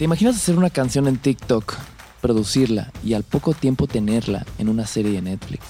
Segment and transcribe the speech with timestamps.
[0.00, 1.74] ¿Te imaginas hacer una canción en TikTok,
[2.22, 5.62] producirla y al poco tiempo tenerla en una serie de Netflix?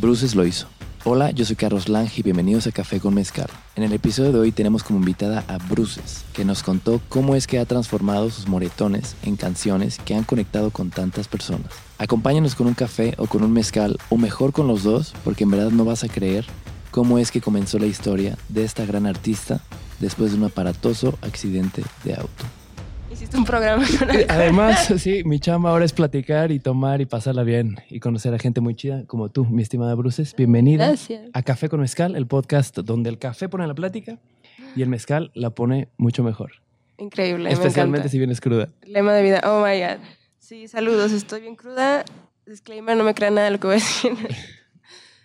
[0.00, 0.66] Bruces lo hizo.
[1.04, 3.46] Hola, yo soy Carlos Lange y bienvenidos a Café con Mezcal.
[3.76, 7.46] En el episodio de hoy tenemos como invitada a Bruces, que nos contó cómo es
[7.46, 11.70] que ha transformado sus moretones en canciones que han conectado con tantas personas.
[11.98, 15.52] Acompáñanos con un café o con un mezcal, o mejor con los dos, porque en
[15.52, 16.44] verdad no vas a creer
[16.90, 19.60] cómo es que comenzó la historia de esta gran artista
[20.00, 22.44] después de un aparatoso accidente de auto.
[23.16, 27.44] Hiciste un programa con Además, sí, mi chamba ahora es platicar y tomar y pasarla
[27.44, 30.36] bien y conocer a gente muy chida como tú, mi estimada Bruces.
[30.36, 31.30] Bienvenida Gracias.
[31.32, 34.18] a Café con Mezcal, el podcast donde el café pone la plática
[34.76, 36.56] y el mezcal la pone mucho mejor.
[36.98, 37.50] Increíble.
[37.50, 38.68] Especialmente me si vienes cruda.
[38.82, 39.40] Lema de vida.
[39.44, 40.04] Oh my God.
[40.38, 41.12] Sí, saludos.
[41.12, 42.04] Estoy bien cruda.
[42.44, 44.12] Disclaimer, no me crean nada de lo que voy a decir.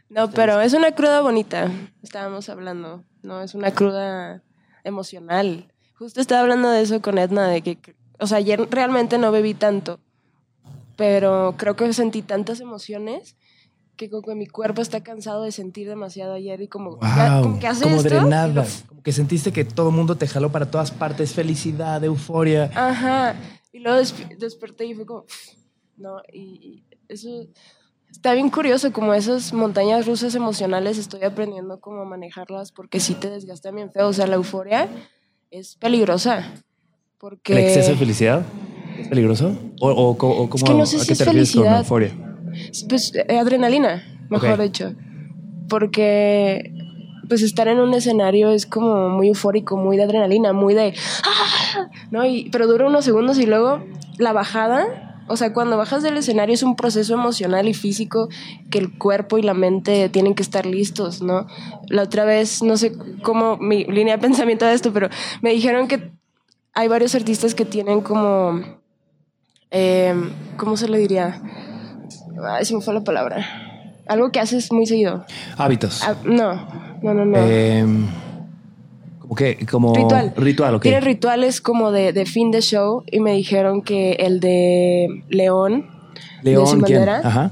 [0.08, 1.71] No, pero es una cruda bonita.
[2.04, 3.05] Estábamos hablando.
[3.21, 4.44] No, es una cruda
[4.84, 5.70] emocional.
[6.02, 7.78] Justo estaba hablando de eso con Edna, de que,
[8.20, 10.00] o sea, ayer realmente no bebí tanto,
[10.96, 13.35] pero creo que sentí tantas emociones
[13.98, 17.60] que como que mi cuerpo está cansado de sentir demasiado ayer y como, ya- como
[17.60, 18.10] que hace como esto.
[18.10, 18.48] drenada.
[18.48, 21.34] lo- Como que sentiste que todo el mundo te jaló para todas partes.
[21.34, 22.71] Felicidad, euforia.
[22.74, 23.36] Ajá.
[23.71, 25.26] Y luego desp- desperté y fue como,
[25.98, 27.30] no, y, y eso
[28.10, 33.30] está bien curioso, como esas montañas rusas emocionales estoy aprendiendo cómo manejarlas porque sí te
[33.30, 34.90] desgastan bien feo, o sea, la euforia
[35.52, 36.54] es peligrosa.
[37.18, 38.44] Porque ¿El exceso de felicidad?
[38.98, 39.55] ¿Es peligroso?
[39.80, 42.12] ¿O, o, o cómo, que no sé a si qué es te refieres con euforia?
[42.90, 44.93] pues eh, adrenalina, mejor dicho.
[45.70, 46.74] Porque
[47.27, 50.93] pues estar en un escenario es como muy eufórico, muy de adrenalina, muy de
[51.24, 51.90] ¡ah!
[52.10, 52.26] ¿no?
[52.26, 53.84] Y, pero dura unos segundos y luego
[54.18, 58.30] la bajada, o sea, cuando bajas del escenario es un proceso emocional y físico
[58.70, 61.48] que el cuerpo y la mente tienen que estar listos, ¿no?
[61.88, 65.09] La otra vez, no sé cómo mi línea de pensamiento de esto, pero
[65.42, 66.12] me dijeron que
[66.74, 68.62] hay varios artistas que tienen como,
[69.72, 70.16] eh,
[70.58, 71.42] ¿cómo se le diría?
[72.50, 73.46] Ay, se me fue la palabra.
[74.08, 75.25] Algo que haces muy seguido.
[75.58, 76.02] Hábitos.
[76.03, 76.56] Ah, no,
[77.02, 77.38] no, no, no.
[77.38, 78.08] Em,
[79.31, 79.66] ¿Cómo qué?
[79.66, 80.34] Como Ritual.
[80.36, 80.81] Ritual, ok.
[80.81, 85.90] Tiene rituales como de, de fin de show y me dijeron que el de León.
[86.44, 86.81] de León.
[86.81, 87.52] Bandera, Ajá.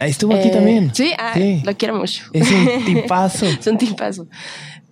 [0.00, 0.92] Estuvo aquí eh, también.
[0.92, 1.62] Sí, ah, Sí.
[1.64, 2.24] lo quiero mucho.
[2.32, 3.46] Es un tipazo.
[3.46, 4.26] es un tipazo.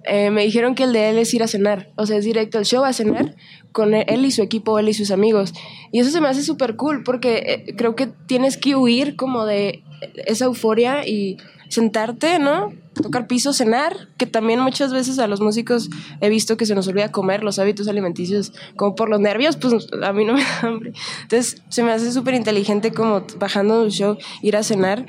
[0.05, 1.91] Eh, me dijeron que el de él es ir a cenar.
[1.97, 3.35] O sea, es directo al show a cenar
[3.73, 5.55] con él, él y su equipo, él y sus amigos.
[5.91, 9.45] Y eso se me hace súper cool porque eh, creo que tienes que huir como
[9.45, 9.83] de
[10.27, 11.37] esa euforia y
[11.69, 12.73] sentarte, ¿no?
[12.95, 15.91] Tocar piso, cenar, que también muchas veces a los músicos
[16.21, 19.89] he visto que se nos olvida comer los hábitos alimenticios, como por los nervios, pues
[20.03, 20.93] a mí no me da hambre.
[21.23, 25.07] Entonces se me hace súper inteligente como bajando un show, ir a cenar,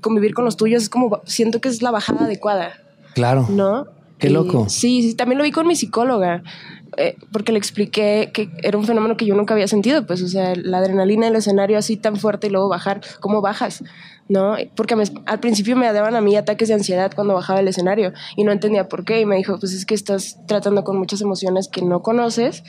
[0.00, 2.72] convivir con los tuyos, es como, siento que es la bajada adecuada.
[3.14, 3.46] Claro.
[3.48, 3.86] ¿no?
[4.18, 4.68] Qué Y- loco.
[4.68, 6.42] sí, sí, también lo vi con mi psicóloga,
[6.98, 10.28] eh, porque le expliqué que era un fenómeno que yo nunca había sentido, pues, o
[10.28, 13.82] sea, la adrenalina del escenario así tan fuerte y luego bajar, ¿cómo bajas?
[14.28, 14.56] ¿No?
[14.74, 18.12] Porque me- al principio me daban a mí ataques de ansiedad cuando bajaba del escenario
[18.36, 21.20] y no entendía por qué y me dijo, pues es que estás tratando con muchas
[21.20, 22.64] emociones que no conoces,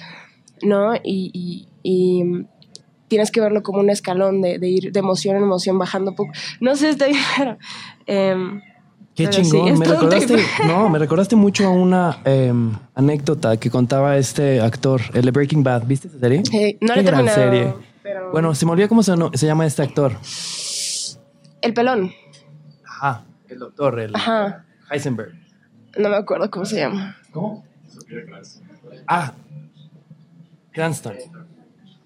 [0.61, 0.93] ¿no?
[1.03, 2.45] Y, y- y,
[3.07, 6.31] tienes que verlo como un escalón de, de ir de emoción en emoción bajando poco.
[6.59, 7.57] No sé, está bien, pero...
[8.05, 8.61] em,
[9.15, 9.67] Qué Pero sí, chingón.
[9.69, 10.35] es me recordaste,
[10.67, 15.63] no, me recordaste mucho a una em, anécdota que contaba este actor, el de Breaking
[15.63, 15.87] Bad.
[15.87, 16.43] ¿Viste esa serie?
[16.53, 17.51] Eh, no Qué la he gran terminado.
[17.51, 17.73] serie.
[18.03, 20.17] pero- Bueno, se me olvidó cómo se, no- se llama este actor.
[21.61, 22.11] El pelón.
[22.85, 24.65] Ajá, el doctor, el Ajá.
[24.89, 25.33] Heisenberg.
[25.97, 27.17] No me acuerdo cómo se llama.
[27.31, 27.65] ¿Cómo?
[29.07, 29.33] Ah,
[30.71, 31.15] Cranston.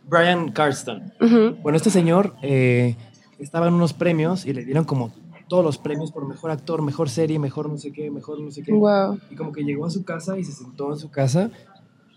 [0.08, 1.14] Brian Carston.
[1.62, 2.96] Bueno, este señor eh,
[3.40, 5.14] estaba en unos premios y le dieron como
[5.48, 8.64] todos los premios por mejor actor, mejor serie, mejor no sé qué, mejor no sé
[8.64, 8.72] qué.
[8.72, 9.20] Wow.
[9.30, 11.50] Y como que llegó a su casa y se sentó en su casa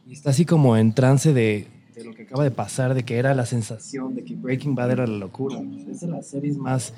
[0.06, 3.16] y está así como en trance de, de lo que acaba de pasar, de que
[3.16, 5.58] era la sensación, de que Breaking Bad era la locura.
[5.90, 6.92] Es de las series más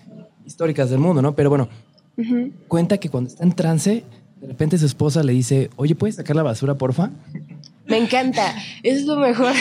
[0.44, 1.34] históricas del mundo, ¿no?
[1.34, 1.68] Pero bueno,
[2.16, 2.50] Ujú.
[2.68, 4.04] cuenta que cuando está en trance,
[4.40, 7.10] de repente su esposa le dice, oye, ¿puedes sacar la basura, porfa?
[7.86, 8.54] Me encanta.
[8.82, 9.52] Es lo mejor.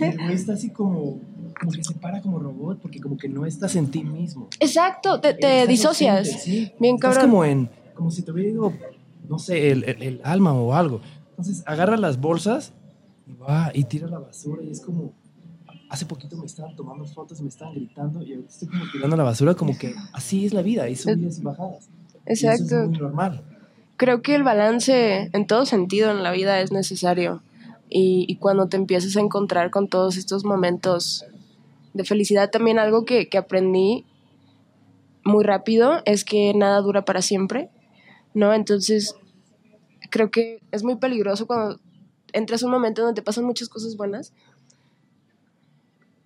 [0.00, 1.18] Güey está así como,
[1.60, 4.48] como que se para como robot porque como que no estás en ti mismo.
[4.58, 5.20] Exacto.
[5.20, 6.18] Te, te disocias.
[6.28, 6.72] ausente, sí.
[6.80, 7.22] Bien cabrón.
[7.22, 8.72] como en, como si te hubiera ido,
[9.28, 11.00] no sé, el, el- el alma o algo.
[11.30, 12.72] Entonces agarra las bolsas
[13.28, 15.12] y va y tira la basura y es como,
[15.90, 19.24] hace poquito me estaban tomando fotos me estaban gritando y ahorita estoy como tirando la
[19.24, 21.88] basura como que así es la vida, hay subidas y bajadas.
[22.26, 22.82] Y eso Exacto.
[22.82, 23.42] es muy normal.
[23.96, 27.42] Creo que el balance en todo sentido en la vida es necesario.
[27.90, 31.24] Y, y cuando te empiezas a encontrar con todos estos momentos
[31.94, 34.04] de felicidad, también algo que, que aprendí
[35.24, 37.70] muy rápido es que nada dura para siempre,
[38.34, 38.54] ¿no?
[38.54, 39.16] Entonces,
[40.10, 41.80] creo que es muy peligroso cuando
[42.32, 44.32] entras a un momento donde te pasan muchas cosas buenas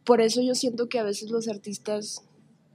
[0.05, 2.25] por eso yo siento que a veces los artistas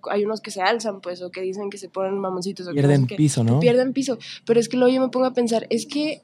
[0.10, 2.68] hay unos que se alzan, pues, o que dicen que se ponen mamoncitos.
[2.68, 3.60] O pierden que, piso, ¿no?
[3.60, 4.18] Pierden piso.
[4.46, 6.22] Pero es que luego yo me pongo a pensar, es que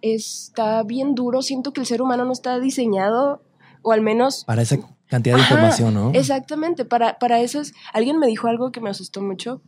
[0.00, 3.42] está bien duro, siento que el ser humano no está diseñado,
[3.82, 4.44] o al menos...
[4.44, 4.78] Para esa
[5.08, 6.12] cantidad de información, ¿no?
[6.12, 7.72] Exactamente, para, para esas...
[7.92, 9.60] Alguien me dijo algo que me asustó mucho,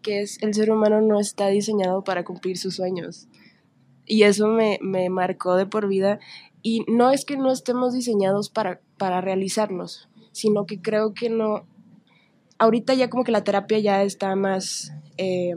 [0.00, 3.28] que es el ser humano no está diseñado para cumplir sus sueños.
[4.12, 6.20] Y eso me, me marcó de por vida.
[6.60, 11.66] Y no es que no estemos diseñados para, para realizarlos, sino que creo que no...
[12.58, 14.92] Ahorita ya como que la terapia ya está más...
[15.16, 15.54] Eh,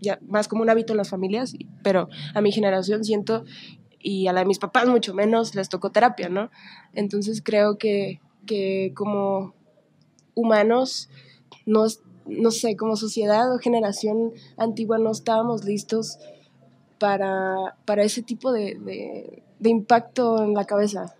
[0.00, 3.44] ya más como un hábito en las familias, pero a mi generación siento,
[3.98, 6.50] y a la de mis papás mucho menos, les tocó terapia, ¿no?
[6.94, 9.54] Entonces creo que, que como
[10.34, 11.10] humanos,
[11.66, 11.84] no,
[12.24, 16.18] no sé, como sociedad o generación antigua no estábamos listos
[16.98, 21.14] para, para ese tipo de, de, de impacto en la cabeza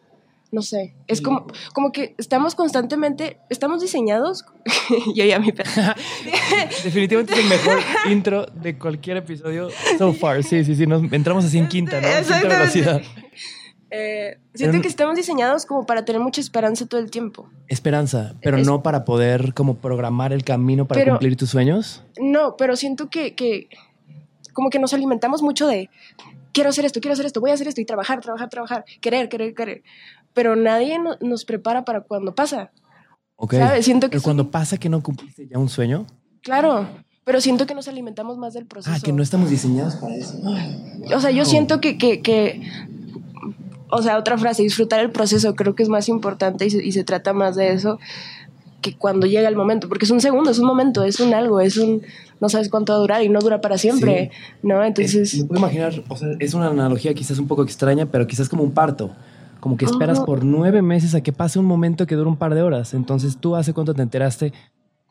[0.51, 4.47] no sé, es como, como que estamos constantemente, estamos diseñados,
[5.15, 5.53] yo ya mi
[6.85, 7.79] Definitivamente es el mejor
[8.11, 12.09] intro de cualquier episodio so far, sí, sí, sí, nos entramos así en quinta, ¿no?
[12.09, 13.03] Quinta velocidad.
[13.91, 17.49] Eh, siento que estamos diseñados como para tener mucha esperanza todo el tiempo.
[17.69, 22.03] Esperanza, pero no para poder como programar el camino para cumplir tus sueños.
[22.21, 23.69] No, pero siento que, que
[24.59, 25.89] como que nos alimentamos mucho de
[26.51, 29.29] quiero hacer esto, quiero hacer esto, voy a hacer esto y trabajar, trabajar, trabajar, querer,
[29.29, 29.85] querer, querer
[30.35, 32.73] pero nadie nos prepara para cuando pasa.
[33.37, 33.55] Ok.
[33.55, 33.85] ¿Sabes?
[33.85, 36.07] Siento que pero cuando pasa que no cumpliste ya un sueño.
[36.43, 36.89] Claro,
[37.23, 38.97] pero siento que nos alimentamos más del proceso.
[38.97, 40.37] Ah, que no estamos diseñados para eso.
[41.15, 42.61] O sea, yo siento que, que, que,
[43.93, 46.91] o sea, otra frase, disfrutar el proceso creo que es más importante y se, y
[46.91, 48.01] se trata más de eso
[48.81, 51.61] que cuando llega el momento, porque es un segundo, es un momento, es un algo,
[51.61, 52.03] es un,
[52.41, 54.31] no sabes cuánto va a durar y no dura para siempre,
[54.63, 54.85] ¿no?
[54.85, 55.35] Entonces...
[55.39, 58.63] me puedo imaginar, o sea, es una analogía quizás un poco extraña, pero quizás como
[58.63, 59.11] un parto
[59.61, 62.55] como que esperas por nueve meses a que pase un momento que dura un par
[62.55, 62.95] de horas.
[62.95, 64.53] Entonces, ¿tú hace cuánto te enteraste?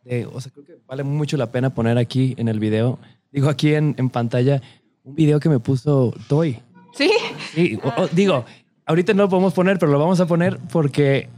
[0.04, 2.98] De, o sea, creo que vale mucho la pena poner aquí en el video,
[3.32, 4.62] digo aquí en, en pantalla,
[5.04, 6.60] un video que me puso Toy.
[6.94, 7.12] ¿Sí?
[7.54, 7.80] Sí,
[8.14, 8.46] digo,
[8.86, 11.30] ahorita no lo podemos poner, pero lo vamos a poner porque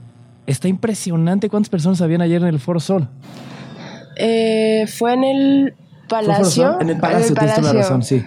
[0.51, 3.07] está impresionante cuántas personas habían ayer en el Foro Sol.
[4.15, 5.73] Eh, fue en el
[6.07, 6.79] Palacio.
[6.81, 8.23] En el Palacio, tienes toda la razón, sí.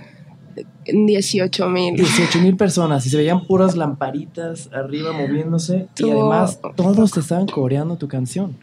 [0.87, 1.97] 18 mil.
[1.97, 7.47] 18 mil personas y se veían puras lamparitas arriba moviéndose y además todos te estaban
[7.47, 8.57] coreando tu canción.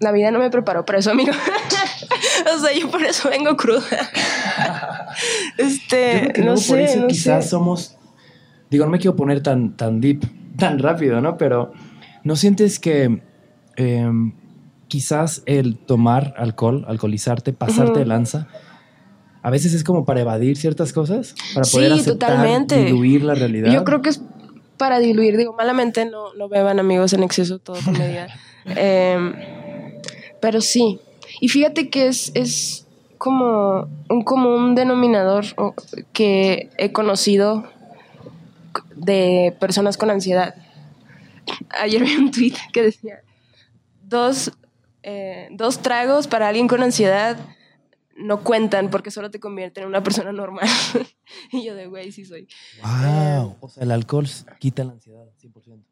[0.00, 1.32] La vida no me preparó para eso, amigo.
[2.56, 3.82] o sea, yo por eso vengo cruda.
[5.58, 7.04] este, no sé.
[7.08, 7.96] quizás somos.
[8.70, 10.24] Digo, no me quiero poner tan, tan deep,
[10.58, 11.36] tan rápido, ¿no?
[11.38, 11.72] Pero
[12.24, 13.22] ¿no sientes que
[13.76, 14.34] em,
[14.88, 18.48] quizás el tomar alcohol, alcoholizarte, pasarte de lanza,
[19.42, 23.72] a veces es como para evadir ciertas cosas, para poder aceptar, diluir la realidad.
[23.72, 24.20] Yo creo que es
[24.76, 28.28] para diluir, digo, malamente no, no beban amigos en exceso todo con medida.
[28.76, 29.32] Em,
[30.42, 31.00] pero sí.
[31.40, 35.44] Y fíjate que es, es como un común denominador
[36.12, 37.64] que he conocido
[38.94, 40.54] de personas con ansiedad.
[41.80, 43.20] Ayer vi un tweet que decía,
[44.02, 44.52] dos,
[45.02, 47.38] eh, dos tragos para alguien con ansiedad
[48.18, 50.68] no cuentan porque solo te convierten en una persona normal.
[51.52, 52.48] y yo de, güey, sí soy.
[52.82, 53.56] Wow.
[53.60, 54.26] o sea, el alcohol
[54.58, 55.82] quita la ansiedad, 100%.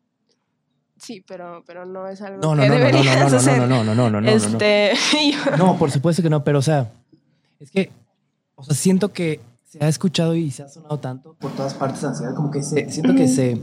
[0.99, 3.59] Sí, pero, pero no es algo no, no, que no, deberías no, hacer.
[3.59, 4.93] No, no, no, no, no, no, este,
[5.51, 5.57] no.
[5.57, 6.91] No, por supuesto que no, pero o sea,
[7.61, 7.91] es que,
[8.55, 9.41] o sea, siento que
[9.79, 12.63] se ha escuchado y se ha sonado tanto por todas partes de ansiedad, como que
[12.63, 13.61] se, siento que se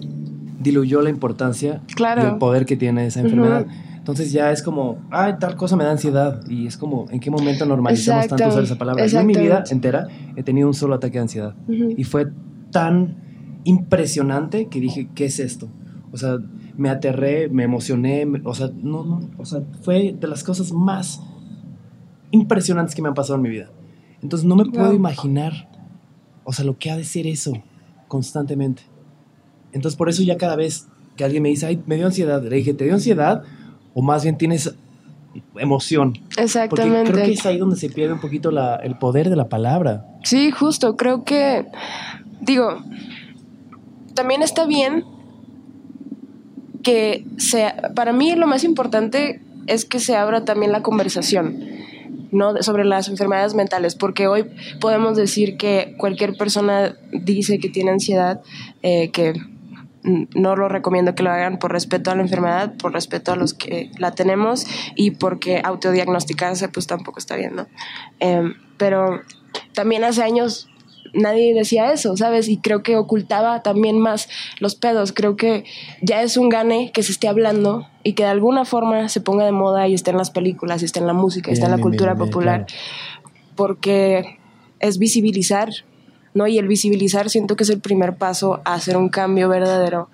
[0.60, 2.24] diluyó la importancia claro.
[2.24, 3.66] del poder que tiene esa enfermedad.
[3.98, 6.46] Entonces ya es como, ay, tal cosa me da ansiedad.
[6.50, 9.06] Y es como, ¿en qué momento normalizamos tanto usar esa palabra?
[9.06, 11.56] Yo en mi vida entera he tenido un solo ataque de ansiedad.
[11.68, 12.28] Y fue
[12.72, 13.16] tan
[13.64, 15.70] impresionante que dije, ¿qué es esto?
[16.12, 16.38] O sea,
[16.76, 21.22] me aterré, me emocioné, o sea, no, no, o sea, fue de las cosas más
[22.32, 23.70] impresionantes que me han pasado en mi vida.
[24.22, 25.70] Entonces no me puedo imaginar,
[26.44, 27.54] o sea, lo que ha de ser eso
[28.08, 28.84] constantemente.
[29.72, 32.56] Entonces por eso ya cada vez que alguien me dice, ay, me dio ansiedad, le
[32.56, 33.44] dije, ¿te dio ansiedad?
[33.94, 34.74] o más bien tienes
[35.56, 36.14] emoción.
[36.38, 36.98] Exactamente.
[36.98, 40.06] Porque creo que es ahí donde se pierde un poquito el poder de la palabra.
[40.24, 41.66] Sí, justo, creo que,
[42.42, 42.84] digo,
[44.14, 45.06] también está bien
[46.84, 51.64] que sea, para mí lo más importante es que se abra también la conversación.
[52.34, 52.62] ¿No?
[52.62, 54.46] sobre las enfermedades mentales, porque hoy
[54.80, 58.42] podemos decir que cualquier persona dice que tiene ansiedad,
[58.82, 59.34] eh, que
[60.04, 63.54] no lo recomiendo que lo hagan por respeto a la enfermedad, por respeto a los
[63.54, 67.68] que la tenemos y porque autodiagnosticarse pues tampoco está bien, ¿no?
[68.20, 69.22] Em, pero
[69.74, 70.68] también hace años
[71.14, 72.48] nadie decía eso, ¿sabes?
[72.50, 74.28] Y creo que ocultaba también más
[74.60, 75.14] los pedos.
[75.14, 75.64] Creo que
[76.02, 79.46] ya es un gane que se esté hablando y que de alguna forma se ponga
[79.46, 81.72] de moda y esté en las películas, y esté en la música, y esté en
[81.72, 82.66] la Bien, cultura bien, popular,
[83.56, 84.40] porque
[84.80, 85.70] es visibilizar,
[86.34, 86.48] ¿no?
[86.48, 90.10] Y el visibilizar siento que es el primer paso a hacer un cambio verdadero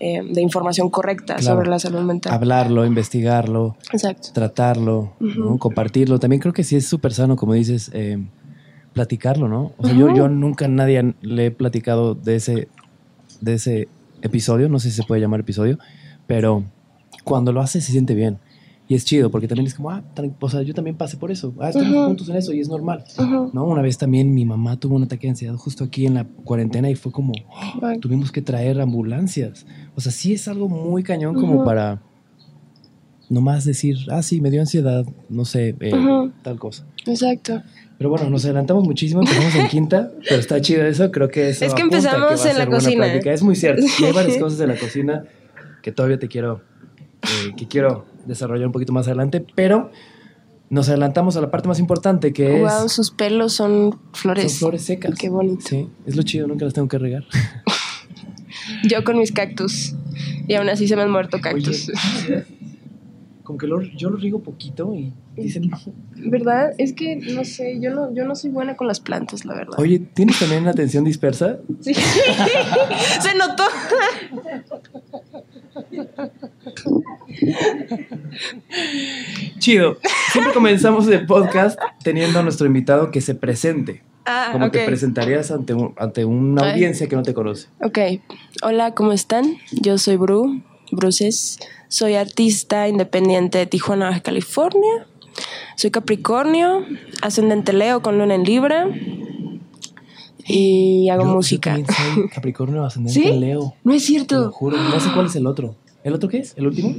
[0.00, 1.56] eh, de información correcta Claro.
[1.56, 2.32] sobre la salud mental.
[2.32, 4.28] Hablarlo, investigarlo, Exacto.
[4.32, 5.12] tratarlo,
[5.58, 6.18] compartirlo.
[6.18, 8.18] También creo que sí es súper sano, como dices, eh,
[8.94, 9.72] platicarlo, ¿no?
[9.76, 12.68] O sea, yo, nunca a nadie le he platicado de ese,
[13.40, 13.88] de ese
[14.22, 15.78] episodio, no sé si se puede llamar episodio,
[16.26, 16.64] pero
[17.24, 18.38] cuando lo hace se siente bien.
[18.86, 20.02] Y es chido, porque también es como, ah,
[20.40, 21.54] o sea, yo también pasé por eso.
[21.58, 23.02] Ah, estamos juntos en eso y es normal.
[23.52, 23.64] ¿No?
[23.64, 26.90] Una vez también mi mamá tuvo un ataque de ansiedad justo aquí en la cuarentena
[26.90, 27.32] y fue como,
[28.00, 29.66] tuvimos que traer ambulancias.
[29.96, 31.64] O sea, sí es algo muy cañón como Ujú.
[31.64, 32.02] para
[33.30, 36.86] nomás decir, ah, sí, me dio ansiedad, no sé, eh, tal cosa.
[37.06, 37.62] Exacto.
[37.98, 41.64] Pero bueno, nos adelantamos muchísimo, empezamos en quinta, pero está chido eso, creo que eso
[41.64, 43.04] Es que empezamos a en la cocina.
[43.04, 43.32] plática.
[43.32, 45.24] Es muy cierto, y hay varias cosas de la cocina
[45.82, 46.60] que todavía te quiero,
[47.22, 49.90] eh, que quiero desarrollar un poquito más adelante, pero
[50.70, 52.92] nos adelantamos a la parte más importante que Wow, es...
[52.92, 54.50] sus pelos son flores.
[54.52, 55.14] Son flores secas.
[55.16, 55.60] Qué bonito.
[55.64, 57.24] Sí, es lo chido, nunca las tengo que regar.
[58.88, 59.94] Yo con mis cactus.
[60.48, 61.90] Y aún así se me han muerto cactus.
[62.26, 62.44] Oye,
[63.44, 65.70] como que lo- yo lo riego poquito y dicen,
[66.16, 66.72] ¿Verdad?
[66.78, 69.78] Es que no sé, yo no, yo no soy buena con las plantas, la verdad.
[69.78, 71.58] oye, ¿tienes también atención dispersa?
[71.80, 71.94] Sí.
[73.20, 73.64] se notó.
[79.58, 79.98] Chido.
[80.32, 84.02] Siempre comenzamos el podcast teniendo a nuestro invitado que se presente.
[84.26, 84.72] Ah, Como ok.
[84.72, 86.72] te presentarías ante, un- ante una Ay.
[86.72, 87.68] audiencia que no te conoce.
[87.82, 87.98] Ok.
[88.62, 89.56] Hola, ¿cómo están?
[89.72, 90.62] Yo soy Bru,
[90.92, 91.58] Bruces.
[91.88, 95.06] Soy artista independiente de Tijuana, Baja California.
[95.76, 96.84] Soy Capricornio,
[97.22, 98.86] ascendente Leo con luna en Libra.
[100.46, 101.70] Y hago Yo- yo música.
[101.70, 103.32] también soy Capricornio ascendente ¿Sí?
[103.38, 103.74] Leo.
[103.82, 104.52] No es Te lo cierto.
[104.52, 104.76] juro.
[104.76, 105.74] No sé cuál es el otro.
[106.02, 106.52] ¿El otro qué es?
[106.56, 106.94] ¿El último?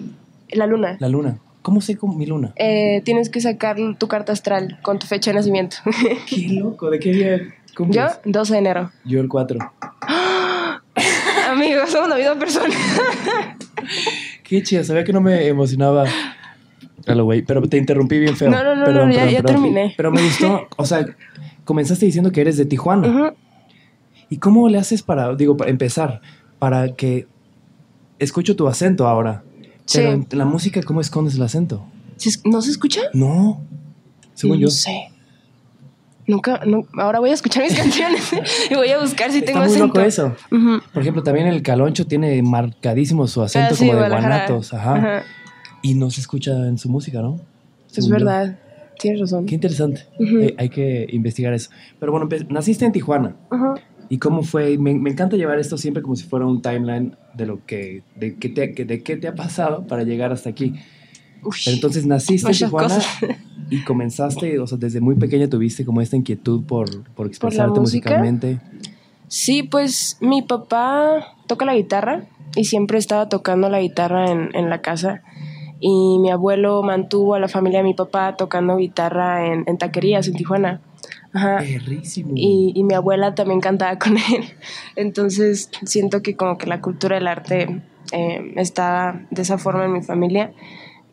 [0.50, 0.98] La luna.
[1.00, 1.38] La luna.
[1.62, 2.54] ¿Cómo sé con mi luna?
[2.58, 5.78] Eh, tienes que sacar tu carta astral con tu fecha de nacimiento.
[6.30, 6.90] Qué loco.
[6.92, 7.42] ¿De qué día?
[7.90, 8.92] Yo, 12 de enero.
[9.04, 9.60] Yo el 4.
[11.50, 12.74] Amigos, somos la misma persona.
[14.44, 14.84] Qué chido.
[14.84, 16.06] Sabía que no me emocionaba.
[17.08, 18.50] Güey, pero te interrumpí bien feo.
[18.50, 19.94] No, no, no, no, ya- ya terminé.
[19.96, 21.06] Pero me gustó, o sea,
[21.64, 23.08] comenzaste diciendo que eres de Tijuana.
[23.08, 23.36] Ujú.
[24.30, 26.22] ¿Y cómo le haces para, digo, para empezar,
[26.58, 27.28] para que
[28.18, 29.44] escucho tu acento ahora?
[29.86, 30.00] Sí.
[30.00, 31.86] Pero en la música, ¿cómo escondes el acento?
[32.18, 33.02] ¿Se es- ¿No se escucha?
[33.14, 33.62] No,
[34.34, 34.68] según no yo.
[34.70, 35.10] sé.
[36.28, 38.34] Nunca, no, ahora voy a escuchar mis canciones
[38.72, 39.88] y voy a buscar si Está tengo muy acento.
[39.88, 40.36] loco eso.
[40.52, 40.80] Ujú.
[40.92, 44.96] Por ejemplo, también el caloncho tiene marcadísimo su acento Ah, sí, como de guanatos, ajá.
[44.96, 45.24] Ajá.
[45.86, 47.36] Y no se escucha en su música, ¿no?
[47.88, 48.26] Es Según yo.
[48.26, 48.60] verdad.
[48.98, 49.46] Tienes razón.
[49.46, 50.04] Qué interesante.
[50.20, 50.40] Ujú.
[50.40, 51.70] Eh, hay que investigar eso.
[52.00, 53.36] Pero bueno, naciste en Tijuana.
[53.52, 53.76] Ujú.
[54.10, 54.78] ¿Y cómo fue?
[54.78, 58.36] Me, me encanta llevar esto siempre como si fuera un timeline de lo que, de
[58.36, 60.74] qué te, de qué te ha pasado para llegar hasta aquí.
[61.44, 61.56] Uy.
[61.66, 63.08] Pero entonces naciste en Tijuana cosas.
[63.70, 68.10] y comenzaste, o sea, desde muy pequeña tuviste como esta inquietud por, por expresarte música?
[68.10, 68.60] musicalmente.
[69.28, 72.26] Sí, pues mi papá toca la guitarra
[72.56, 75.22] y siempre estaba tocando la guitarra en, en la casa.
[75.80, 80.28] Y mi abuelo mantuvo a la familia de mi papá tocando guitarra en, en taquerías
[80.28, 80.82] en Tijuana.
[81.34, 81.64] Ajá.
[81.66, 84.46] Y, y mi abuela también cantaba con él.
[84.96, 89.94] Entonces siento que como que la cultura del arte eh, está de esa forma en
[89.94, 90.54] mi familia.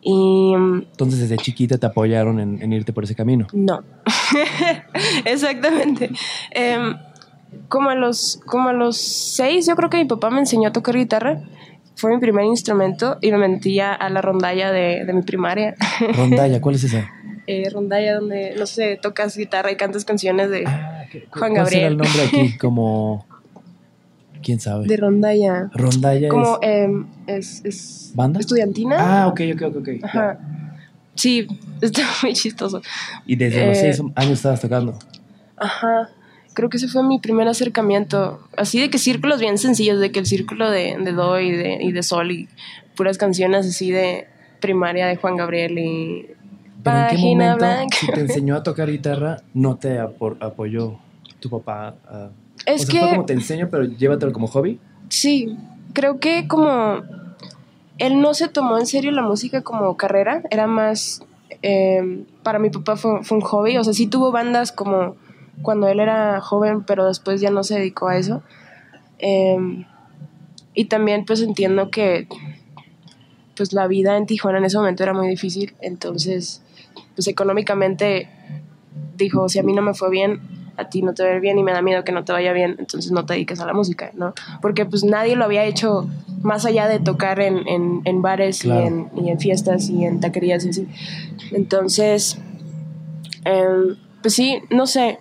[0.00, 3.46] Y Entonces desde chiquita te apoyaron en, en irte por ese camino.
[3.52, 3.84] no,
[5.24, 6.10] exactamente.
[6.50, 6.96] Em,
[7.68, 10.72] como, a los, como a los seis, yo creo que mi papá me enseñó a
[10.72, 11.42] tocar guitarra.
[11.94, 15.74] Fue mi primer instrumento y me metí a, la rondalla de, de mi primaria.
[16.16, 17.08] Rondalla, ¿cuál es esa?
[17.46, 21.54] Eh, rondalla donde, no sé, tocas guitarra y cantas canciones de, Ah, ¿qué- cu- Juan
[21.54, 21.92] ¿Cuál será Gabriel.
[21.92, 22.56] el nombre aquí?
[22.60, 23.26] Como...
[24.42, 24.86] ¿Quién sabe?
[24.86, 25.70] de rondalla.
[25.74, 26.68] Rondalla Como es...
[26.68, 28.40] em, es, es ¿Banda?
[28.40, 28.96] estudiantina.
[28.98, 29.76] Ah, ok, ok, ok.
[29.76, 29.88] ok.
[30.02, 30.38] Ajá.
[31.14, 31.46] Sí,
[31.80, 32.82] está muy chistoso.
[33.26, 34.98] Y desde los Eh, seis años estabas tocando.
[35.56, 36.08] Ajá.
[36.54, 38.40] Creo que ese fue mi primer acercamiento.
[38.56, 41.78] Así de que círculos bien sencillos, de que el círculo de, de Do y de,
[41.82, 42.48] y de Sol y
[42.96, 44.26] puras canciones así de
[44.60, 46.26] primaria de Juan Gabriel y
[46.84, 47.96] Pero ¿en qué momento, Blanca.
[47.98, 50.98] si te enseñó a tocar guitarra, no te apoyó
[51.40, 51.94] tu papá?
[52.06, 52.30] a-
[52.66, 54.78] Es o sea, que fue como te enseño, pero llévatelo como hobby.
[55.08, 55.56] sí,
[55.94, 57.02] creo que como
[57.98, 61.22] él no se tomó en serio la música como carrera, era más,
[61.62, 65.16] eh, para mi papá fue, fue un hobby, o sea, sí tuvo bandas como
[65.60, 68.42] cuando él era joven, pero después ya no se dedicó a eso.
[69.18, 69.84] Eh,
[70.74, 72.26] y también pues entiendo que
[73.56, 76.62] pues la vida en Tijuana en ese momento era muy difícil, entonces
[77.14, 78.28] pues económicamente
[79.16, 80.40] dijo, si a mí no me fue bien,
[80.78, 82.32] a ti no te va a ir bien y me da miedo que no te
[82.32, 84.32] vaya bien, entonces no te dediques a la música, ¿no?
[84.62, 86.08] Porque pues nadie lo había hecho
[86.40, 88.82] más allá de tocar en, en, en bares Claro.
[88.82, 90.88] y, en, y en fiestas y en taquerías y así.
[91.52, 92.38] Entonces,
[93.44, 95.18] em, pues sí, no sé,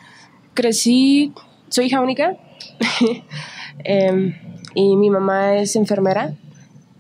[0.54, 1.34] crecí,
[1.70, 2.36] soy hija única
[3.84, 4.36] em,
[4.76, 6.34] y mi mamá es enfermera,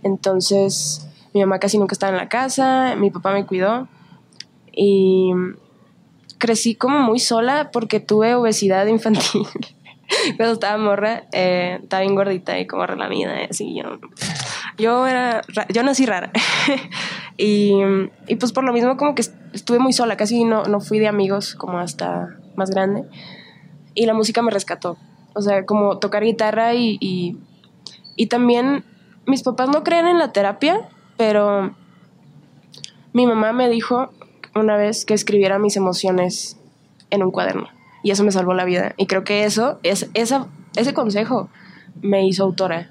[0.03, 3.87] entonces mi mamá casi nunca estaba en la casa, mi papá me cuidó
[4.71, 5.31] y
[6.37, 9.43] crecí como muy sola porque tuve obesidad infantil.
[10.35, 13.97] Cuando estaba morra, eh, estaba bien gordita y como relamida, y así yo.
[14.77, 16.31] Yo era, ra- yo nací rara.
[17.37, 17.75] y,
[18.27, 20.99] y pues por lo mismo como que est- estuve muy sola, casi no, no fui
[20.99, 22.27] de amigos como hasta
[22.57, 23.05] más grande.
[23.93, 24.97] Y la música me rescató.
[25.33, 27.37] O sea, como tocar guitarra y, y,
[28.15, 28.83] y también
[29.25, 31.73] mis papás no creen en la terapia, pero
[33.13, 34.11] mi mamá me dijo
[34.55, 36.57] una vez que escribiera mis emociones
[37.09, 37.67] en un cuaderno.
[38.03, 38.93] Y eso me salvó la vida.
[38.97, 41.49] Y creo que eso, es, esa, ese consejo
[42.01, 42.89] me hizo autora.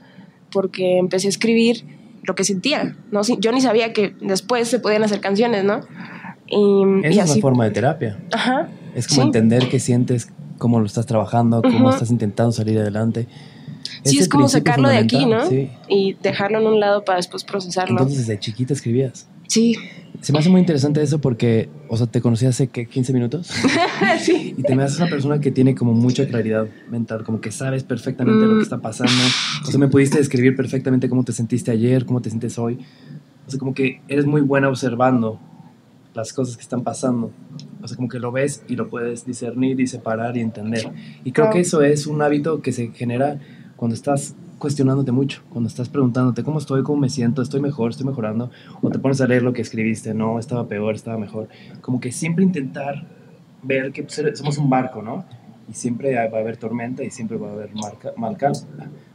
[0.53, 1.85] Porque empecé a escribir
[2.23, 2.97] lo que sentía.
[3.11, 3.23] ¿no?
[3.39, 5.81] Yo ni sabía que después se podían hacer canciones, ¿no?
[6.47, 6.57] Y,
[7.03, 8.19] y Esa es la forma de terapia.
[8.33, 8.69] Ajá.
[8.95, 9.27] Es como Sí.
[9.27, 13.27] entender qué sientes, cómo lo estás trabajando, cómo estás intentando salir adelante.
[14.05, 15.45] Sí, Ese es como sacarlo de aquí, ¿no?
[15.49, 15.69] Sí.
[15.89, 17.93] Y dejarlo en un lado para después procesarlo.
[17.99, 19.27] Entonces desde chiquita escribías.
[19.49, 19.75] sí.
[20.23, 22.85] Se me hace muy interesante eso porque, o sea, te conocí hace ¿qué?
[22.85, 23.47] 15 minutos
[24.21, 24.55] sí.
[24.55, 27.85] y te me haces una persona que tiene como mucha claridad mental, como que sabes
[27.85, 28.57] perfectamente lo Mm.
[28.59, 29.13] que está pasando.
[29.67, 32.79] O sea, me pudiste describir perfectamente cómo te sentiste ayer, cómo te sientes hoy.
[33.47, 35.41] O sea, como que eres muy buena observando
[36.13, 37.31] las cosas que están pasando.
[37.91, 40.91] Sea, como que lo ves y lo puedes discernir y separar y entender.
[41.25, 43.39] Y creo que eso es un hábito que se genera
[43.77, 48.07] cuando estás cuestionándote mucho, cuando estás preguntándote cómo estoy, cómo me siento, estoy mejor, estoy
[48.07, 48.51] mejorando,
[48.83, 51.49] o te pones a leer lo que escribiste, no, estaba peor, estaba mejor.
[51.81, 53.07] Como que siempre intentar
[53.63, 55.25] ver que pues, somos un barco, ¿no?
[55.71, 57.95] Y siempre va a haber tormenta y siempre va a haber mar,
[58.37, 58.61] cal-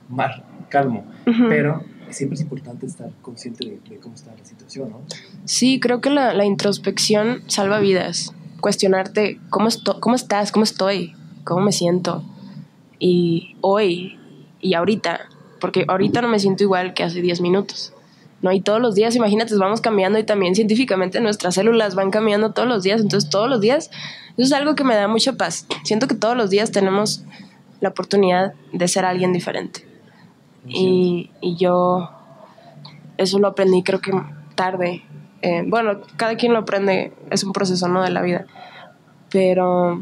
[0.10, 1.46] mar calmo, Ujú.
[1.50, 5.02] pero siempre es importante estar consciente de, de cómo está la situación, ¿no?
[5.46, 8.34] Sí, creo que la, la introspección salva vidas.
[8.62, 11.14] Cuestionarte cómo, esto- cómo estás, cómo estoy,
[11.44, 12.24] cómo me siento.
[13.00, 14.18] Y hoy
[14.62, 15.22] y ahorita,
[15.60, 17.94] porque ahorita no me siento igual que hace 10 minutos.
[18.42, 18.52] ¿no?
[18.52, 22.68] Y todos los días, imagínate, vamos cambiando y también científicamente nuestras células van cambiando todos
[22.68, 23.02] los días.
[23.02, 23.90] Entonces, todos los días,
[24.38, 25.66] eso es algo que me da mucha paz.
[25.84, 27.24] Siento que todos los días tenemos
[27.82, 29.86] la oportunidad de ser alguien diferente.
[30.68, 32.10] Y, y yo
[33.18, 34.12] eso lo aprendí creo que
[34.56, 35.04] tarde.
[35.46, 38.02] Eh, bueno, cada quien lo aprende, es un proceso ¿no?
[38.02, 38.48] de la vida.
[39.30, 40.02] Pero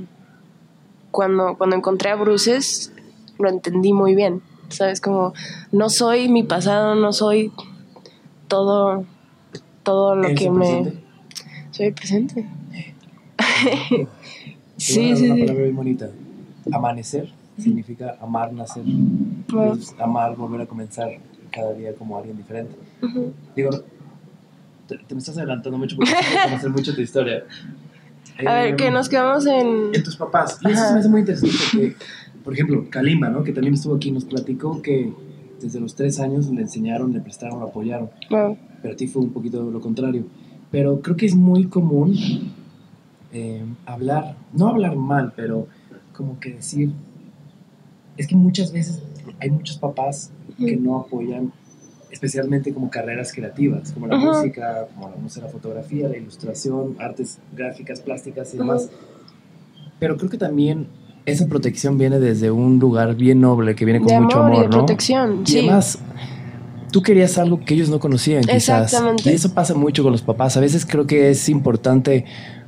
[1.12, 2.94] cuando, cuando encontré a Bruces,
[3.38, 4.42] lo entendí muy bien.
[4.70, 5.02] ¿Sabes?
[5.02, 5.34] Como
[5.74, 7.52] no soy mi pasado, no soy
[8.48, 9.04] todo,
[9.84, 10.94] todo lo ¿Eres que me...
[11.72, 12.48] Soy el presente.
[13.36, 14.08] Te
[14.78, 15.42] sí, dar sí, una sí.
[15.42, 16.10] palabra bien bonita.
[16.72, 18.84] Amanecer significa amar, nacer.
[20.00, 21.10] Amar, volver a comenzar
[21.52, 22.76] cada día como alguien diferente.
[23.58, 23.72] Digo,
[24.98, 27.44] te, te me estás adelantando mucho porque quiero conocer mucho tu historia.
[28.46, 29.94] A ver, Eh, que nos quedamos en...
[29.94, 30.60] En tus papás.
[30.62, 31.96] Y eso hace muy interesante porque,
[32.44, 33.44] por ejemplo, Kalima, ¿no?
[33.44, 35.14] que también estuvo aquí, nos platicó que
[35.62, 38.10] desde los tres años le enseñaron, le prestaron, lo apoyaron.
[38.30, 38.58] Wow.
[38.82, 40.26] Pero a ti fue un poquito lo contrario.
[40.72, 42.16] Pero creo que es muy común
[43.32, 45.68] eh, hablar, no hablar mal, pero
[46.14, 46.92] como que decir,
[48.18, 49.02] es que muchas veces
[49.40, 51.52] hay muchos papás que no apoyan,
[52.14, 57.40] especialmente como carreras creativas, como la música, como la música, la fotografía, la ilustración, artes
[57.56, 58.90] gráficas, plásticas y demás.
[60.00, 60.88] Pero creo que también
[61.26, 64.56] esa protección viene desde un lugar bien noble, que viene con De mucho amor y
[64.58, 64.86] amor, de ¿no?
[64.86, 65.60] protección, Y sí.
[65.60, 65.98] además,
[66.92, 68.94] tú querías algo que ellos no conocían, quizás.
[68.94, 69.32] Exactamente.
[69.32, 70.56] Y eso pasa mucho con los papás.
[70.56, 72.26] A veces creo que es importante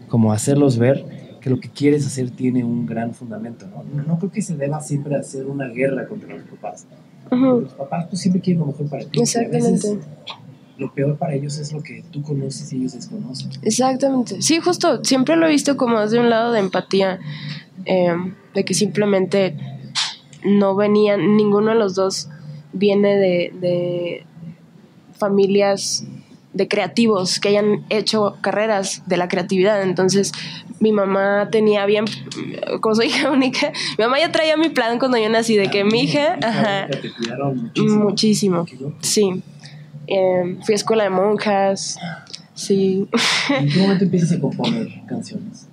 [0.07, 1.05] como hacerlos ver
[1.39, 3.83] que lo que quieres hacer tiene un gran fundamento, ¿no?
[3.83, 6.87] No, no creo que se deba siempre hacer una guerra contra los papás.
[7.31, 9.21] Los papás pues siempre quieren lo mejor para ti.
[9.21, 9.99] Exactamente.
[10.77, 13.49] lo peor para ellos es lo que tú conoces y ellos desconocen.
[13.61, 14.41] Exactamente.
[14.41, 17.19] Sí, justo, siempre lo he visto como desde un lado de empatía,
[17.85, 18.13] eh,
[18.53, 19.55] de que simplemente
[20.43, 22.29] no venían, ninguno de los dos
[22.73, 24.25] viene de, de
[25.17, 26.05] familias
[26.55, 29.83] de creativos que hayan hecho carreras de la creatividad.
[29.83, 30.31] Entonces,
[30.79, 32.05] mi mamá tenía bien,
[32.81, 35.83] como soy hija única, mi mamá ya traía mi plan cuando yo nací, de que
[35.83, 38.03] mi hija, ajá, Te cuidaron muchísimo.
[38.03, 38.65] muchísimo,
[39.01, 39.43] sí.
[40.07, 41.97] Eh, fui a escuela de monjas,
[42.53, 43.07] sí.
[43.49, 45.67] ¿En qué momento empiezas a componer canciones?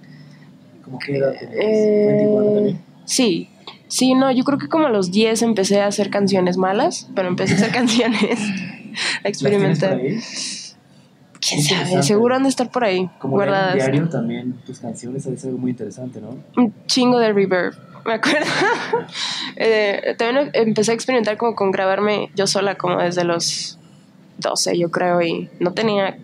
[0.85, 1.59] ¿Cómo qué edad tenías?
[1.61, 2.81] Eh, ¿Fue en Tijuana también?
[3.05, 3.49] Sí,
[3.88, 7.29] sí, no, yo creo que como a los 10 empecé a hacer canciones malas, pero
[7.29, 10.01] empecé a hacer canciones, a ¿Las tienes por experimentar.
[11.46, 12.02] ¿Quién sabe?
[12.02, 13.74] Seguro han de estar por ahí, Como leer un guardadas.
[13.74, 16.37] diario también, tus canciones, es algo muy interesante, ¿no?
[16.57, 17.74] Un chingo de reverb.
[18.07, 18.46] me acuerdo.
[19.57, 23.78] Eh, también empecé a experimentar como con grabarme yo sola, como desde los
[24.38, 26.16] 12, yo creo, y no tenía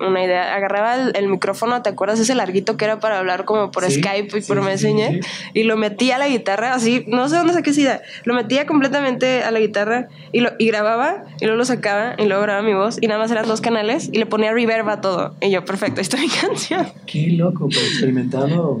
[0.00, 0.54] una idea.
[0.54, 2.20] Agarraba el, micrófono, ¿te acuerdas?
[2.20, 5.20] Ese larguito que era para hablar como por Skype y por Messenger.
[5.52, 8.02] y lo metía a la guitarra, así, no sé dónde saqué esa idea.
[8.24, 12.26] Lo metía completamente a la guitarra y, lo, y grababa y luego lo sacaba y
[12.26, 15.00] luego grababa mi voz y nada más eran dos canales y le ponía reverb a
[15.00, 15.34] todo.
[15.40, 16.86] Y yo, perfecto, esta es mi canción.
[17.06, 18.80] Qué loco, pero experimentado.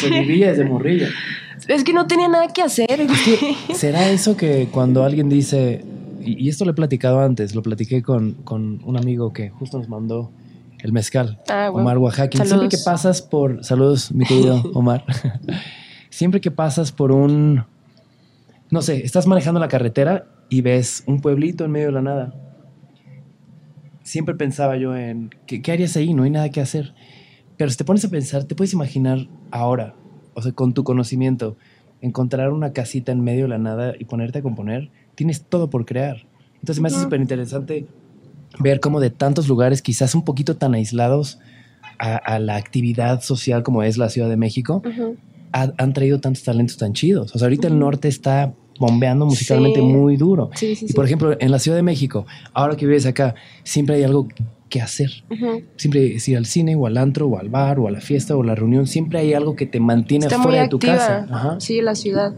[0.00, 1.08] sea, vivía desde morrilla.
[1.68, 3.06] Es que no tenía nada que hacer.
[3.74, 5.82] ¿Será eso que cuando alguien dice,
[6.20, 9.88] y, esto lo he platicado antes, lo platiqué con, con un amigo que justo nos
[9.88, 10.30] mandó
[10.84, 12.44] el mezcal, ah, Omar Oaxaca.
[12.44, 15.02] Siempre que pasas por, saludos mi querido Omar,
[16.10, 17.64] siempre que pasas por un,
[18.70, 22.34] no sé, estás manejando la carretera y ves un pueblito en medio de la nada.
[24.02, 26.12] Siempre pensaba yo en, ¿qué, qué harías ahí?
[26.12, 26.94] No hay nada que hacer.
[27.56, 29.94] Pero si te pones a pensar, te puedes imaginar ahora,
[30.34, 31.56] o sea, con tu conocimiento,
[32.02, 35.86] encontrar una casita en medio de la nada y ponerte a componer, tienes todo por
[35.86, 36.26] crear.
[36.56, 37.86] Entonces me hace súper interesante
[38.58, 41.38] ver cómo de tantos lugares, quizás un poquito tan aislados
[41.98, 44.82] a, la actividad social como es la Ciudad de México,
[45.52, 47.34] han traído tantos talentos tan chidos.
[47.34, 50.50] O sea, ahorita el norte está bombeando musicalmente muy duro.
[50.60, 54.28] y por ejemplo, en la Ciudad de México, ahora que vives acá, siempre hay algo
[54.68, 55.10] que hacer.
[55.76, 58.36] Siempre es ir al cine o al antro o al bar o a la fiesta
[58.36, 61.56] o a la reunión, siempre hay algo que te mantiene fuera de tu casa.
[61.60, 62.34] Sí, la ciudad.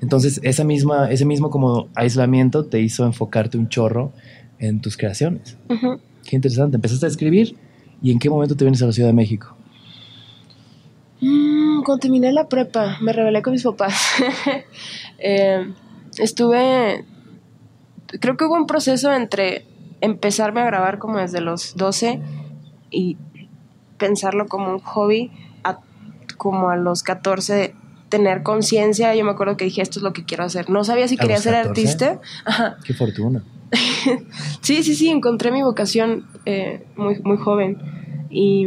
[0.00, 4.12] Entonces, esa misma, ese mismo como aislamiento te hizo enfocarte un chorro
[4.60, 5.56] en tus creaciones.
[6.24, 6.76] Qué interesante.
[6.76, 7.56] Empezaste a escribir
[8.02, 9.56] y en qué momento te vienes a la Ciudad de México.
[11.20, 13.94] Mm, cuando terminé la prepa, me rebelé con mis papás.
[15.22, 15.70] Eh,
[16.16, 17.04] estuve,
[18.20, 19.66] creo que hubo un proceso entre
[20.00, 22.22] empezarme a grabar como desde los 12
[22.90, 23.18] y
[23.98, 25.30] pensarlo como un hobby,
[26.38, 27.74] como a los 14
[28.08, 29.14] tener conciencia.
[29.14, 30.70] Yo me acuerdo que dije, esto es lo que quiero hacer.
[30.70, 32.18] No sabía si quería ser artista.
[32.82, 33.44] Qué fortuna.
[34.60, 37.78] Sí, sí, sí, encontré mi vocación eh, muy, muy joven.
[38.30, 38.64] Y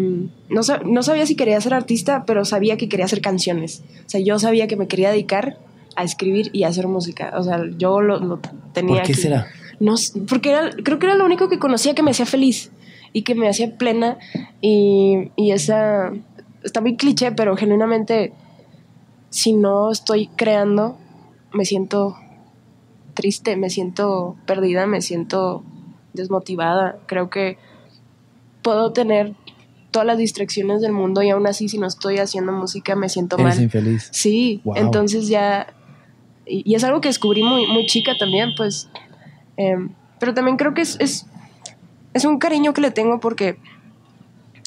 [0.49, 3.83] no, no, sabía si quería ser artista, pero sabía que quería hacer canciones.
[4.05, 5.57] O sea, yo sabía que me quería dedicar
[5.95, 7.33] a escribir y a hacer música.
[7.37, 8.39] O sea, yo lo,
[8.73, 8.97] tenía.
[8.97, 9.47] ¿Por qué será?
[9.79, 9.95] No,
[10.27, 12.71] porque era, creo que era lo único que conocía que me hacía feliz
[13.13, 14.17] y que me hacía plena.
[14.61, 16.11] Y, y esa.
[16.63, 18.33] Está muy cliché, pero genuinamente,
[19.29, 20.97] si no estoy creando,
[21.53, 22.15] me siento
[23.13, 25.63] triste, me siento perdida, me siento
[26.13, 26.97] desmotivada.
[27.05, 27.57] Creo que
[28.61, 29.33] puedo tener
[29.91, 33.37] todas las distracciones del mundo y aún así si no estoy haciendo música me siento
[33.37, 33.63] Eres mal.
[33.63, 34.09] infeliz.
[34.11, 35.73] Sí, entonces ya...
[36.45, 38.89] Y, es algo que descubrí muy, muy chica también, pues...
[39.55, 41.27] Em, pero también creo que es, es,
[42.13, 43.57] es un cariño que le tengo porque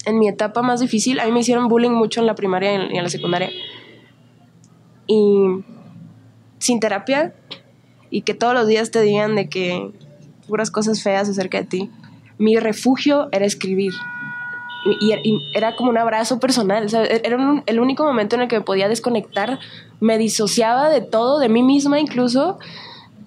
[0.05, 2.97] en mi etapa más difícil, a mí me hicieron bullying mucho en la primaria y
[2.97, 3.51] en la secundaria.
[5.09, 5.65] Y
[6.59, 7.35] sin terapia
[8.11, 9.91] y que todos los días te digan de que
[10.47, 11.91] puras cosas feas acerca de ti.
[12.39, 13.93] Mi refugio era escribir.
[15.01, 15.13] Y,
[15.55, 16.87] era como un abrazo personal.
[16.95, 19.59] era el único momento en el que me podía desconectar.
[20.01, 22.59] Me disociaba de todo, de mí misma incluso,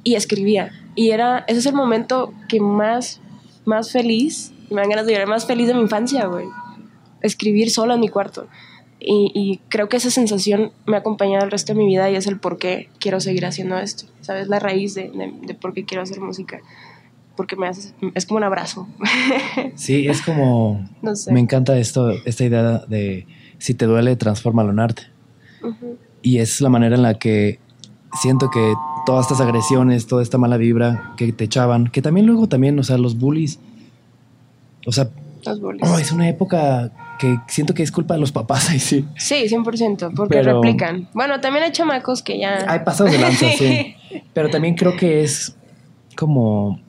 [0.03, 0.71] y escribía.
[0.95, 3.19] Y era, ese es el momento que más,
[3.65, 6.45] más feliz, me dan ganas de llorar, más feliz de mi infancia, güey.
[7.21, 8.47] Escribir sola en mi cuarto.
[9.01, 12.27] Y, creo que esa sensación me ha acompañado el resto de mi vida y es
[12.27, 14.05] el por qué quiero seguir haciendo esto.
[14.21, 14.49] ¿Sabes?
[14.49, 15.09] La raíz de,
[15.45, 16.59] de, por qué quiero hacer música.
[17.37, 18.87] Porque me hace, es como un abrazo.
[19.75, 20.85] Sí, es como...
[21.01, 21.31] No sé.
[21.31, 23.25] Me encanta esto, esta idea de
[23.57, 25.03] si te duele, transfórmalo en arte.
[26.21, 27.59] Y es la manera en la que
[28.21, 28.73] siento que
[29.05, 32.83] todas estas agresiones, toda esta mala vibra que te echaban, que también luego también, o
[32.83, 33.59] sea, los bullies,
[34.85, 35.09] o sea,
[35.45, 39.05] Oh, es una época que siento que es culpa de los papás ahí sí.
[39.17, 41.09] Sí, 100%, porque replican.
[41.13, 42.65] Bueno, también hay chamacos que ya...
[42.67, 43.95] Hay pasados de lanza, sí.
[44.33, 45.55] Pero también creo que es
[46.15, 46.79] como...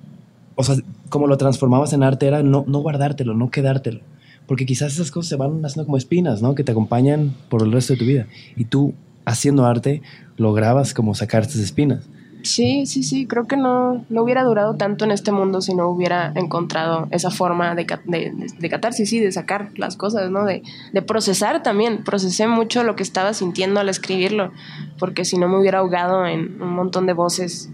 [0.54, 0.76] O sea,
[1.10, 4.00] como lo transformabas en arte era no, no guardártelo, no quedártelo.
[4.46, 6.54] Porque quizás esas cosas se van haciendo como espinas, ¿no?
[6.54, 8.26] Que te acompañan por el resto de tu vida.
[8.56, 10.02] Y tú, haciendo arte,
[10.36, 12.08] lograbas como sacar estas espinas.
[12.42, 15.88] Sí, sí, sí, creo que no, no hubiera durado tanto en este mundo si no
[15.88, 20.44] hubiera encontrado esa forma de, de, de catarsis, sí, de sacar las cosas, ¿no?
[20.44, 22.04] De, de, procesar también.
[22.04, 24.52] Procesé mucho lo que estaba sintiendo al escribirlo,
[24.98, 27.68] porque si no me hubiera ahogado en un montón de voces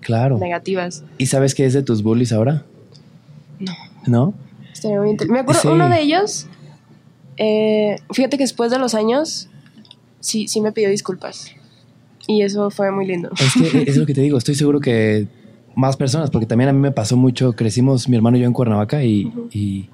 [0.00, 0.38] claro.
[0.38, 1.04] negativas.
[1.18, 2.64] ¿Y sabes qué es de tus bullies ahora?
[3.58, 3.72] No.
[4.06, 4.34] ¿No?
[5.28, 6.48] me acuerdo, uno de ellos,
[7.36, 9.48] eh, fíjate que después de los años,
[10.20, 11.52] sí, sí me pidió disculpas.
[12.26, 13.30] Y eso fue muy lindo.
[13.38, 15.26] Es que es lo que te digo, estoy seguro que
[15.74, 18.52] más personas, porque también a mí me pasó mucho, crecimos mi hermano y yo en
[18.52, 19.88] Cuernavaca y, y,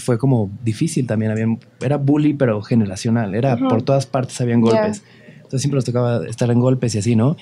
[0.00, 1.46] fue como difícil también, había,
[1.80, 5.04] era bully pero generacional, era por todas partes habían golpes.
[5.04, 7.36] Entonces Entonces siempre nos tocaba estar en golpes y así, ¿no?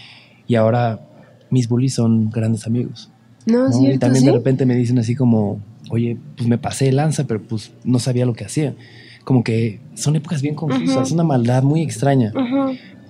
[0.46, 1.00] Y ahora
[1.48, 3.10] mis bullies son grandes amigos.
[3.46, 3.72] No, ¿no?
[3.72, 4.26] cierto, y también ¿sí?
[4.26, 7.98] de repente me dicen así como, oye, pues me pasé de lanza, pero pues no
[7.98, 8.74] sabía lo que hacía.
[9.24, 11.02] Como que son épocas bien confusas, Ujú.
[11.02, 12.32] es una maldad muy extraña.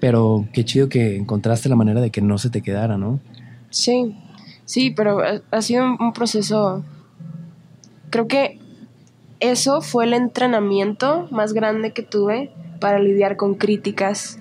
[0.02, 3.20] Pero qué chido que encontraste la manera de que no se te quedara, ¿no?
[3.70, 4.16] Sí,
[4.64, 5.20] sí, pero
[5.52, 6.82] ha, sido un, proceso.
[8.10, 8.58] Creo que
[9.38, 14.40] eso fue el entrenamiento más grande que tuve para lidiar con críticas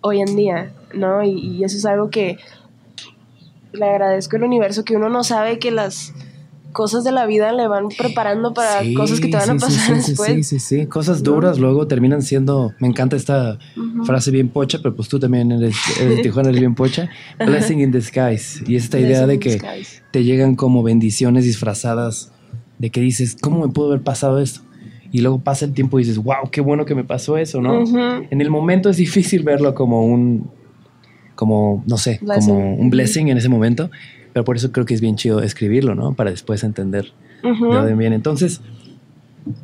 [0.00, 1.22] hoy en día, ¿no?
[1.22, 2.36] Y eso es algo que
[3.70, 6.12] le agradezco al universo, que uno no sabe que las
[6.76, 9.58] cosas de la vida le van preparando para Sí, cosas que te van a sí,
[9.60, 10.32] sí, pasar sí, sí, después.
[10.34, 14.04] Sí, sí, sí, cosas duras luego terminan siendo, me encanta esta Ujú.
[14.04, 17.08] frase bien pocha, pero pues tú también eres, eres Tijuana, eres bien pocha,
[17.38, 20.02] blessing in disguise, y esta idea de Blessing que disguise.
[20.10, 22.30] te llegan como bendiciones disfrazadas,
[22.78, 24.60] de que dices, ¿cómo me pudo haber pasado esto?
[25.10, 27.80] Y luego pasa el tiempo y dices, wow, qué bueno que me pasó eso, ¿no?
[27.84, 27.98] Ujú.
[28.30, 30.50] En el momento es difícil verlo como un,
[31.36, 32.34] como, no sé, Blessing.
[32.54, 33.90] como un blessing en ese momento,
[34.36, 36.12] pero por eso creo que es bien chido escribirlo, ¿no?
[36.12, 37.10] Para después entender
[37.42, 37.70] Ujú.
[37.70, 38.16] de dónde viene.
[38.16, 38.60] Entonces,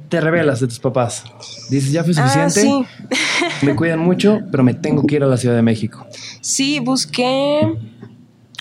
[0.08, 1.24] te revelas de tus papás.
[1.68, 3.66] Dices, ya fue Ah, suficiente, sí.
[3.66, 6.06] me cuidan mucho, pero me tengo que ir a la Ciudad de México.
[6.40, 7.60] Sí, busqué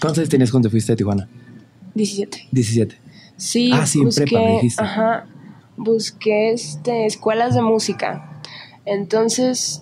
[0.02, 1.30] ¿Cuántos años tenías cuando te fuiste a Tijuana?
[1.96, 2.50] 17.
[2.52, 2.98] 17.
[3.38, 4.84] Sí, Ah, sí, en busqué, prepa, me dijiste.
[4.84, 5.28] Ajá,
[5.78, 8.42] busqué este, escuelas de música.
[8.84, 9.82] Entonces,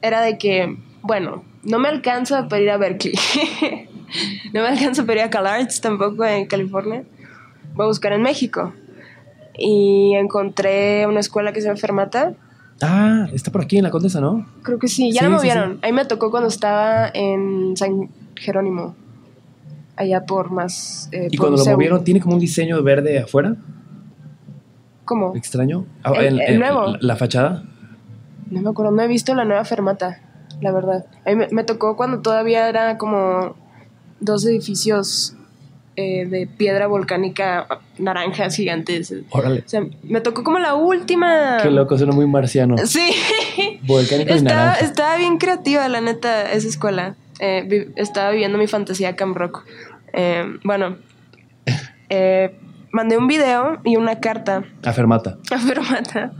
[0.00, 3.12] era de que, bueno, no me alcanza para ir a Berkeley.
[4.52, 7.04] no me alcanza para ir a CalArts tampoco en California.
[7.74, 8.72] Voy a buscar en México.
[9.58, 12.34] Y encontré una escuela que se llama Fermata.
[12.82, 14.46] Ah, está por aquí en la Condesa, ¿no?
[14.62, 15.78] Creo que sí, ya Sí, la sí, movieron.
[15.82, 18.94] Ahí me tocó cuando estaba en San Jerónimo.
[19.96, 21.08] Allá por más...
[21.12, 23.56] eh, Y por cuando lo movieron, ¿tiene como un diseño verde afuera?
[25.06, 25.34] ¿Cómo?
[25.36, 25.86] Extraño.
[26.02, 26.88] Ah, El- el nuevo.
[26.88, 27.62] La, la fachada.
[28.50, 30.20] No me acuerdo, no he visto la nueva fermata,
[30.60, 31.06] la verdad.
[31.24, 33.56] A mí me, me tocó cuando todavía era como
[34.20, 35.34] dos edificios
[35.96, 37.66] eh, de piedra volcánica
[37.98, 39.14] naranjas gigantes.
[39.30, 39.62] Órale.
[39.66, 41.58] O sea, me tocó como la última.
[41.62, 42.76] Qué loco, suena muy marciano.
[42.86, 43.10] Sí.
[43.82, 44.84] Volcánico y estaba, naranja.
[44.84, 47.16] estaba bien creativa, la neta, esa escuela.
[47.40, 49.64] Eh, vi- estaba viviendo mi fantasía Camp Rock.
[50.12, 50.96] Eh, bueno,
[52.92, 55.36] mandé un video y una carta A Fermata.
[55.50, 56.32] a Fermata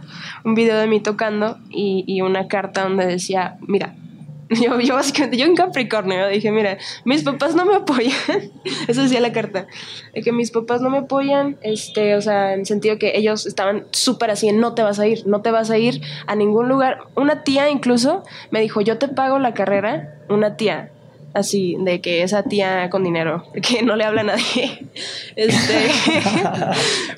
[0.44, 3.94] un video de mí tocando y, y una carta donde decía, mira,
[4.62, 8.12] yo, yo básicamente, yo en Capricornio, dije, mira, mis papás no me apoyan,
[8.88, 9.66] eso decía la carta,
[10.14, 13.86] que mis papás no me apoyan, este, o sea, en el sentido que ellos estaban
[13.90, 16.98] súper así, no te vas a ir, no te vas a ir a ningún lugar.
[17.14, 20.90] Una tía incluso me dijo, yo te pago la carrera, una tía,
[21.34, 24.86] así, de que esa tía con dinero, que no le habla a nadie,
[25.34, 25.90] este,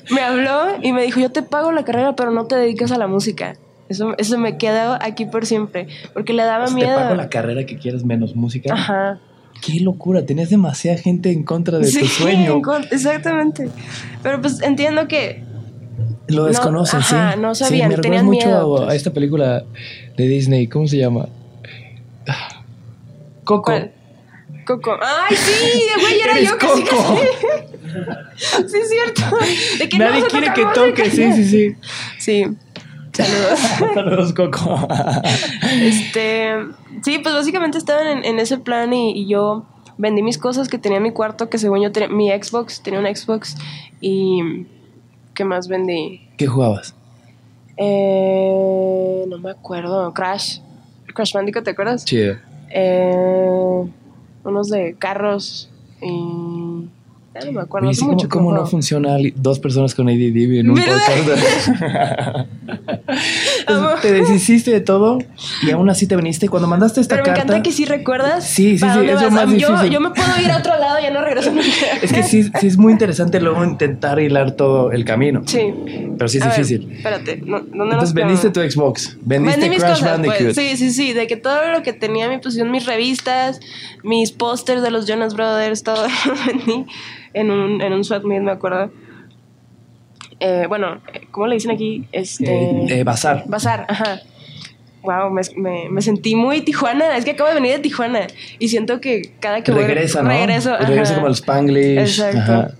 [0.09, 2.97] me habló y me dijo, yo te pago la carrera, pero no te dedicas a
[2.97, 3.55] la música.
[3.89, 6.89] Eso, eso me quedó aquí por siempre, porque le daba Pues miedo.
[6.95, 8.73] Te pago la carrera que quieres menos música.
[8.73, 9.19] Ajá.
[9.61, 12.61] Qué locura, tenías demasiada gente en contra de tu sueño.
[12.91, 13.69] exactamente.
[14.23, 15.43] Pero pues entiendo que
[16.27, 17.39] Lo No, desconocen, ajá, sí.
[17.41, 18.95] no Sí, sabían, me recuerda tenían mucho miedo, a, a pues.
[18.97, 19.63] esta película
[20.15, 21.27] de Disney, ¿cómo se llama?
[23.43, 23.63] Coco.
[23.63, 23.91] ¿Cuál?
[24.65, 24.91] Coco.
[25.01, 26.75] Ay, sí, güey, era yo Coco.
[26.85, 27.27] casi.
[28.67, 29.23] Sí, es cierto.
[29.79, 31.75] De que no Nadie quiere que toque, sí, sí, sí.
[32.19, 32.45] Sí.
[33.25, 33.59] Saludos.
[33.93, 34.87] Saludos, Coco.
[35.81, 36.53] Este,
[37.03, 39.65] sí, pues básicamente estaban en, en ese plan y, y yo
[39.97, 42.99] vendí mis cosas que tenía en mi cuarto, que según yo tenía mi Xbox, tenía
[42.99, 43.55] una Xbox
[43.99, 44.65] y
[45.33, 46.21] ¿qué más vendí?
[46.37, 46.95] ¿Qué jugabas?
[47.75, 50.59] Eh, no me acuerdo, Crash,
[51.13, 52.05] Crash Bandicoot, ¿te acuerdas?
[52.05, 52.37] Chido.
[52.69, 53.83] Eh,
[54.43, 55.69] unos de carros
[56.01, 56.87] y
[57.33, 57.87] ya no me acuerdo.
[57.87, 62.47] Oye, hace ¿cómo, mucho que cómo no funciona dos personas con ADD en un podcast?
[64.01, 65.19] Te deshiciste de todo
[65.61, 66.49] y aún así te viniste.
[66.49, 67.41] Cuando mandaste esta Pero me carta...
[67.43, 68.45] encanta que sí recuerdas.
[68.45, 69.33] Sí, sí, sí, dónde es lo vas.
[69.33, 69.89] más difícil.
[69.89, 71.67] yo me puedo ir a otro lado, ya no regreso nunca.
[72.01, 75.41] Es que sí, sí es muy interesante luego intentar hilar todo el camino.
[75.45, 75.73] Sí.
[76.17, 76.91] Pero sí es A ver, difícil.
[76.91, 80.37] espérate, no, ¿dónde nos Entonces vendiste tu Xbox, vendiste Vendí Crash cosas, Bandicoot.
[80.43, 80.55] pues.
[80.55, 81.13] Sí, sí, sí.
[81.13, 83.59] De que todo lo que tenía mi posición, mis revistas,
[84.03, 86.85] mis pósters de los Jonas Brothers, todo lo vendí
[87.33, 88.91] en un, en un swap meet, me acuerdo.
[90.39, 92.05] Eh, bueno, eh, ¿cómo le dicen aquí?
[92.11, 92.45] Este.
[92.45, 93.43] Eh, eh, bazar.
[93.47, 94.21] Bazar, ajá.
[95.01, 97.15] Wow, me, me, me sentí muy Tijuana.
[97.17, 98.27] Es que acabo de venir de Tijuana
[98.59, 100.29] y siento que cada que voy Regresa, ¿no?
[100.29, 100.85] regreso, ajá.
[100.85, 101.99] Regresa como el Spanglish.
[101.99, 102.39] Exacto.
[102.39, 102.71] Ajá.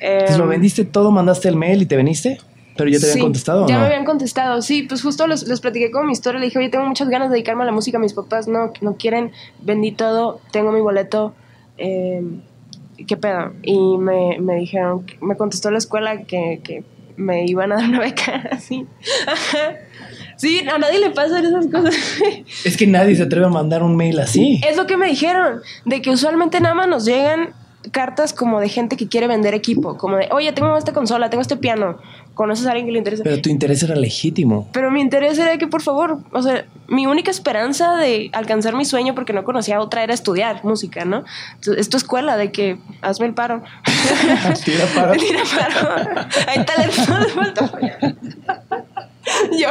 [0.00, 2.38] Entonces lo Em, vendiste todo, mandaste el mail y te veniste.
[2.76, 3.80] Pero ya te habían Sí, contestado o Ya no?
[3.80, 4.84] me habían contestado, sí.
[4.84, 6.38] Pues justo les, les platiqué como mi historia.
[6.38, 7.98] Le dije, oye, tengo muchas ganas de dedicarme a la música.
[7.98, 9.32] Mis papás no, no quieren.
[9.60, 11.34] Vendí todo, tengo mi boleto.
[11.76, 12.22] eh,
[13.06, 13.52] ¿Qué pedo?
[13.62, 16.84] Y me, me dijeron, me contestó la escuela que, que
[17.16, 18.86] me iban a dar una beca así.
[20.36, 21.94] Sí, a nadie le pasan esas cosas.
[22.64, 24.60] Es que nadie se atreve a mandar un mail así.
[24.66, 27.54] Es lo que me dijeron, de que usualmente nada más nos llegan
[27.90, 31.42] cartas como de gente que quiere vender equipo, como de, oye, tengo esta consola, tengo
[31.42, 31.98] este piano,
[32.38, 33.24] ¿conoces a alguien que le interesa?
[33.24, 34.68] Pero tu interés era legítimo.
[34.72, 38.84] Pero mi interés era que, por favor, o sea, mi única esperanza de alcanzar mi
[38.84, 41.24] sueño, porque no conocía otra, era estudiar música, ¿no?
[41.56, 43.64] Entonces, es tu escuela de que hazme el paro.
[44.64, 45.12] Tira paro.
[45.18, 46.28] Tira paro.
[46.46, 47.72] Hay talento, le falta
[49.58, 49.70] Yo.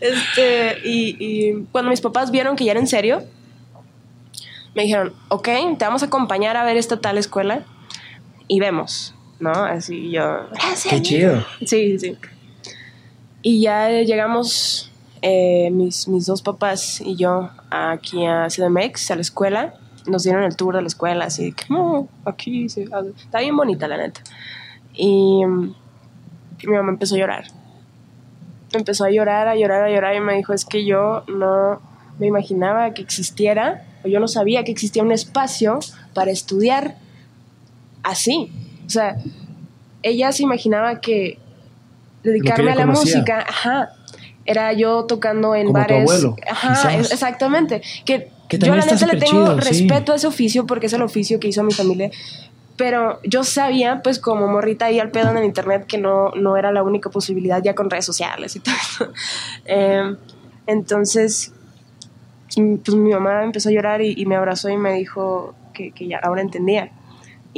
[0.00, 3.24] Este, y, y cuando mis papás vieron que ya era en serio,
[4.76, 7.64] me dijeron, ok, te vamos a acompañar a ver esta tal escuela
[8.46, 9.52] y vemos, ¿no?
[9.52, 10.48] Así yo,
[10.88, 11.44] Qué chido.
[11.64, 12.16] Sí, sí.
[13.42, 14.90] Y ya llegamos
[15.22, 19.74] eh, mis, mis dos papás y yo aquí a CDMX, a la escuela.
[20.06, 23.56] Nos dieron el tour de la escuela, así que, "Oh, aquí, sí, ah, está bien
[23.56, 24.22] bonita, la neta.
[24.94, 25.42] Y
[26.66, 27.44] mi mamá empezó a llorar.
[28.72, 31.80] Empezó a llorar, a llorar, a llorar y me dijo, es que yo no
[32.18, 35.78] me imaginaba que existiera, o yo no sabía que existía un espacio
[36.14, 36.96] para estudiar
[38.02, 38.50] así.
[38.88, 39.16] O sea,
[40.02, 41.38] ella se imaginaba que
[42.24, 43.16] dedicarme a la conocía.
[43.18, 43.90] música, ajá,
[44.44, 46.00] era yo tocando en Como tu bares.
[46.10, 47.82] abuelo, ajá, es- exactamente.
[48.04, 49.68] Que, Que yo la neta le tengo chido, sí.
[49.68, 52.10] respeto a ese oficio porque es el oficio que hizo mi familia.
[52.78, 56.56] Pero yo sabía, pues como morrita ahí al pedo en el internet, que no, no
[56.56, 59.12] era la única posibilidad ya con redes sociales y todo eso.
[59.66, 60.14] Eh,
[60.66, 61.52] entonces,
[62.54, 66.06] pues mi mamá empezó a llorar y, y me abrazó y me dijo que, que
[66.08, 66.90] ya ahora entendía.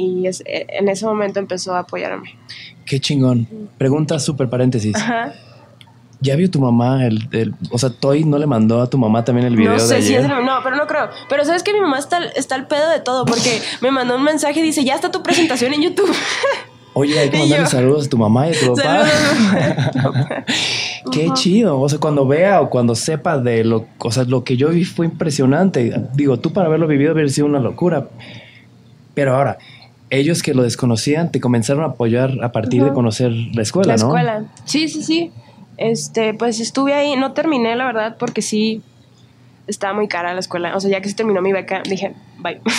[0.03, 2.35] Y es- eh, en ese momento empezó a apoyarme.
[2.85, 3.47] Qué chingón.
[3.77, 4.95] Pregunta súper paréntesis.
[4.95, 5.33] Ajá.
[6.23, 9.23] ¿Ya vio tu mamá el, el- O sea, Toy no le mandó a tu mamá
[9.25, 10.25] también el video No de sé si ayer?
[10.25, 11.09] es el- no, pero no creo.
[11.29, 14.23] Pero sabes que mi mamá está, está al pedo de todo porque me mandó un
[14.23, 16.11] mensaje y dice, ya está tu presentación en YouTube.
[16.93, 19.05] Oye, hay que mandarle saludos a tu mamá y a tu papá.
[21.11, 21.79] Qué chido.
[21.79, 24.83] O sea, cuando vea o cuando sepa de lo, o sea, lo que yo vi
[24.83, 25.93] fue impresionante.
[26.13, 28.07] Digo, tú para haberlo vivido hubiera sido una locura.
[29.13, 29.57] Pero ahora,
[30.11, 34.03] ellos que lo desconocían te comenzaron a apoyar a partir de conocer la escuela, la
[34.03, 34.09] ¿no?
[34.09, 34.43] escuela.
[34.65, 35.31] Sí, sí, sí.
[35.77, 38.83] Este, pues estuve ahí, no terminé la verdad porque sí
[39.67, 40.75] estaba muy cara la escuela.
[40.75, 42.61] O sea, ya que se terminó mi beca, dije, bye.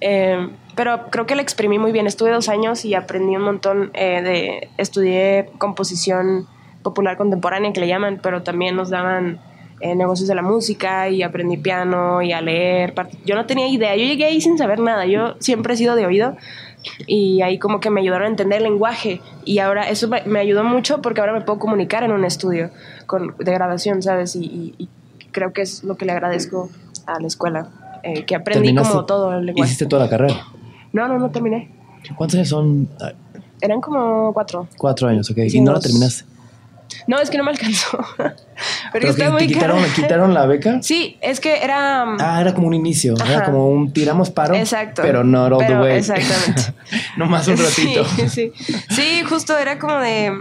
[0.00, 2.06] Eh, pero creo que la exprimí muy bien.
[2.06, 4.68] Estuve dos años y aprendí un montón eh, de...
[4.78, 6.46] Estudié composición
[6.84, 9.40] popular contemporánea, que le llaman, pero también nos daban
[9.80, 12.94] eh, negocios de la música y aprendí piano y a leer.
[13.24, 13.94] Yo no tenía idea.
[13.96, 15.06] Yo llegué ahí sin saber nada.
[15.06, 16.36] Yo siempre he sido de oído
[17.06, 20.64] y ahí como que me ayudaron a entender el lenguaje y ahora eso me, ayudó
[20.64, 22.70] mucho porque ahora me puedo comunicar en un estudio
[23.06, 24.36] con, de grabación, ¿sabes?
[24.36, 24.88] Y, y- y
[25.32, 26.70] creo que es lo que le agradezco
[27.06, 27.68] a la escuela,
[28.02, 29.68] eh, que aprendí como todo el lenguaje.
[29.68, 30.34] Hiciste toda la carrera.
[30.92, 31.70] No, no, no terminé.
[32.16, 32.88] ¿Cuántos años son?
[33.60, 34.68] Eran como cuatro.
[34.78, 35.38] Cuatro años, ok.
[35.38, 36.24] y no la terminaste.
[37.06, 37.98] No, es que no me alcanzó.
[38.92, 39.94] Porque te muy quitaron, cara.
[39.94, 40.82] quitaron la beca.
[40.82, 42.04] Sí, es que era...
[42.18, 43.14] Ah, era como un inicio.
[43.26, 44.54] Era como un tiramos paro.
[44.54, 45.02] Exacto.
[45.02, 45.98] Pero no all the way.
[45.98, 46.74] exactamente.
[47.16, 48.04] no más un ratito.
[48.04, 48.52] Sí, sí.
[48.90, 50.32] Sí, justo era como de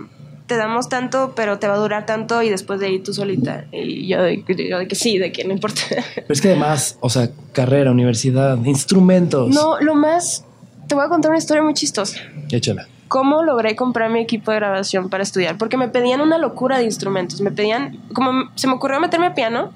[0.48, 3.66] te damos tanto, pero te va a durar tanto y después de ahí tú solita.
[3.72, 5.82] Y yo de, yo de que sí, de que no importa.
[6.16, 9.54] Pero es que además, o sea, carrera, universidad, instrumentos.
[9.54, 10.46] No, lo más,
[10.88, 12.20] te voy a contar una historia muy chistosa.
[12.50, 12.88] Échala.
[13.08, 15.58] ¿Cómo logré comprar mi equipo de grabación para estudiar?
[15.58, 17.42] Porque me pedían una locura de instrumentos.
[17.42, 19.72] Me pedían, como se me ocurrió meterme a piano.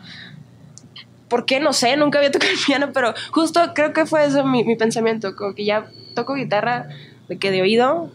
[1.30, 1.60] ¿Por qué?
[1.60, 4.76] No sé, nunca había tocado el piano, pero justo creo que fue eso mi, mi
[4.76, 5.36] pensamiento.
[5.36, 6.90] Como que ya toco guitarra
[7.30, 8.12] de que de oído.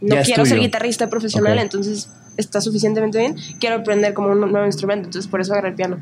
[0.00, 3.36] No Ya quiero ser guitarrista profesional, entonces está suficientemente bien.
[3.60, 5.98] Quiero aprender como un nuevo instrumento, entonces por eso agarré el piano.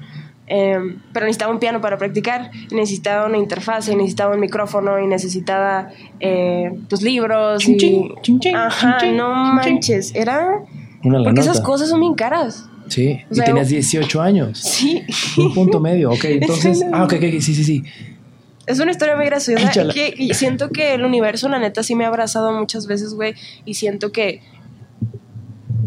[0.47, 0.79] Eh,
[1.13, 5.89] pero necesitaba un piano para practicar, necesitaba una interfaz, y necesitaba un micrófono, y necesitaba
[6.21, 7.63] eh, pues libros.
[7.63, 7.79] Chin, y...
[7.79, 10.63] chin, chin, chin, Ajá, no manches, era...
[11.05, 12.69] Una Porque esas cosas son bien caras.
[12.89, 14.59] Sí, O y tenías 18 años.
[14.59, 15.03] Sí.
[15.37, 16.11] Un punto medio.
[16.11, 16.85] Ok, entonces.
[16.93, 17.83] Ah, ok, ok, sí, sí, sí.
[18.67, 19.71] Es una historia muy graciosa.
[19.93, 23.35] Que, y siento que el universo, la neta, sí me ha abrazado muchas veces, güey.
[23.65, 24.41] Y siento que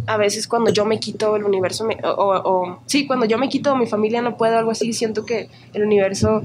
[0.08, 2.12] a veces cuando yo me quito el universo, me- o,
[2.44, 5.84] o- sí, cuando yo me quito mi familia no puedo, algo así, siento que el
[5.84, 6.44] universo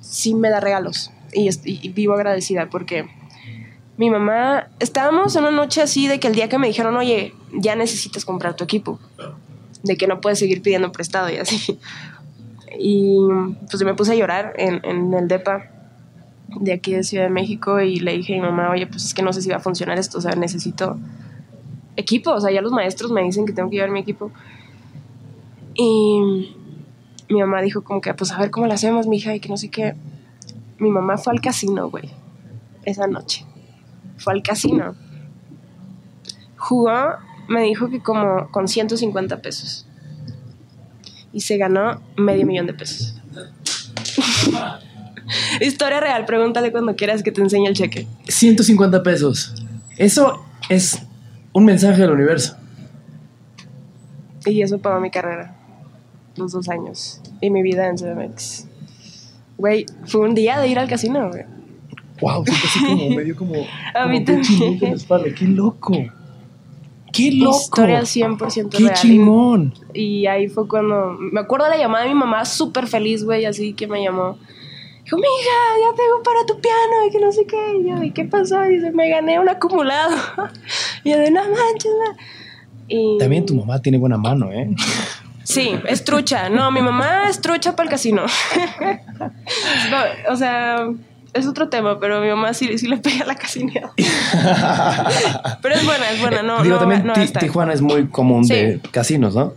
[0.00, 1.10] sí me da regalos.
[1.32, 3.06] Y- y vivo agradecida porque
[3.96, 7.34] mi mamá, estábamos en una noche así de que el día que me dijeron, oye,
[7.52, 8.98] ya necesitas comprar tu equipo,
[9.82, 11.78] de que no puedes seguir pidiendo prestado y así.
[12.78, 13.18] Y
[13.68, 15.70] pues yo me puse a llorar en, en el DEPA
[16.60, 19.14] de aquí de Ciudad de México y le dije a mi mamá, oye, pues es
[19.14, 20.96] que no sé si va a funcionar esto, o sea, necesito
[21.98, 24.30] equipo, o sea, ya los maestros me dicen que tengo que llevar mi equipo.
[25.74, 26.54] Y
[27.28, 29.48] mi mamá dijo como que, pues a ver cómo lo hacemos, mi hija, y que
[29.48, 29.94] no sé qué.
[30.78, 32.10] Mi mamá fue al casino, güey,
[32.84, 33.44] esa noche.
[34.16, 34.94] Fue al casino.
[36.56, 37.16] jugó,
[37.48, 39.86] me dijo que como con 150 pesos.
[41.32, 43.20] Y se ganó medio millón de pesos.
[45.60, 48.06] Historia real, pregúntale cuando quieras que te enseñe el cheque.
[48.28, 49.54] 150 pesos.
[49.96, 51.07] Eso es
[51.58, 52.56] un mensaje del universo.
[54.46, 55.54] Y eso pagó mi carrera.
[56.36, 57.20] Los dos años.
[57.40, 58.66] Y mi vida en CDMX.
[59.58, 61.44] Güey, fue un día de ir al casino, güey.
[62.20, 63.54] Wow, así como medio como.
[63.94, 64.84] A mí como pinche también.
[64.84, 65.26] en la espalda.
[65.36, 65.92] ¡Qué loco!
[67.12, 67.58] ¡Qué loco!
[67.58, 68.94] Historia 100% ¡Qué real.
[68.94, 69.74] chingón!
[69.92, 71.16] Y ahí fue cuando.
[71.18, 74.38] Me acuerdo de la llamada de mi mamá, súper feliz, güey, así que me llamó.
[75.08, 77.78] Dijo, mija, ya tengo para tu piano, y que no sé qué.
[77.80, 78.62] Y yo, ¿y qué pasó?
[78.66, 80.14] Y dice, me gané un acumulado.
[81.04, 82.14] y yo, de no manches, ma".
[82.88, 83.16] Y...
[83.18, 84.68] También tu mamá tiene buena mano, ¿eh?
[85.44, 86.50] Sí, es trucha.
[86.50, 88.22] No, mi mamá es trucha para el casino.
[89.90, 90.86] No, o sea,
[91.32, 93.90] es otro tema, pero mi mamá sí, sí le pega la casinera.
[95.62, 96.42] pero es buena, es buena.
[96.42, 97.14] No, Digo, no, también no.
[97.40, 98.54] Tijuana es muy común Sí.
[98.54, 99.54] de casinos, ¿no?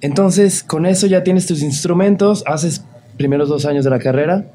[0.00, 2.84] Entonces, con eso ya tienes tus instrumentos, haces
[3.16, 4.46] primeros dos años de la carrera,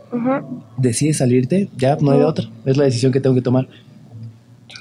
[0.77, 2.45] decides salirte, ya no hay de otra.
[2.65, 3.67] Es la decisión que tengo que tomar.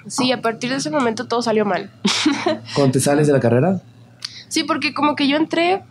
[0.07, 1.91] Sí, a partir de ese momento todo salió mal.
[2.74, 3.81] Cuando te sales de la carrera,
[4.49, 5.83] Sí, porque como que yo entré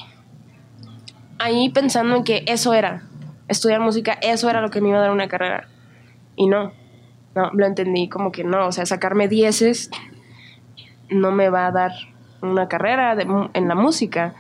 [1.38, 3.04] ahí pensando en que eso era,
[3.48, 5.68] estudiar música, eso era lo que me iba a dar una carrera.
[6.36, 6.74] Y no,
[7.36, 9.92] no, lo entendí como que no, o sea, sacarme dieces
[11.10, 11.92] no me va a dar
[12.42, 14.34] una carrera de en la música.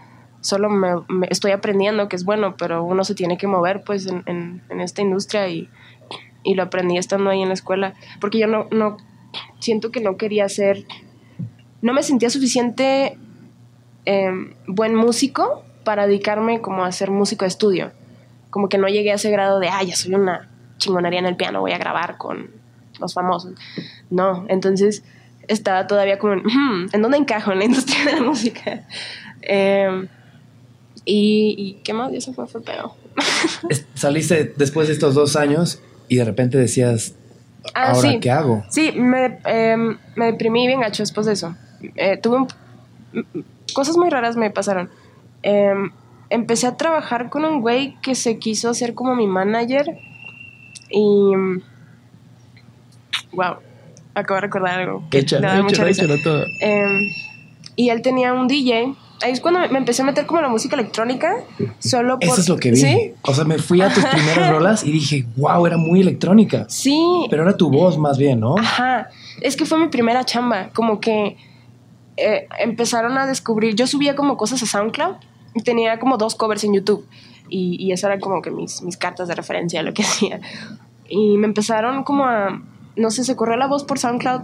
[0.47, 4.07] Solo me, me- estoy aprendiendo que es bueno, pero uno se tiene que mover pues
[4.07, 5.69] en, en- en esta industria y,
[6.43, 7.95] y lo aprendí estando ahí en la escuela.
[8.21, 8.95] Porque yo no, no
[9.59, 10.85] siento que no quería ser,
[11.81, 13.17] no me sentía suficiente
[14.05, 14.31] eh,
[14.67, 17.91] buen músico para dedicarme como a ser músico de estudio.
[18.49, 21.35] Como que no llegué a ese grado de, ah, ya soy una chingonería en el
[21.35, 22.51] piano, voy a grabar con
[23.01, 23.51] los famosos.
[24.09, 25.03] No, entonces
[25.49, 28.85] estaba todavía como, "Hmm, ¿en dónde encajo en la industria de la música?
[29.41, 30.07] Eh,
[31.07, 32.91] y, y qué más, y eso fue, fue peor.
[33.95, 37.15] saliste después de estos dos años y de repente decías,
[37.73, 38.19] Ah, ¿ahora sí.
[38.19, 38.63] qué hago?
[38.69, 39.75] Sí, me, eh,
[40.15, 41.55] me deprimí bien gacho después de eso.
[41.95, 42.47] Eh, tuve un-
[43.73, 44.89] cosas muy raras me pasaron.
[45.43, 45.73] Eh,
[46.29, 49.97] empecé a trabajar con un güey que se quiso hacer como mi manager
[50.89, 51.31] y
[53.33, 53.55] wow,
[54.13, 55.03] acabo de recordar algo.
[55.09, 56.05] que me da mucha risa.
[56.23, 56.45] todo.
[56.61, 57.11] Eh,
[57.75, 58.93] y él tenía un DJ.
[59.21, 61.37] Ahí es cuando me, empecé a meter como la música electrónica,
[61.79, 62.29] solo por...
[62.29, 62.77] Eso es lo que vi.
[62.77, 63.13] ¿Sí?
[63.23, 66.65] O sea, me fui a tus primeras rolas y dije, wow, era muy electrónica.
[66.69, 68.55] Sí, Pero era tu voz más bien, ¿no?
[68.57, 69.09] Ajá,
[69.41, 71.37] es que fue mi primera chamba, como que
[72.15, 75.15] eh, empezaron a descubrir, yo subía como cosas a SoundCloud
[75.55, 77.07] y tenía como dos covers en YouTube
[77.49, 80.41] y, y eso eran como que mis, mis cartas de referencia, lo que hacía.
[81.09, 82.61] Y me empezaron como a,
[82.95, 84.41] no sé, se corrió la voz por SoundCloud.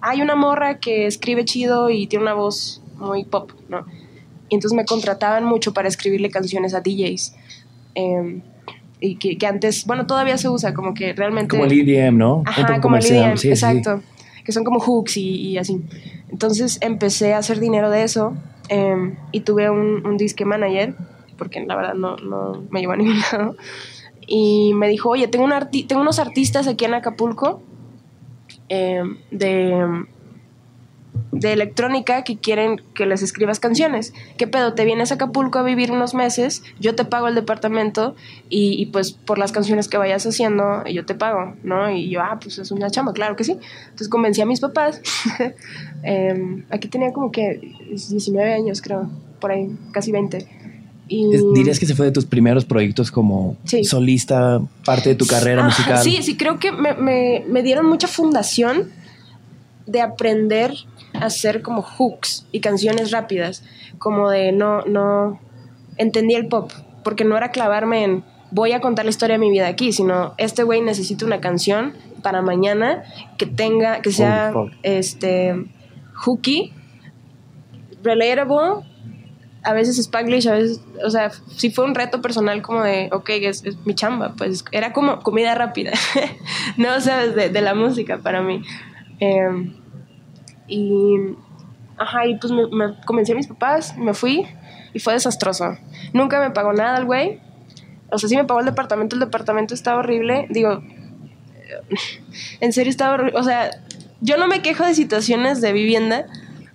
[0.00, 3.84] Hay una morra que escribe chido y tiene una voz muy pop, ¿no?
[4.48, 7.34] Y entonces me contrataban mucho para escribirle canciones a DJs.
[7.94, 8.40] eh,
[8.98, 11.48] y que, que antes, bueno, todavía se usa, como que realmente...
[11.58, 12.42] Como el EDM, ¿no?
[12.46, 13.04] Ajá, como el.
[13.04, 13.66] EDM, Sí, sí, sí.
[13.66, 14.02] exacto.
[14.42, 15.82] Que son como hooks y, y así.
[16.30, 18.34] Entonces empecé a hacer dinero de eso
[18.70, 20.94] eh, y tuve un, un disque manager,
[21.36, 23.54] porque la verdad no, no me llevó a ningún lado.
[24.26, 27.60] Y me dijo, oye, tengo, un arti- tengo unos artistas aquí en Acapulco
[28.70, 30.04] eh, de,
[31.40, 34.12] de electrónica que quieren que les escribas canciones.
[34.36, 34.72] ¿Qué pedo?
[34.74, 38.14] Te vienes a Acapulco a vivir unos meses, yo te pago el departamento
[38.48, 41.90] y, y, pues por las canciones que vayas haciendo yo te pago, ¿no?
[41.90, 43.52] Y yo, ah, pues es una chamba, claro que sí.
[43.84, 45.00] Entonces convencí a mis papás.
[46.08, 49.10] Eh, aquí tenía como que 19 años, creo,
[49.40, 50.46] por ahí, casi 20.
[51.08, 51.26] Y...
[51.54, 53.82] ¿Dirías que se fue de tus primeros proyectos como Sí.
[53.84, 55.98] solista, parte de tu carrera Ajá, musical?
[56.04, 58.90] Sí, sí, creo que me, me- me dieron mucha fundación
[59.86, 60.72] de aprender
[61.18, 63.64] hacer como hooks y canciones rápidas,
[63.98, 65.40] como de no, no,
[65.96, 69.50] entendí el pop, porque no era clavarme en voy a contar la historia de mi
[69.50, 73.04] vida aquí, sino este güey necesita una canción para mañana
[73.38, 74.52] que tenga, que sea,
[74.82, 75.66] este,
[76.14, 76.72] hooky,
[78.02, 78.84] relatable,
[79.62, 83.30] a veces Spanglish, a veces, o sea, sí fue un reto personal como de, ok,
[83.30, 85.92] es, es mi chamba, pues era como comida rápida,
[86.76, 88.62] no sabes, de, de la música para mí.
[89.18, 89.72] Eh,
[90.68, 91.16] y,
[91.96, 94.46] ajá, y pues me, me convencí a mis papás, me fui
[94.92, 95.76] y fue desastroso.
[96.12, 97.40] Nunca me pagó nada el güey.
[98.10, 100.46] O sea, sí me pagó el departamento, el departamento estaba horrible.
[100.50, 100.82] Digo,
[102.60, 103.38] en serio estaba horrible.
[103.38, 103.70] O sea,
[104.20, 106.26] yo no me quejo de situaciones de vivienda,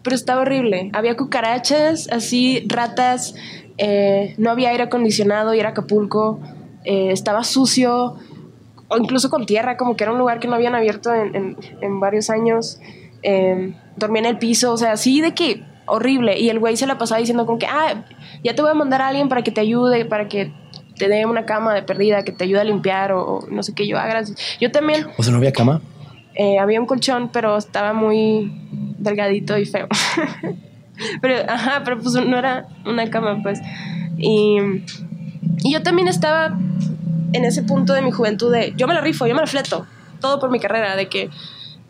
[0.04, 0.90] pero estaba horrible.
[0.94, 3.36] Había cucarachas, así, ratas,
[3.78, 6.40] eh, no había aire acondicionado y era Acapulco,
[6.84, 8.16] eh, estaba sucio,
[8.88, 11.58] o incluso con tierra, como que era un lugar que no habían abierto en, en-
[11.82, 12.80] en varios años.
[13.24, 16.40] Eh, dormía en el piso, o sea, así de que horrible.
[16.40, 18.06] Y el güey se la pasaba diciendo como que, ah,
[18.44, 20.52] ya te voy a mandar a alguien para que te ayude, para que
[20.98, 23.74] te dé una cama de perdida, que te ayude a limpiar o, o no sé
[23.74, 24.22] qué yo haga.
[24.60, 25.82] Yo también, O sea, no había cama.
[26.36, 28.52] eh, había un colchón, pero estaba muy
[29.00, 29.88] delgadito y feo.
[31.22, 33.60] pero, ajá, pero pues no era una cama, pues.
[34.18, 34.58] Y,
[35.64, 36.58] y yo también estaba
[37.34, 39.88] en ese punto de mi juventud de, yo me la rifo, yo me la fleto,
[40.20, 41.30] todo por mi carrera, de que...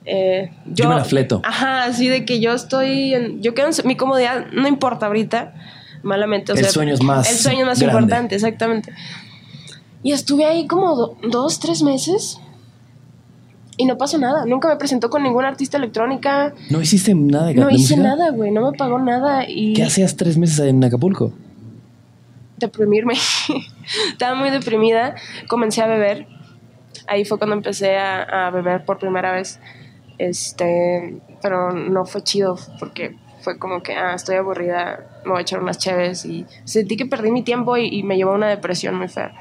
[0.05, 1.41] eh, Yo me la fleto.
[1.43, 5.53] Ajá, así de que yo estoy, en, yo quedo en mi comodidad, no importa ahorita,
[6.03, 6.51] malamente.
[6.51, 7.99] O El sea, sueño es más El sueño es más grande.
[8.01, 8.93] importante, exactamente.
[10.03, 12.39] Y estuve ahí como do- dos, tres meses
[13.77, 14.45] y no pasó nada.
[14.45, 16.53] Nunca me presentó con ninguna artista electrónica.
[16.71, 18.01] No hiciste nada de No de hice música?
[18.15, 18.49] nada, güey.
[18.51, 21.31] No me pagó nada y ¿Qué hacías tres meses en Acapulco?
[22.57, 23.13] deprimirme.
[24.11, 25.15] Estaba muy deprimida.
[25.47, 26.27] Comencé a beber.
[27.07, 29.59] Ahí fue cuando empecé a, a beber por primera vez.
[30.21, 35.41] Este, pero no fue chido porque fue como que, ah, estoy aburrida, me voy a
[35.41, 38.47] echar unas cheves y sentí que perdí mi tiempo y, y me llevó a una
[38.47, 39.33] depresión muy fea.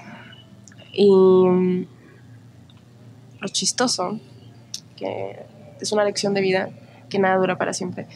[0.95, 1.87] Y
[3.41, 4.19] lo chistoso,
[4.97, 5.45] que
[5.79, 6.71] es una lección de vida
[7.11, 8.07] que nada dura para siempre,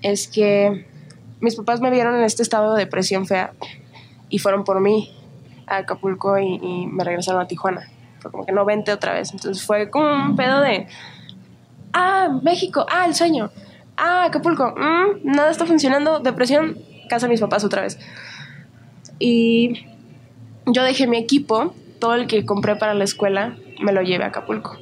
[0.00, 0.86] es que
[1.40, 3.52] mis papás me vieron en este estado de depresión fea
[4.30, 5.14] y fueron por mí
[5.66, 7.90] a Acapulco y, y me regresaron a Tijuana.
[8.20, 9.32] Fue como que no vente otra vez.
[9.32, 10.86] Entonces fue como un pedo de,
[11.96, 13.50] ah, México, ah, el sueño,
[13.96, 16.78] ah, Acapulco, mm, nada está funcionando, depresión,
[17.08, 17.98] casa mis papás otra vez.
[19.18, 19.86] Y
[20.66, 24.28] yo dejé mi equipo, todo el que compré para la escuela, me lo llevé a
[24.28, 24.76] Acapulco.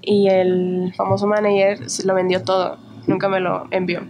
[0.00, 4.02] Y el famoso manager lo vendió todo, nunca me lo envió,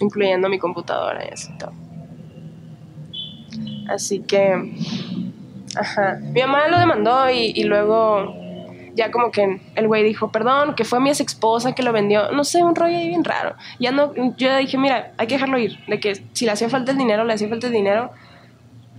[0.00, 1.72] incluyendo mi computadora y así todo.
[3.88, 4.74] Así que,
[5.76, 8.45] ajá, mi mamá lo demandó y luego
[8.96, 12.32] ya como que el güey dijo, perdón, que fue mi ex esposa que lo vendió,
[12.32, 13.54] no sé, un rollo ahí bien raro.
[13.78, 16.68] Ya no, yo ya dije, mira, hay que dejarlo ir, de que si le hacía
[16.68, 18.10] falta el dinero, le hacía falta el dinero,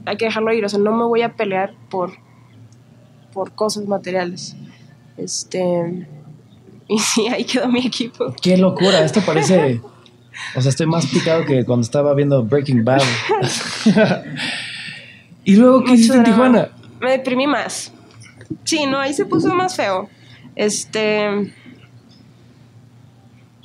[0.06, 2.12] hay que dejarlo ir, o sea, no me voy a pelear por,
[3.34, 4.56] por cosas materiales.
[5.18, 6.08] Este,
[6.88, 8.34] y sí, ahí quedó mi equipo.
[8.42, 9.04] ¡Qué locura!
[9.04, 9.82] Esto parece...
[10.56, 13.02] O sea, estoy más picado que cuando estaba viendo Breaking Bad.
[15.44, 16.52] ¿Y luego qué hiciste en Mucho drama.
[16.52, 16.70] Tijuana?
[17.00, 17.92] Me deprimí más.
[18.64, 20.10] Sí, no, ahí se puso más feo.
[20.56, 21.54] Este.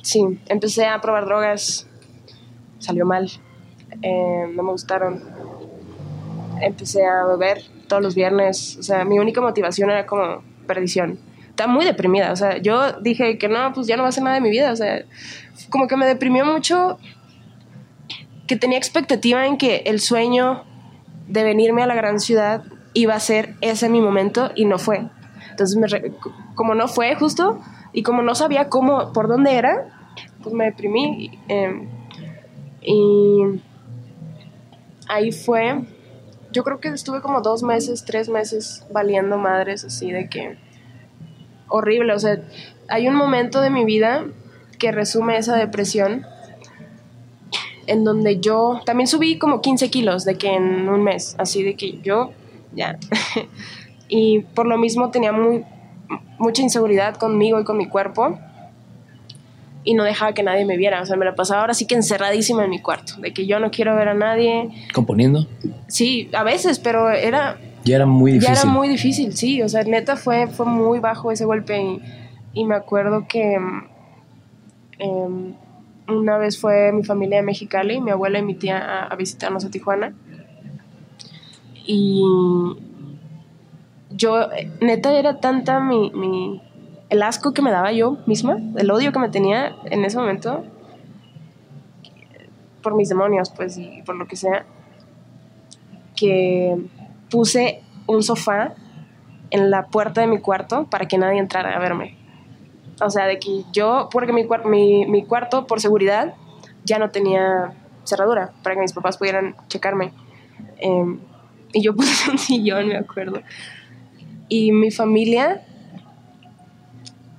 [0.01, 1.87] Sí, empecé a probar drogas.
[2.79, 3.29] Salió mal.
[4.01, 5.23] Eh, no me gustaron.
[6.61, 8.77] Empecé a beber todos los viernes.
[8.77, 11.19] O sea, mi única motivación era como perdición.
[11.49, 12.31] Estaba muy deprimida.
[12.31, 14.49] O sea, yo dije que no, pues ya no va a ser nada de mi
[14.49, 14.71] vida.
[14.71, 15.03] O sea,
[15.69, 16.97] como que me deprimió mucho
[18.47, 20.63] que tenía expectativa en que el sueño
[21.27, 22.63] de venirme a la gran ciudad
[22.93, 25.07] iba a ser ese mi momento y no fue.
[25.49, 26.13] Entonces, me re-
[26.55, 27.59] como no fue justo
[27.91, 29.87] y como no sabía cómo, por dónde era,
[30.41, 31.31] pues me deprimí.
[31.49, 31.87] eh,
[32.81, 33.61] y
[35.07, 35.83] ahí fue,
[36.51, 40.57] yo creo que estuve como dos meses, tres meses valiendo madres así de que
[41.69, 42.13] horrible.
[42.13, 42.39] O sea,
[42.89, 44.25] hay un momento de mi vida
[44.79, 46.25] que resume esa depresión
[47.87, 51.75] en donde yo también subí como 15 kilos de que en un mes, así de
[51.75, 52.31] que yo
[52.75, 52.97] ya.
[54.07, 55.63] y por lo mismo tenía muy,
[56.39, 58.37] mucha inseguridad conmigo y con mi cuerpo
[59.83, 61.95] y no dejaba que nadie me viera, o sea, me la pasaba ahora sí que
[61.95, 64.69] encerradísima en mi cuarto, de que yo no quiero ver a nadie.
[64.93, 65.47] ¿Componiendo?
[65.87, 68.55] Sí, a veces, pero era Ya era muy difícil.
[68.55, 69.61] ya era muy difícil, sí.
[69.61, 71.81] O sea, neta fue, fue muy bajo ese golpe.
[71.81, 72.01] Y,
[72.53, 73.57] y me acuerdo que
[74.99, 75.53] em,
[76.07, 79.65] una vez fue mi familia de Mexicali, mi abuela y mi tía a, a visitarnos
[79.65, 80.13] a Tijuana.
[81.85, 82.23] Y
[84.11, 84.47] yo,
[84.81, 86.61] neta, era tanta mi, mi-
[87.09, 90.63] el asco que me daba yo misma, el odio que me tenía en ese momento,
[92.81, 94.65] por mis demonios, pues, y por lo que sea,
[96.15, 96.77] que
[97.29, 98.73] puse un sofá
[99.51, 102.17] en la puerta de mi cuarto para que nadie entrara a verme.
[103.01, 106.33] O sea, de que yo, porque mi, mi, mi cuarto, por seguridad,
[106.85, 107.73] ya no tenía
[108.03, 110.11] cerradura para que mis papás pudieran checarme.
[110.77, 111.19] Em,
[111.73, 113.41] y yo puse un sillón, me acuerdo.
[114.47, 115.61] Y mi familia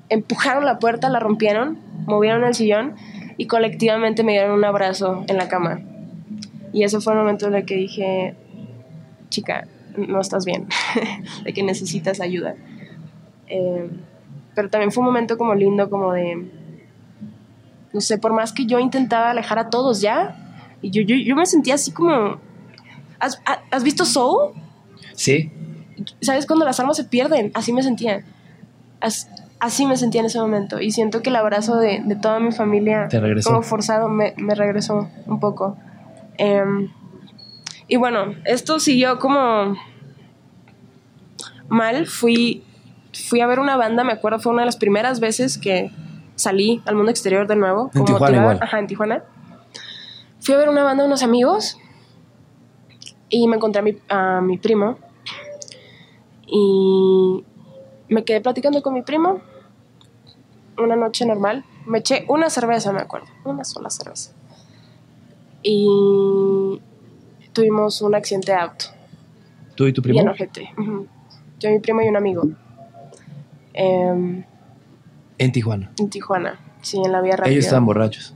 [0.08, 2.94] empujaron la puerta, la rompieron, movieron el sillón
[3.36, 5.80] y colectivamente me dieron un abrazo en la cama.
[6.72, 8.34] Y ese fue el momento en el que dije,
[9.28, 9.66] chica,
[9.96, 10.66] no estás bien,
[11.44, 12.56] de que necesitas ayuda.
[13.48, 13.88] Eh,
[14.54, 16.48] pero también fue un momento como lindo, como de,
[17.92, 20.36] no sé, por más que yo intentaba alejar a todos ya,
[20.82, 22.38] y yo, yo, yo me sentía así como,
[23.24, 24.52] ¿has, ha- ¿has visto Soul?
[25.14, 25.50] Sí.
[26.20, 27.50] ¿Sabes cuando las almas se pierden?
[27.54, 28.24] Así me sentía.
[29.00, 29.28] As-
[29.60, 30.80] así me sentía en ese momento.
[30.80, 34.54] Y siento que el abrazo de, de toda mi familia, Te como forzado, me, me
[34.54, 35.76] regresó un poco.
[36.36, 36.90] Em,
[37.88, 39.76] y bueno, esto siguió como
[41.68, 42.06] mal.
[42.06, 42.62] Fui,
[43.28, 45.90] fui a ver una banda, me acuerdo, fue una de las primeras veces que
[46.36, 47.84] salí al mundo exterior de nuevo.
[47.86, 48.58] En como Tijuana igual.
[48.60, 49.22] Ajá, en Tijuana.
[50.40, 51.78] Fui a ver una banda de unos amigos
[53.28, 54.98] y me encontré a mi, a mi primo
[56.46, 57.44] y
[58.08, 59.40] me quedé platicando con mi primo
[60.78, 61.64] una noche normal.
[61.86, 64.32] Me eché una cerveza, me acuerdo, una sola cerveza.
[65.62, 66.80] Y
[67.52, 68.86] tuvimos un accidente de auto.
[69.74, 70.18] ¿Tú y tu primo?
[70.18, 70.70] Bien ojete.
[70.76, 71.06] Ujú.
[71.60, 72.42] Yo, mi primo y un amigo.
[73.72, 74.44] Em,
[75.38, 75.90] En Tijuana.
[75.98, 77.52] en Tijuana, sí, en la vía rápida.
[77.52, 78.34] Ellos estaban borrachos.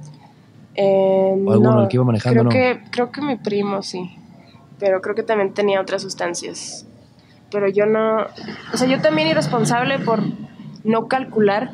[0.74, 2.51] Eh, ¿O alguno no, el que iba manejando, creo no?
[2.51, 4.18] Que, creo que mi primo, sí.
[4.79, 6.87] Pero creo que también tenía otras sustancias.
[7.51, 8.26] Pero yo no...
[8.72, 10.22] O sea, yo también irresponsable por
[10.85, 11.70] no calcular...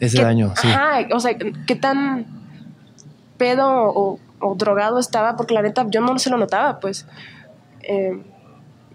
[0.00, 0.68] Ese daño, sí.
[0.68, 2.26] Ajá, o sea, qué tan
[3.36, 7.06] pedo o, o drogado estaba, porque la neta yo no se lo notaba, pues.
[7.82, 8.20] Eh,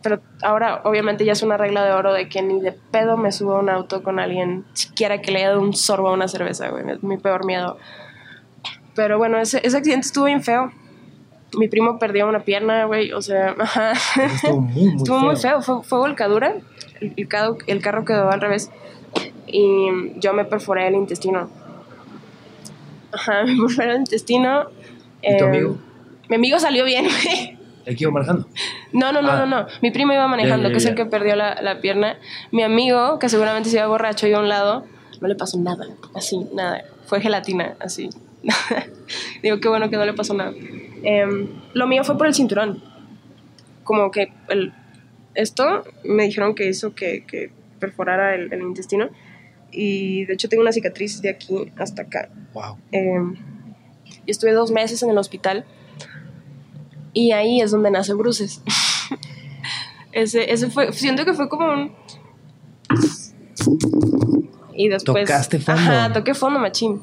[0.02, 3.32] pero ahora, obviamente, ya es una regla de oro de que ni de pedo me
[3.32, 6.28] subo a un auto con alguien, siquiera que le haya dado un sorbo a una
[6.28, 6.90] cerveza, güey.
[6.90, 7.78] Es mi peor miedo.
[8.96, 10.72] Pero bueno, ese, ese accidente estuvo bien feo.
[11.58, 13.12] Mi primo perdió una pierna, güey.
[13.14, 13.94] O sea, ajá.
[14.24, 15.26] Estuvo muy, muy Estuvo feo.
[15.26, 15.62] muy feo.
[15.62, 16.56] Fue, fue volcadura.
[17.02, 18.72] El, el carro, el carro quedó al revés.
[19.48, 19.88] Y
[20.20, 21.50] yo me perforé el intestino.
[23.12, 24.66] Ajá, me perforé el intestino.
[25.22, 25.78] ¿Y tu Eh, amigo?
[26.30, 27.58] Mi amigo salió bien, güey.
[27.86, 28.48] ¿El que iba manejando?
[28.94, 29.46] No, no, no, Ah.
[29.46, 29.68] no, no.
[29.82, 32.18] Mi primo iba manejando, Ya, ya, que es el que perdió la, la pierna.
[32.52, 34.86] Mi amigo, que seguramente se iba borracho, iba a un lado,
[35.20, 35.86] no le pasó nada.
[36.16, 36.82] Así, nada.
[37.06, 38.10] Fue gelatina, así.
[39.42, 40.54] Digo, qué bueno que no le pasó nada.
[41.04, 42.84] Em, lo mío fue por el cinturón.
[43.84, 44.74] Como que el,
[45.36, 49.10] esto me dijeron que hizo que, que perforara el, el intestino.
[49.72, 52.30] Y de hecho tengo una cicatriz de aquí hasta acá.
[52.54, 52.78] Wow.
[52.92, 53.20] Eh,
[54.26, 55.66] y estuve dos meses en el hospital.
[57.14, 58.62] Y ahí es donde nace Bruces.
[60.12, 61.92] ese, ese fue, siento que fue como un...
[64.76, 65.28] Y después...
[65.28, 65.82] Tocaste fondo.
[65.82, 67.02] Ajá, toqué fondo, machín.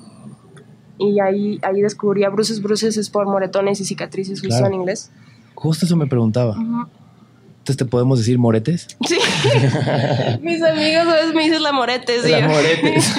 [1.00, 2.60] Y ahí, ahí descubrí a Bruces.
[2.62, 4.66] Bruces es por moretones y cicatrices, Claro.
[4.66, 5.10] en inglés.
[5.54, 6.54] Justo eso me preguntaba.
[6.56, 8.86] Entonces, ¿te podemos decir moretes?
[9.06, 9.16] Sí.
[10.42, 12.28] Mis amigos a veces me dicen la moretes.
[12.30, 13.12] La moretes.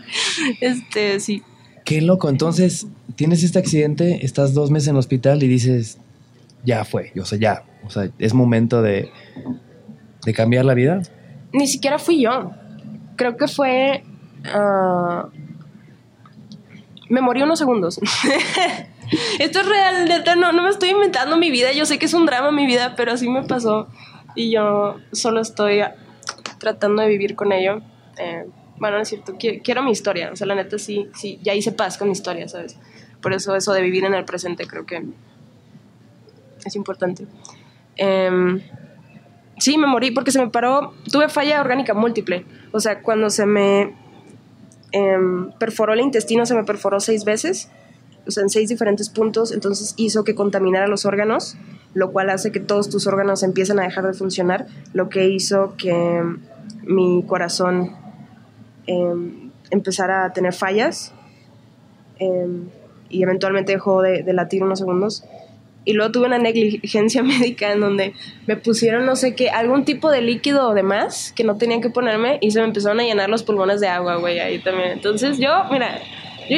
[0.60, 1.42] este, sí.
[1.84, 2.28] Qué loco.
[2.28, 5.98] Entonces, tienes este accidente, estás dos meses en el hospital y dices,
[6.64, 7.12] ya fue.
[7.20, 7.64] O sea, ya.
[7.84, 9.10] O sea, es momento de,
[10.24, 11.02] de cambiar la vida.
[11.52, 12.52] Ni siquiera fui yo.
[13.16, 14.04] Creo que fue.
[14.46, 15.28] ah,
[17.10, 18.00] me morí unos segundos.
[19.38, 20.36] Esto es real, neta.
[20.36, 21.72] No, no me estoy inventando mi vida.
[21.72, 23.88] Yo sé que es un drama mi vida, pero así me pasó.
[24.34, 25.82] Y yo solo estoy
[26.58, 27.80] tratando de vivir con ello.
[28.18, 28.46] Eh,
[28.78, 29.34] bueno, no es cierto.
[29.34, 30.30] qui- Quiero mi historia.
[30.32, 31.38] O sea, la neta sí, sí.
[31.42, 32.76] Ya hice paz con mi historia, ¿sabes?
[33.20, 35.02] Por eso, eso de vivir en el presente creo que
[36.64, 37.26] es importante.
[37.96, 38.60] Em,
[39.58, 42.46] Sí, me morí porque se me paró, tuve falla orgánica múltiple.
[42.72, 43.94] O sea, cuando se me
[44.92, 47.70] em, perforó el intestino, se me perforó seis veces,
[48.26, 51.56] o sea, en seis diferentes puntos, entonces hizo que contaminara los órganos,
[51.94, 55.74] lo cual hace que todos tus órganos empiecen a dejar de funcionar, lo que hizo
[55.76, 56.22] que
[56.82, 57.92] mi corazón
[58.86, 61.12] em, empezara a tener fallas
[62.18, 62.68] em,
[63.08, 65.24] y eventualmente dejó de, de latir unos segundos
[65.84, 68.14] y luego tuve una negligencia médica en donde
[68.46, 71.90] me pusieron no sé qué, algún tipo de líquido o demás que no tenían que
[71.90, 74.90] ponerme y se me empezaron a llenar los pulmones de agua, güey, ahí también.
[74.90, 76.00] Entonces yo, mira,
[76.48, 76.56] yo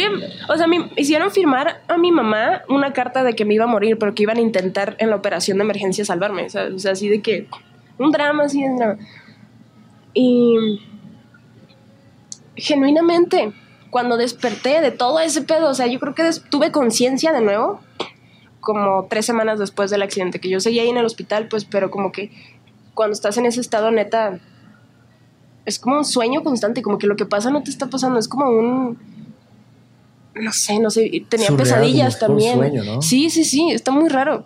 [0.48, 3.68] o sea, me hicieron firmar a mi mamá una carta de que me iba a
[3.68, 6.74] morir, pero que iban a intentar en la operación de emergencia salvarme, ¿sabes?
[6.74, 7.46] O sea, así de que
[7.98, 8.98] un drama, así un drama.
[10.14, 10.80] Y
[12.56, 13.52] genuinamente,
[13.90, 17.80] cuando desperté de todo ese pedo, o sea, yo creo que tuve conciencia de nuevo
[18.62, 21.90] como tres semanas después del accidente, que yo seguía ahí en el hospital, pues, pero
[21.90, 22.30] como que
[22.94, 24.38] cuando estás en ese estado, neta,
[25.66, 28.28] es como un sueño constante, como que lo que pasa no te está pasando, es
[28.28, 28.98] como un,
[30.34, 32.58] no sé, no sé, tenía Surreal, pesadillas también.
[32.58, 33.02] sueño, ¿no?
[33.02, 34.44] Sí, sí, sí, está muy raro.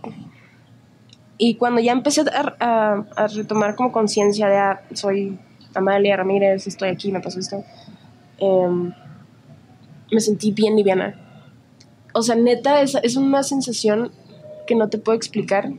[1.39, 5.39] Y cuando ya empecé a, a- a retomar como conciencia de, ah, soy
[5.75, 7.63] Amalia Ramírez, estoy aquí, me pasó esto,
[8.39, 8.93] em,
[10.11, 11.15] me sentí bien liviana.
[12.17, 14.11] O sea, neta, es, es una sensación
[14.67, 15.71] que no te puedo explicar,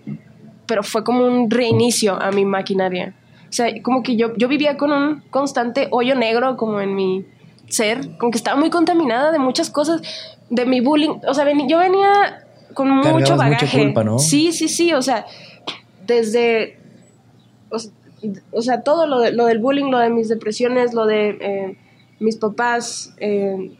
[0.67, 3.15] pero fue como un reinicio a mi maquinaria.
[3.49, 7.25] O sea, como que yo, yo vivía con un constante hoyo negro como en mi
[7.69, 10.01] ser, como que estaba muy contaminada de muchas cosas,
[10.49, 11.19] de mi bullying.
[11.27, 13.83] O sea, veni- yo venía con mucho Cargabas mucha bagaje.
[13.85, 14.19] culpa, ¿no?
[14.19, 14.93] Sí, sí, sí.
[14.93, 15.25] O sea,
[16.05, 16.77] desde.
[17.69, 17.91] o sea,
[18.51, 21.77] o sea, todo lo, de, lo del bullying, lo de mis depresiones, lo de eh,
[22.19, 23.71] mis papás, eh,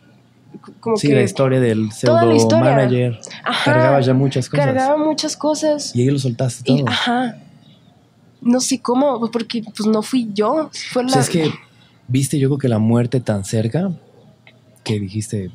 [0.80, 2.72] como Sí, que la historia del Toda la pseudo historia.
[2.76, 3.20] manager.
[3.44, 3.72] Ajá.
[3.74, 4.66] Cargaba ya muchas cosas.
[4.66, 5.96] cargaba muchas cosas.
[5.96, 6.90] Y ahí lo soltaste Y, todo.
[6.90, 7.38] ajá.
[8.42, 10.70] No sé cómo, porque pues no fui yo.
[10.92, 11.12] Fue O la.
[11.12, 11.52] sea, es que
[12.08, 13.92] viste yo creo que la muerte tan cerca
[14.84, 15.50] que dijiste,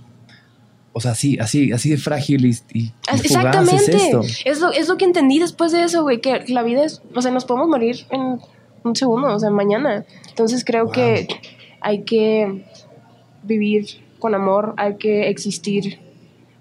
[0.93, 3.77] o sea, así, así, así de frágil y, Exactamente.
[3.77, 4.21] es esto.
[4.45, 7.23] Es lo, es lo que entendí después de eso, güey, que la vida es, o
[7.23, 8.41] sea, nos podemos morir en
[8.85, 10.05] un segundo, o sea, mañana.
[10.29, 10.93] Entonces creo Wow.
[10.93, 11.29] que
[11.81, 12.65] hay que
[13.45, 15.99] vivir con amor, hay que existir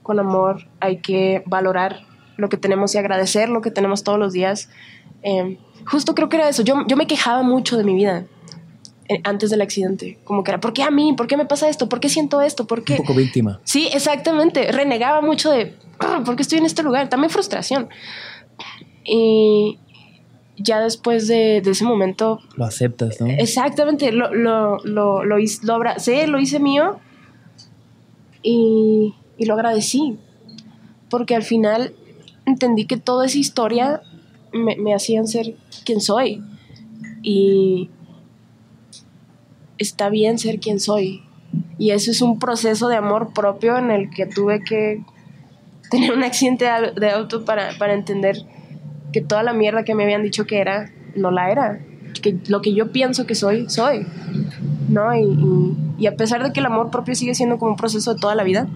[0.01, 2.01] con amor, hay que valorar
[2.35, 4.67] lo que tenemos y agradecer lo que tenemos todos los días.
[5.21, 6.63] Eh, justo creo que era eso.
[6.63, 8.25] Yo, yo me quejaba mucho de mi vida
[9.09, 10.17] eh, antes del accidente.
[10.23, 11.13] Como que era, ¿por qué a mí?
[11.15, 11.87] ¿Por qué me pasa esto?
[11.87, 12.65] ¿Por qué siento esto?
[12.65, 12.93] ¿Por qué?
[12.93, 13.59] Un poco víctima.
[13.63, 14.71] Sí, exactamente.
[14.71, 17.09] Renegaba mucho de "Ah, por qué estoy en este lugar.
[17.09, 17.89] También frustración.
[19.03, 19.77] Y
[20.57, 23.27] ya después de, de ese momento, Lo aceptas, ¿no?
[23.27, 26.99] exactamente, lo, lo, lo, lo, hice, lo lo hice mío
[28.43, 30.17] y, y lo agradecí.
[31.09, 31.93] Porque al final
[32.45, 34.01] entendí que toda esa historia
[34.53, 36.43] me, me hacían ser quien soy.
[37.21, 37.89] Y
[39.77, 41.23] está bien ser quien soy.
[41.77, 45.03] Y eso es un proceso de amor propio en el que tuve que
[45.89, 48.37] tener un accidente de au- de auto para, para entender
[49.11, 51.81] que toda la mierda que me habían dicho que era, no la era.
[52.21, 54.05] Que lo que yo pienso que soy, soy.
[54.91, 55.15] ¿No?
[55.15, 58.19] Y, y- a pesar de que el amor propio sigue siendo como un proceso de
[58.19, 58.67] toda la vida,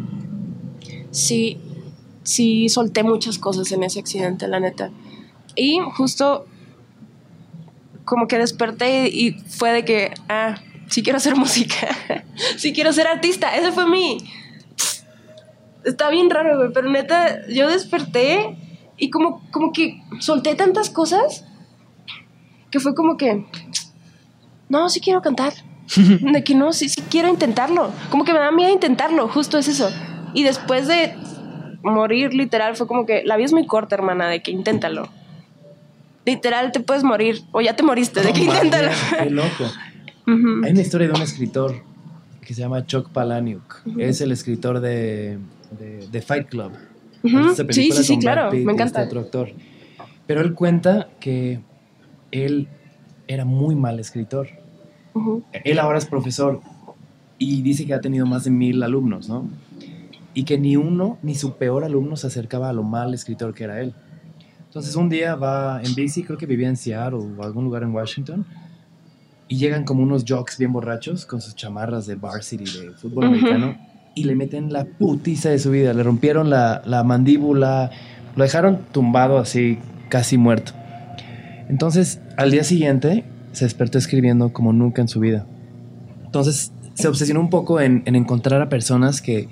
[1.12, 1.58] sí,
[2.24, 4.92] sí solté muchas cosas en ese accidente, la neta.
[5.56, 6.46] Y justo
[8.06, 10.56] como que desperté y fue de que, ah,
[10.90, 11.88] sí quiero hacer música,
[12.58, 14.18] sí quiero ser artista, ese fue mi...
[15.84, 18.58] Está bien raro, güey, pero neta, yo desperté
[18.98, 21.46] y como, como que solté tantas cosas
[22.72, 23.46] que fue como que,
[24.70, 25.54] no, sí quiero cantar.
[26.34, 27.92] De que no, sí, sí quiero intentarlo.
[28.10, 29.90] Como que me da miedo intentarlo, justo es eso.
[30.34, 31.14] Y después de
[31.84, 35.10] morir, literal, fue como que la vida es muy corta, hermana, de que inténtalo.
[36.26, 38.92] Literal, te puedes morir, o ya te moriste, de que No inténtalo.
[39.24, 39.72] Qué loco.
[40.28, 41.84] Hay una historia de un escritor
[42.42, 43.82] que se llama Chuck Palahniuk.
[43.98, 45.38] Es el escritor de,
[45.80, 46.72] de, de Fight Club.
[47.24, 47.50] Ujú.
[47.52, 49.02] Esta Sí, sí, sí, claro, Pitt me y encanta.
[49.02, 49.50] este otro actor.
[50.28, 51.60] Pero él cuenta que
[52.32, 52.68] él
[53.28, 54.48] era muy mal escritor.
[55.16, 55.44] Ujú.
[55.64, 56.62] Él ahora es profesor
[57.40, 59.50] y dice que ha tenido más de mil alumnos, ¿no?
[60.34, 63.64] Y que ni uno, ni su peor alumno se acercaba a lo mal escritor que
[63.64, 63.94] era él.
[64.68, 67.94] Entonces un día va en bici, creo que vivía en Seattle o algún lugar en
[67.94, 68.46] Washington,
[69.48, 73.34] y llegan como unos jocks bien borrachos con sus chamarras de varsity de fútbol Ujú.
[73.36, 73.78] americano
[74.16, 77.92] y le meten la putiza de su vida, le rompieron la, la mandíbula,
[78.36, 79.78] lo dejaron tumbado así,
[80.10, 80.74] casi muerto.
[81.70, 83.24] Entonces, al día siguiente,
[83.56, 85.46] se despertó escribiendo como nunca en su vida.
[86.26, 89.48] Entonces, se obsesionó un poco en, en encontrar a personas que,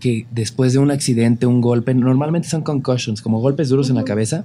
[0.00, 4.04] que después de un accidente, un golpe, normalmente son concussions, como golpes duros en la
[4.04, 4.44] cabeza,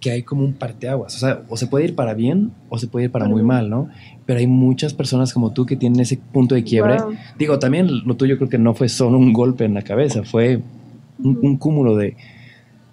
[0.00, 1.16] que hay como un parteaguas.
[1.16, 3.68] O sea, o se puede ir para bien o se puede ir para muy mal,
[3.68, 3.88] ¿no?
[4.26, 6.98] Pero hay muchas personas como tú que tienen ese punto de quiebre.
[6.98, 7.14] Wow.
[7.38, 10.60] Digo, también lo tuyo creo que no fue solo un golpe en la cabeza, fue
[11.18, 12.16] un, un cúmulo de,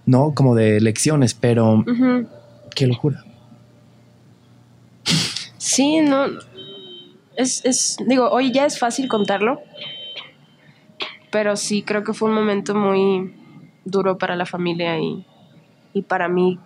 [0.08, 2.28] no como de lecciones, pero Ujú.
[2.76, 3.24] qué locura.
[5.66, 6.28] Sí, no.
[7.36, 9.62] Es, es, digo, hoy ya es fácil contarlo,
[11.32, 13.34] pero sí creo que fue un momento muy
[13.84, 15.26] duro para la familia y,
[15.92, 16.60] y para mí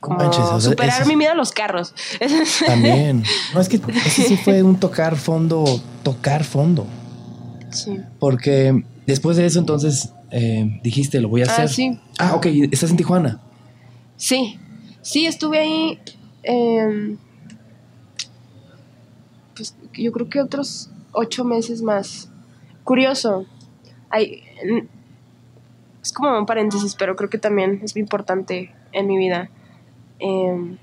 [0.00, 1.94] como manches, o sea, superar mi miedo a los carros.
[2.66, 3.24] También.
[3.54, 5.64] No, es que ese sí fue un tocar fondo,
[6.02, 6.86] tocar fondo.
[7.70, 8.00] sí.
[8.18, 11.64] Porque después de eso, entonces eh, dijiste, lo voy a hacer.
[11.64, 11.98] Ah, sí.
[12.18, 13.40] Ah, ok, estás en Tijuana.
[14.18, 14.58] Sí,
[15.00, 15.98] sí, estuve ahí.
[16.42, 17.18] pues
[20.02, 22.30] yo creo que otros ocho meses más.
[22.84, 23.46] Curioso.
[24.10, 24.42] Hay,
[26.02, 29.48] es como un paréntesis, pero creo que también es muy importante en mi vida.
[30.18, 30.76] Em,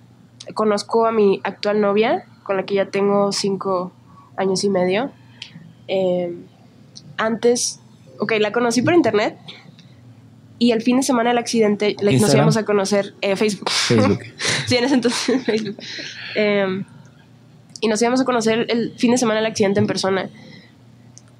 [0.53, 3.91] conozco a mi actual novia, con la que ya tengo cinco
[4.36, 5.12] años y medio.
[5.88, 6.43] Em,
[7.18, 7.80] antes,
[8.20, 9.38] ok, la conocí por internet.
[10.57, 13.70] Y el fin de semana del accidente le- nos íbamos a conocer eh, Facebook.
[13.70, 14.20] Facebook.
[14.68, 15.76] sí, en ese entonces Facebook.
[16.36, 16.84] Eh,
[17.82, 20.29] y nos íbamos a conocer el fin de semana del accidente en persona.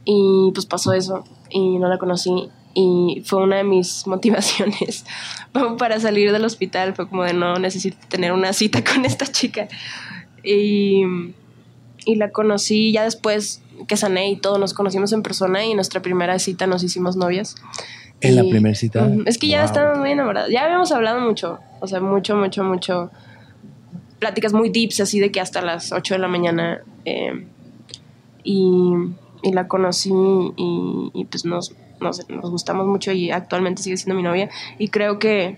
[0.04, 1.24] Y pues pasó eso.
[1.50, 2.50] Y no la conocí.
[2.74, 5.06] Y fue una de mis motivaciones
[5.78, 6.96] para salir del hospital.
[6.96, 9.68] Fue como de no necesito tener una cita con esta chica.
[10.44, 11.04] Y,
[12.06, 14.58] y la conocí ya después que sané y todo.
[14.58, 17.56] Nos conocimos en persona y nuestra primera cita nos hicimos novias.
[18.22, 19.10] En la primera cita.
[19.26, 20.52] Es que ya estábamos muy enamorados.
[20.52, 21.60] Ya habíamos hablado mucho.
[21.80, 23.12] O sea, mucho, mucho, mucho.
[24.22, 26.82] Pláticas muy deeps, así de que hasta las 8 de la mañana.
[27.04, 27.46] eh,
[28.44, 28.94] y,
[29.44, 34.24] y la conocí y, y, pues nos, nos, gustamos mucho y actualmente sigue siendo mi
[34.24, 34.50] novia.
[34.78, 35.58] Y creo que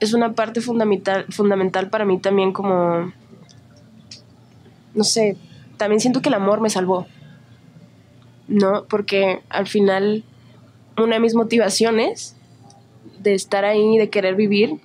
[0.00, 3.12] es una parte fundamental, fundamental para mí también como,
[4.94, 5.36] no sé,
[5.76, 7.06] también siento que el amor me salvó,
[8.46, 8.84] ¿no?
[8.84, 10.24] Porque al final
[10.96, 12.36] una de mis motivaciones
[13.20, 14.80] de estar ahí, de querer vivir,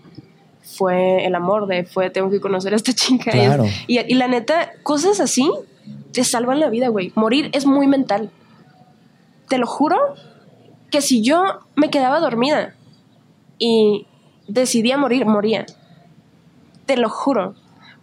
[0.64, 3.32] fue el amor, de fue tengo que conocer a esta chica.
[3.32, 3.66] Claro.
[3.88, 5.52] Y, y la neta, cosas así
[6.12, 7.12] te salvan la vida, güey.
[7.16, 8.30] Morir es muy mental.
[9.50, 9.98] Te lo juro
[10.90, 11.44] que si yo
[11.76, 12.76] me quedaba dormida
[13.60, 14.08] y
[14.48, 15.66] decidía morir, moría.
[16.86, 17.56] Te lo juro.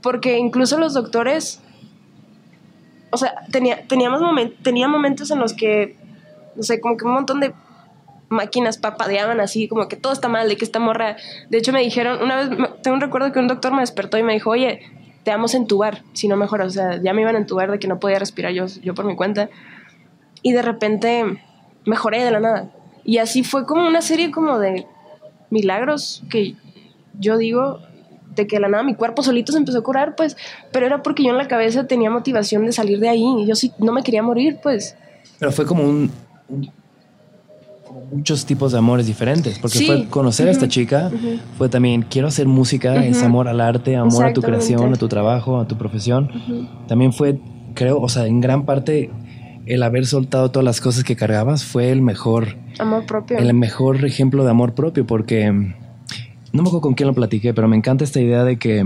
[0.02, 1.60] Porque incluso los doctores,
[3.10, 5.96] o sea, tenía, teníamos momen- tenía momentos en los que,
[6.56, 7.52] no sé, como que un montón de
[8.30, 11.16] máquinas papadeaban así, como que todo está mal, de que esta morra...
[11.50, 14.22] De hecho me dijeron, una vez, tengo un recuerdo que un doctor me despertó y
[14.22, 14.80] me dijo, oye,
[15.24, 16.68] te vamos a entubar, si no mejoras.
[16.68, 19.04] O sea, ya me iban a entubar de que no podía respirar yo, yo por
[19.04, 19.50] mi cuenta.
[20.42, 21.24] Y de repente
[21.84, 22.70] mejoré de la nada.
[23.04, 24.86] Y así fue como una serie como de
[25.50, 26.54] milagros que
[27.18, 27.80] yo digo
[28.34, 30.36] de que de la nada mi cuerpo solito se empezó a curar, pues,
[30.70, 33.72] pero era porque yo en la cabeza tenía motivación de salir de ahí yo sí
[33.78, 34.96] no me quería morir, pues.
[35.38, 36.12] Pero fue como un,
[38.12, 39.86] muchos tipos de amores diferentes, porque Sí.
[39.86, 41.38] fue conocer a esta chica, Ujú.
[41.56, 43.26] fue también quiero hacer música, es Ujú.
[43.26, 46.30] amor al arte, amor a tu creación, a tu trabajo, a tu profesión.
[46.88, 47.38] También fue,
[47.74, 49.10] creo, o sea, en gran parte
[49.66, 53.38] el haber soltado todas las cosas que cargabas fue el mejor, Amor propio.
[53.38, 57.68] el mejor ejemplo de amor propio, porque no me acuerdo con quién lo platiqué, pero
[57.68, 58.84] me encanta esta idea de que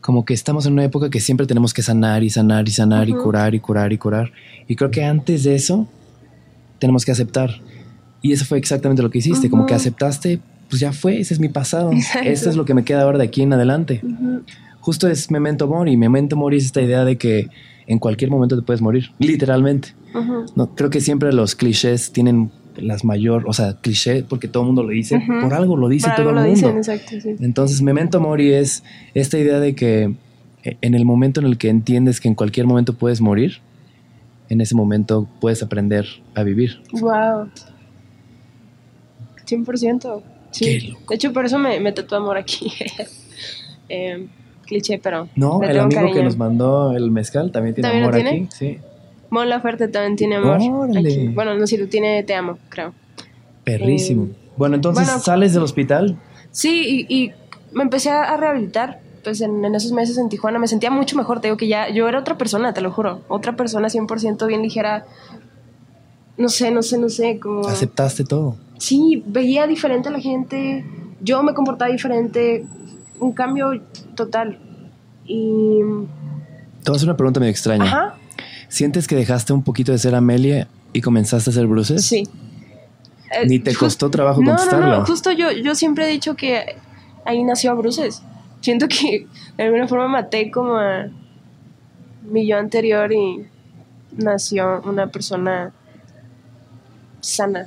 [0.00, 3.08] como que estamos en una época que siempre tenemos que sanar y sanar y sanar
[3.08, 4.32] y curar y curar y curar.
[4.66, 5.88] Y creo que antes de eso
[6.80, 7.60] tenemos que aceptar.
[8.22, 11.40] Y eso fue exactamente lo que hiciste, como que aceptaste, pues ya fue, ese es
[11.40, 11.92] mi pasado.
[11.92, 12.28] Exacto.
[12.28, 14.00] Esto es lo que me queda ahora de aquí en adelante.
[14.02, 14.42] Ujú.
[14.80, 15.96] Justo es memento mori.
[15.96, 17.48] Memento mori es esta idea de que
[17.86, 19.90] en cualquier momento te puedes morir, literalmente.
[20.56, 24.68] No, creo que siempre los clichés tienen las mayor, o sea, cliché porque todo el
[24.68, 26.68] mundo lo dice, por algo lo dice Por todo algo el lo mundo.
[26.68, 27.36] dicen, exacto, sí.
[27.44, 30.14] Entonces, memento mori es esta idea de que
[30.62, 33.58] eh, en el momento en el que entiendes que en cualquier momento puedes morir,
[34.50, 36.82] en ese momento puedes aprender a vivir.
[36.92, 37.48] Wow.
[39.46, 40.22] 100%.
[40.50, 40.64] Sí.
[40.64, 41.04] Qué loco.
[41.08, 42.72] De hecho, por eso me, me tatué amor aquí.
[43.92, 44.28] Eh,
[44.66, 45.28] cliché, pero.
[45.34, 46.22] No, el amigo que cariño.
[46.22, 48.44] nos mandó el mezcal también tiene ¿También lo amor tiene?
[48.46, 48.56] aquí.
[48.56, 48.78] Sí,
[49.30, 50.60] Mon Laferte también tiene amor.
[50.62, 51.00] Órale.
[51.12, 51.26] aquí.
[51.34, 52.94] Bueno, no sé si lo tiene Te amo, creo.
[53.64, 54.26] perrísimo.
[54.26, 55.20] Eh, bueno, entonces bueno.
[55.20, 56.20] sales del hospital.
[56.52, 57.32] Sí, y, y
[57.72, 59.00] me empecé a rehabilitar.
[59.24, 61.40] Pues en, en esos meses en Tijuana me sentía mucho mejor.
[61.40, 63.20] Te digo que ya yo era otra persona, te lo juro.
[63.28, 65.04] Otra persona 100% bien ligera.
[66.38, 67.38] No sé, no sé, no sé.
[67.38, 67.66] Como...
[67.68, 68.56] Aceptaste todo.
[68.78, 70.84] Sí, veía diferente a la gente.
[71.20, 72.64] Yo me comportaba diferente.
[73.18, 73.72] Un cambio
[74.14, 74.58] total.
[75.26, 75.80] Y.
[76.82, 77.84] Te voy a hacer una pregunta medio extraña.
[77.84, 78.14] Ajá,
[78.68, 82.04] ¿Sientes que dejaste un poquito de ser Amelia y comenzaste a hacer bruces?
[82.04, 82.26] sí.
[83.32, 84.98] Eh, Ni te just- costó trabajo No, no, contestarlo.
[85.00, 85.06] no.
[85.06, 86.74] Justo yo, yo siempre he dicho que
[87.24, 88.22] ahí nació Bruces.
[88.60, 91.06] Siento que de alguna forma maté como a
[92.22, 93.46] mi yo anterior y
[94.16, 95.72] nació una persona
[97.20, 97.66] sana,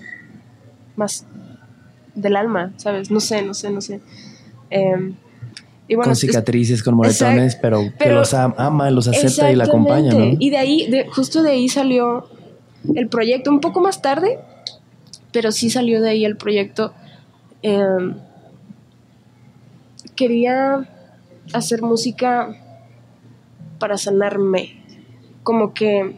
[0.95, 1.25] más
[2.15, 3.09] del alma, ¿sabes?
[3.11, 4.01] No sé, no sé, no sé.
[4.69, 5.15] Em,
[5.87, 9.55] y bueno, con es- cicatrices, con moretones, pero, que los am- ama, los acepta y
[9.55, 10.35] la acompaña, ¿no?
[10.39, 12.27] Y de ahí, de, justo de ahí salió
[12.95, 14.39] el proyecto, un poco más tarde,
[15.31, 16.93] pero sí salió de ahí el proyecto.
[17.61, 18.15] Em,
[20.15, 20.89] quería
[21.53, 22.55] hacer música
[23.79, 24.81] para sanarme.
[25.43, 26.15] Como que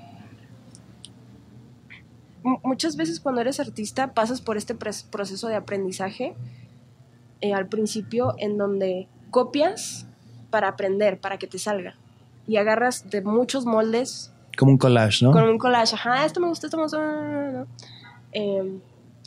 [2.44, 6.36] mu- muchas veces cuando eres artista pasas por este proceso de aprendizaje
[7.42, 10.06] eh, al principio en donde copias
[10.50, 11.96] para aprender, para que te salga.
[12.48, 15.32] Y agarras de muchos moldes Como un collage, ¿no?
[15.32, 15.96] con un collage.
[15.96, 16.98] Ajá, esto me gusta, esto me gusta.
[17.00, 17.68] no, no, no.
[18.32, 18.80] Eh,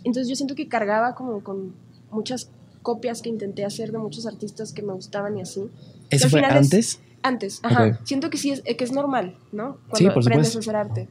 [0.04, 1.74] entonces yo siento que cargaba como con
[2.10, 2.50] muchas
[2.82, 5.62] copias que intenté hacer de muchos artistas que me gustaban y así.
[6.10, 7.00] ¿Eso fue es- antes?
[7.22, 7.98] Antes, ajá.
[8.04, 9.78] Siento que sí es, que es normal, ¿no?
[9.88, 10.70] Cuando Sí, por aprendes supuesto.
[10.70, 11.08] a hacer arte.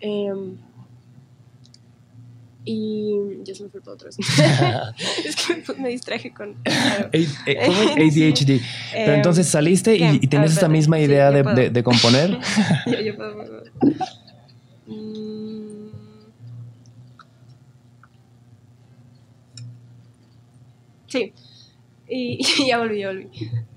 [0.00, 0.32] Eh,
[2.64, 4.16] y ya se me fue todo otra vez.
[5.24, 6.56] es que me, me distraje con.
[6.66, 7.26] A- eh,
[7.66, 8.16] ¿cómo es?
[8.16, 8.46] ADHD.
[8.92, 10.68] Pero Eh, entonces saliste y, y tenías A ver, esta espérate.
[10.72, 12.38] misma idea de, de- de componer.
[12.86, 13.62] yo, yo puedo-
[14.88, 15.75] Mm.
[21.16, 21.32] Sí,
[22.08, 23.02] y, ya volví.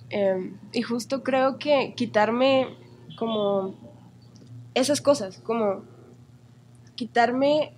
[0.10, 2.76] Em, y justo creo que quitarme
[3.18, 3.76] como
[4.74, 5.84] esas cosas, como
[6.96, 7.74] quitarme,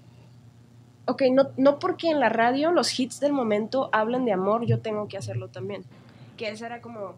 [1.06, 4.80] ok, no, no porque en la radio los hits del momento hablan de amor, yo
[4.80, 5.84] tengo que hacerlo también.
[6.38, 7.16] que ese era como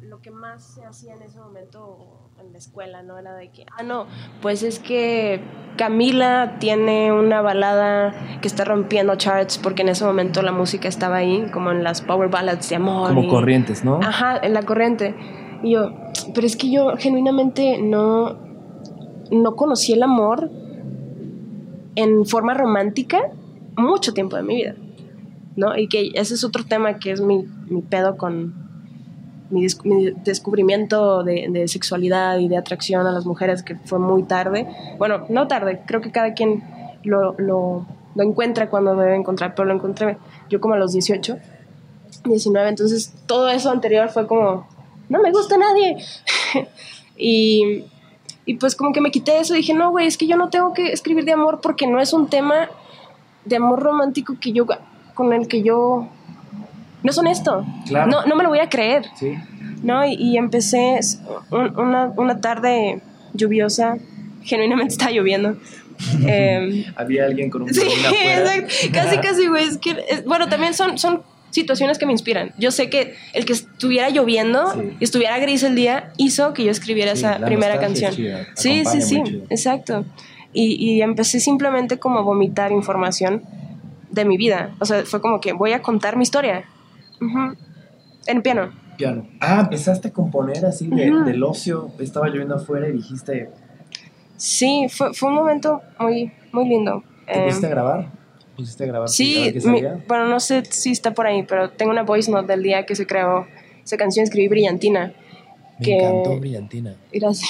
[0.00, 3.18] lo que más se hacía en ese momento en la escuela, ¿no?
[3.18, 4.06] Era de que, ah, no,
[4.40, 5.40] pues es que
[5.76, 11.16] Camila tiene una balada que está rompiendo charts porque en ese momento la música estaba
[11.16, 13.08] ahí, como en las power ballads de amor.
[13.08, 14.00] Como y- corrientes, ¿no?
[14.02, 15.14] Ajá, en la corriente.
[15.62, 15.92] Y yo,
[16.34, 18.36] pero es que yo genuinamente no,
[19.30, 20.50] no conocí el amor
[21.94, 23.20] en forma romántica
[23.76, 24.74] mucho tiempo de mi vida,
[25.56, 25.76] ¿no?
[25.76, 28.71] Y que ese es otro tema que es mi, mi pedo con
[29.52, 34.66] mi, mi descubrimiento de, sexualidad y de atracción a las mujeres, que fue muy tarde.
[34.98, 36.62] Bueno, no tarde, creo que cada quien
[37.04, 37.86] lo, lo,
[38.16, 40.16] encuentra cuando debe encontrar, pero lo encontré
[40.50, 41.38] yo como a los 18,
[42.24, 44.66] 19, entonces todo eso anterior fue como,
[45.08, 45.96] no me gusta nadie.
[47.16, 47.84] y,
[48.44, 50.72] y pues como que me quité eso dije, no, güey, es que yo no tengo
[50.72, 52.68] que escribir de amor porque no es un tema
[53.44, 54.66] de amor romántico que yo,
[55.14, 56.08] con el que yo...
[57.02, 57.64] No es honesto.
[57.86, 58.10] Claro.
[58.10, 59.04] No, no me lo voy a creer.
[59.16, 59.34] Sí.
[59.82, 60.06] ¿no?
[60.06, 61.00] Y, y empecé
[61.50, 63.00] un- una, una tarde
[63.34, 63.96] lluviosa,
[64.44, 65.56] genuinamente estaba lloviendo.
[66.26, 68.56] Em, Había alguien con un sí, afuera.
[68.56, 68.74] exacto.
[68.92, 69.64] casi, casi, güey.
[69.64, 72.52] Es que, es- bueno, también son, son situaciones que me inspiran.
[72.58, 74.96] Yo sé que el que estuviera lloviendo Sí.
[75.00, 78.12] y estuviera gris el día hizo que yo escribiera Sí, esa primera canción.
[78.14, 80.04] chida, Sí, sí, sí, exacto.
[80.54, 83.42] Y, y empecé simplemente como a vomitar información
[84.10, 84.70] de mi vida.
[84.78, 86.64] O sea, fue como que voy a contar mi historia.
[88.26, 88.72] En piano.
[88.96, 89.26] Piano.
[89.40, 91.90] Ah, empezaste a componer así de, del ocio.
[91.98, 93.50] Estaba lloviendo afuera y dijiste,
[94.36, 97.02] Sí, fue, fue un momento muy, muy lindo.
[97.26, 98.10] ¿te Em, pusiste a grabar?
[98.56, 99.08] ¿Pusiste a grabar?
[99.08, 102.62] sí, mi- bueno, no sé si está por ahí, pero tengo una voice note del
[102.62, 103.46] día que se creó.
[103.84, 105.12] Esa canción escribí Brillantina.
[105.78, 106.94] Me que- encantó Brillantina.
[107.12, 107.48] Gracias.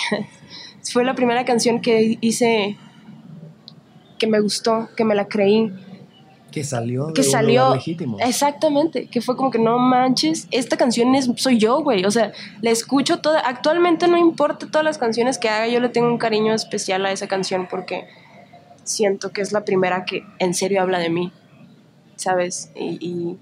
[0.92, 2.76] Fue la primera canción que hice
[4.18, 5.72] que me gustó, que me la creí,
[6.52, 8.18] Que salió de que un salió lugar legítimo.
[8.20, 12.32] exactamente, que fue como que no manches, esta canción es soy yo, güey, o sea,
[12.60, 16.18] la escucho toda, actualmente no importa todas las canciones que haga, yo le tengo un
[16.18, 18.06] cariño especial a esa canción porque
[18.84, 21.32] siento que es la primera que en serio habla de mí,
[22.16, 22.70] ¿sabes?
[22.76, 23.38] Y, y-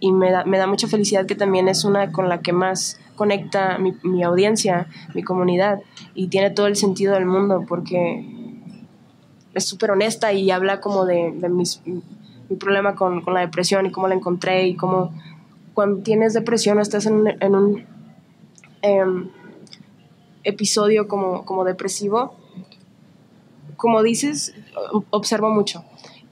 [0.00, 2.98] y me, da, me da mucha felicidad que también es una con la que más
[3.16, 5.80] conecta mi, mi audiencia, mi comunidad,
[6.14, 8.24] y tiene todo el sentido del mundo porque
[9.54, 11.82] es súper honesta y habla como de, de mis,
[12.48, 15.12] mi problema con, con la depresión y cómo la encontré y cómo
[15.74, 17.86] cuando tienes depresión o estás en, un- en un
[18.82, 19.28] em,
[20.44, 22.34] episodio como, como depresivo,
[23.76, 24.54] como dices,
[25.10, 25.84] observo mucho.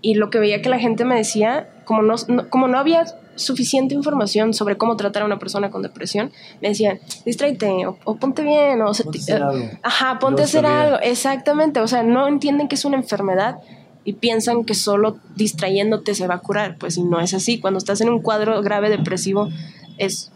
[0.02, 3.04] Y lo que veía que la gente me decía, como no, no- como no había
[3.36, 8.16] suficiente información sobre cómo tratar a una persona con depresión, me decían, distráete o, o
[8.16, 9.64] ponte bien, o, se- Ponte a hacer algo.
[9.82, 10.82] Ajá, ponte Luego a se hacer olvida.
[10.82, 10.98] algo.
[11.02, 11.80] Exactamente.
[11.80, 13.58] O sea, no entienden que es una enfermedad
[14.06, 16.78] y piensan que solo distrayéndote se va a curar.
[16.78, 17.58] Pues y no es así.
[17.58, 19.50] Cuando estás en un cuadro grave depresivo,
[19.98, 20.30] es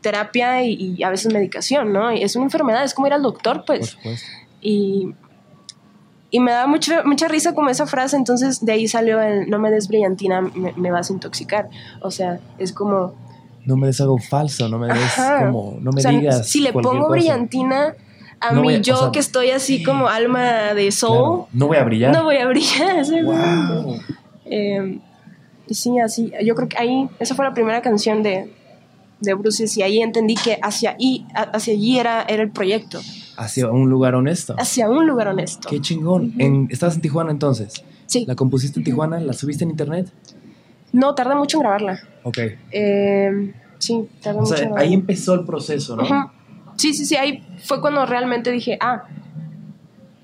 [0.00, 2.12] terapia y, y a veces medicación, ¿no?
[2.12, 3.90] Y es una enfermedad, es como ir al doctor, Por pues.
[3.90, 4.26] supuesto.
[4.62, 5.14] Y,
[6.30, 9.58] y me da mucha, mucha risa como esa frase, entonces de ahí salió el no
[9.58, 11.68] me des brillantina, me, me vas a intoxicar.
[12.02, 13.14] O sea, es como...
[13.64, 15.46] No me des algo falso, no me des Ajá.
[15.46, 16.48] como, no me O sea, digas.
[16.48, 17.10] Si le pongo cosa.
[17.10, 17.94] brillantina
[18.40, 21.48] a No voy a- o yo sea, que estoy así como alma de soul, Claro,
[21.52, 22.12] no voy a brillar.
[22.12, 23.04] no voy a brillar.
[23.24, 23.98] Wow.
[24.44, 24.98] Eh,
[25.68, 26.32] y sí, así.
[26.44, 28.52] Yo creo que ahí, esa fue la primera canción de,
[29.20, 33.00] de Bruces y ahí entendí que hacia, ahí, hacia allí era, era el proyecto,
[33.38, 34.54] Hacia un lugar honesto.
[34.58, 35.68] hacia un lugar honesto.
[35.68, 36.34] Qué chingón.
[36.38, 37.82] en, ¿Estabas en Tijuana entonces?
[38.06, 39.18] Sí, ¿La compusiste en Tijuana?
[39.20, 40.10] ¿La subiste en internet?
[40.92, 42.00] no, tarda mucho en grabarla.
[42.22, 42.38] Ok.
[42.70, 46.04] Eh, sí, tarda O mucho sea, en ahí empezó el proceso, ¿no?
[46.04, 46.30] Ujú.
[46.76, 49.04] Sí, sí, sí, ahí fue cuando realmente dije, ah,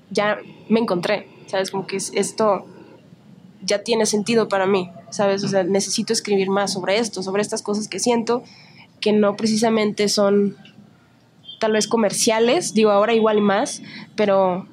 [0.09, 0.37] ya
[0.69, 1.71] me encontré, ¿sabes?
[1.71, 2.65] Como que es- esto
[3.61, 5.43] ya tiene sentido para mí, ¿sabes?
[5.43, 8.43] O sea, necesito escribir más sobre esto, sobre estas cosas que siento,
[8.99, 10.55] que no precisamente son
[11.59, 13.81] tal vez comerciales, digo ahora igual y más,
[14.15, 14.67] pero,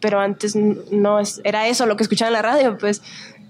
[0.00, 3.02] pero antes no es, era eso lo que escuchaba en la radio, pues.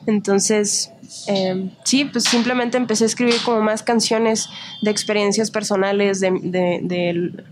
[0.07, 0.91] Entonces,
[1.27, 4.49] eh, sí, pues simplemente empecé a escribir como más canciones
[4.83, 7.45] de experiencias personales, de, de- de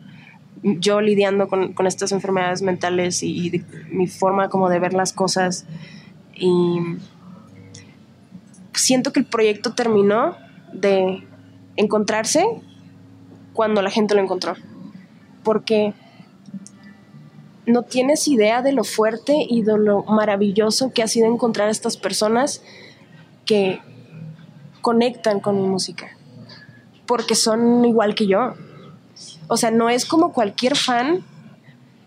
[0.63, 4.93] yo lidiando con, con estas enfermedades mentales y, y de mi forma como de ver
[4.93, 5.67] las cosas.
[6.35, 6.79] Y
[8.75, 10.37] siento que el proyecto terminó
[10.73, 11.25] de
[11.77, 12.45] encontrarse
[13.53, 14.55] cuando la gente lo encontró.
[15.43, 15.95] Porque
[17.67, 21.71] no tienes idea de lo fuerte y de lo maravilloso que ha sido encontrar a
[21.71, 22.63] estas personas
[23.49, 23.81] que
[24.83, 26.07] conectan con mi música.
[27.07, 28.53] Porque son igual que yo.
[29.49, 31.25] O sea, no es como cualquier fan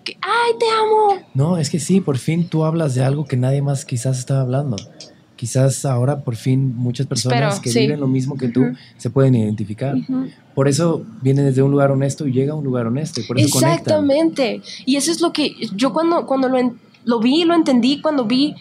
[0.06, 1.28] que, ¡ay, te amo!
[1.34, 4.42] No, es que sí, por fin tú hablas de algo que nadie más quizás estaba
[4.42, 4.78] hablando.
[5.36, 8.64] quizás ahora por fin muchas personas que viven lo mismo que tú
[8.98, 9.96] se pueden identificar.
[10.54, 13.22] Por eso viene desde un lugar honesto y llega a un lugar honesto.
[13.28, 14.62] por eso Exactamente.
[14.86, 16.76] Y eso es lo que yo cuando, cuando lo,
[17.06, 18.56] lo vi, lo entendí, cuando vi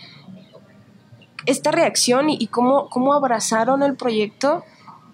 [1.50, 4.64] esta reacción y, cómo, cómo abrazaron el proyecto,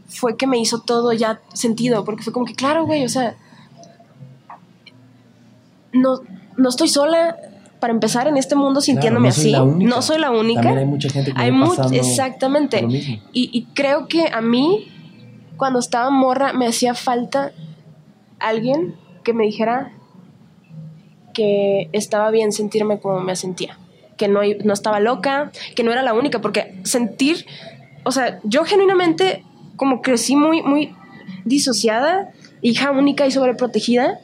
[0.09, 2.05] fue que me hizo todo ya sentido.
[2.05, 3.37] Porque fue como que, claro, güey, o sea,
[5.93, 6.20] no,
[6.57, 7.37] no estoy sola,
[7.80, 9.53] para empezar en este mundo sintiéndome así.
[9.53, 10.70] No soy la única.
[10.70, 11.53] hay mucha gente que hay
[11.93, 12.84] Exactamente.
[12.89, 14.89] Y, y, creo que a mí,
[15.57, 17.53] cuando estaba morra, me hacía falta
[18.39, 19.93] alguien que me dijera
[21.34, 23.78] que estaba bien sentirme como me sentía.
[24.17, 27.47] Que no, no estaba loca, que no era la única, porque sentir,
[28.05, 29.45] o sea, yo genuinamente
[29.77, 30.95] como crecí muy, muy
[31.45, 34.19] disociada, hija única y sobreprotegida,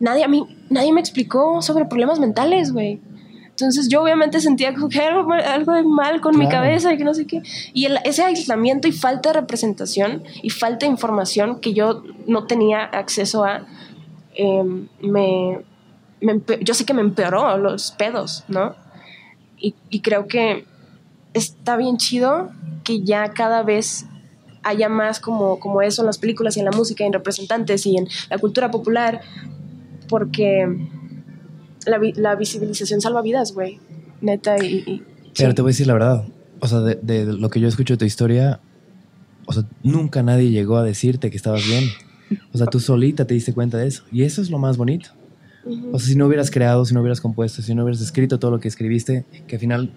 [0.00, 3.00] nadie a mí, nadie me explicó sobre problemas mentales, güey.
[3.60, 7.12] Entonces yo obviamente sentía que algo, algo de mal con mi cabeza y que no
[7.12, 7.42] sé qué.
[7.74, 12.84] Y ese aislamiento y falta de representación y falta de información que yo no tenía
[12.84, 13.66] acceso a,
[14.36, 15.58] em, me,
[16.60, 18.76] yo sé que me empeoró los pedos, ¿no?
[19.60, 20.64] Y, y creo que
[21.34, 22.50] está bien chido
[22.84, 24.06] que ya cada vez
[24.62, 27.86] haya más como, como eso en las películas y en la música y en representantes
[27.86, 29.20] y en la cultura popular
[30.08, 30.66] porque
[31.86, 33.78] la, visibilización salva vidas, güey.
[34.20, 35.02] Neta y...
[35.36, 36.24] Pero te voy a decir la verdad.
[36.60, 38.60] O sea, de, lo que yo escucho de tu historia,
[39.46, 41.84] o sea, nunca nadie llegó a decirte que estabas bien.
[42.52, 44.02] O sea, tú solita te diste cuenta de eso.
[44.10, 45.10] Y eso es lo más bonito.
[45.64, 48.50] O sea, si no hubieras creado, si no hubieras compuesto, si no hubieras escrito todo
[48.50, 49.92] lo que escribiste, que al final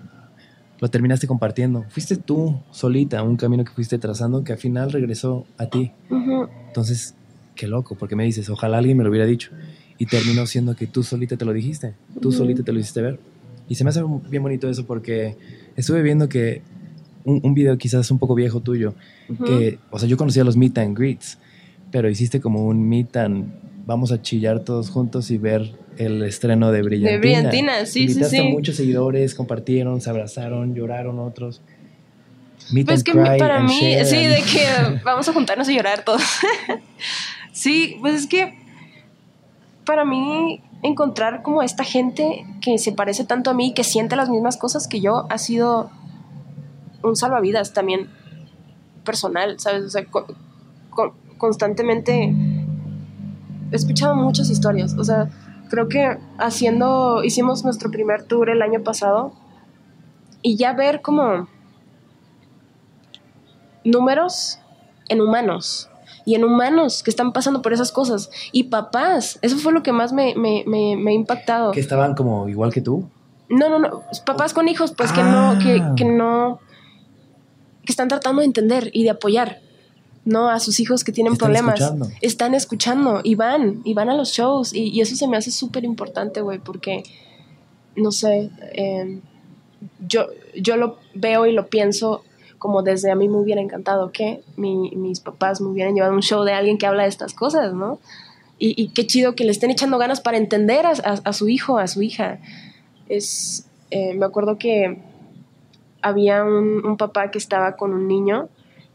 [0.80, 1.86] lo terminaste compartiendo.
[1.90, 5.92] Fuiste tú solita, un camino que fuiste trazando que al final regresó a ti.
[6.68, 7.16] Entonces,
[7.56, 9.52] qué loco, porque me dices, ojalá alguien me lo hubiera dicho
[10.02, 13.20] y terminó siendo que tú solita te lo dijiste, tú solita te lo hiciste ver.
[13.70, 15.38] Y se me hace bien bonito eso porque
[15.76, 16.64] estuve viendo que
[17.24, 18.96] un, video quizás un poco viejo tuyo,
[19.46, 21.38] que, o sea, yo conocía los meet and greets,
[21.92, 23.54] pero hiciste como un meet and
[23.86, 27.12] vamos a chillar todos juntos y ver el estreno de Brillantina.
[27.12, 28.38] De Brillantina, sí, sí, sí.
[28.38, 31.62] a muchos seguidores, compartieron, se abrazaron, lloraron otros.
[32.72, 36.22] Meet pues que para mí, sí, de que vamos a juntarnos y llorar todos.
[37.52, 38.58] sí, pues es que
[39.86, 44.30] para mí encontrar como esta gente que se parece tanto a mí, que siente las
[44.30, 45.92] mismas cosas que yo, ha sido
[47.04, 48.10] un salvavidas también
[49.04, 49.84] personal, ¿sabes?
[49.84, 50.06] O sea,
[51.38, 52.34] constantemente
[53.76, 55.30] escuchado muchas historias, o sea,
[55.70, 59.34] creo que haciendo, hicimos nuestro primer tour el año pasado
[60.42, 61.48] y ya ver como
[63.84, 64.60] números
[65.10, 65.92] en humanos,
[66.26, 68.30] y en humanos que están pasando por esas cosas.
[68.52, 71.72] Y papás, eso fue lo que más me, me, me, ha impactado.
[71.72, 73.10] ¿Que estaban como igual que tú?
[73.50, 74.04] No, no, no.
[74.26, 76.60] Papás con hijos, pues que no, que, que, no,
[77.84, 79.60] que están tratando de entender y de apoyar.
[80.26, 80.50] ¿No?
[80.50, 81.94] A sus hijos que tienen problemas.
[82.22, 84.74] Están escuchando y van, y van a los shows.
[84.74, 87.04] Y, y eso se me hace súper importante, güey, porque,
[87.96, 89.22] no sé, em,
[90.08, 92.24] yo, yo lo veo y lo pienso
[92.62, 96.44] como desde a mí me hubiera encantado que mis papás me hubieran llevado un show
[96.44, 98.00] de alguien que habla de estas cosas, ¿no?
[98.60, 102.04] Y, qué chido que le estén echando ganas para entender a, su hijo, a su
[102.04, 102.38] hija.
[103.10, 105.00] Es, eh, me acuerdo que
[106.04, 108.50] había un, papá que estaba con un niño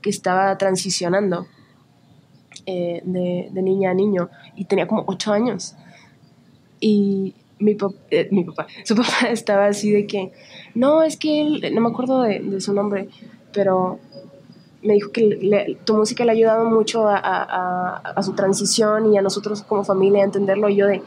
[0.07, 1.48] que estaba transicionando
[2.64, 5.74] eh, de, niña a niño y tenía como ocho años.
[6.78, 7.76] Y mi,
[8.12, 10.30] eh, mi papá, su papá estaba así de que,
[10.76, 13.09] no, es que él, no me acuerdo de su nombre,
[13.52, 13.98] pero
[14.81, 19.64] me dijo que tu música le ha ayudado mucho a, su transición y a nosotros
[19.64, 20.68] como familia a entenderlo.
[20.68, 21.02] Y yo de,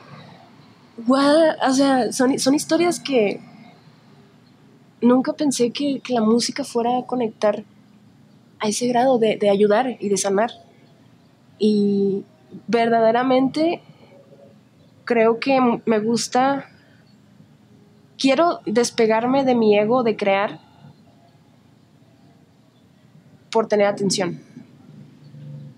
[1.07, 1.56] what?
[1.65, 3.40] O sea, son, son historias que
[5.02, 7.64] nunca pensé que, la música fuera a conectar
[8.60, 10.52] a ese grado de, de ayudar y de sanar.
[11.57, 12.23] Y
[12.68, 13.81] verdaderamente
[15.10, 16.69] creo que me gusta,
[18.19, 20.60] quiero despegarme de mi ego de crear
[23.52, 24.40] por tener atención.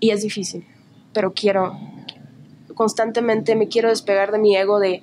[0.00, 0.66] Y es difícil,
[1.14, 1.78] pero quiero,
[2.74, 5.02] constantemente me quiero despegar de mi ego de,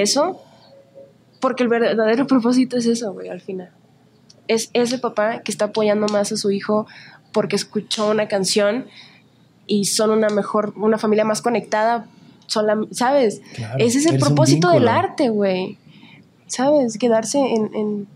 [0.00, 0.40] eso,
[1.40, 3.70] porque el verdadero propósito es eso, güey, al final.
[4.48, 6.86] Es ese papá que está apoyando más a su hijo
[7.32, 8.86] porque escuchó una canción
[9.66, 12.06] y son una mejor, una familia más conectada,
[12.92, 13.42] ¿sabes?
[13.78, 15.78] ese es el propósito del arte, güey.
[16.46, 16.96] ¿Sabes?
[16.96, 18.06] Quedarse en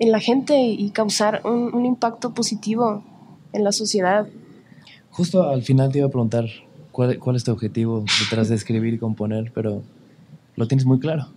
[0.00, 3.04] en la gente y causar un, impacto positivo
[3.52, 4.26] en la sociedad.
[5.10, 6.46] Justo al final te iba a preguntar
[6.90, 9.82] cuál, cuál es tu objetivo detrás de escribir y componer, pero
[10.56, 11.28] lo tienes muy claro.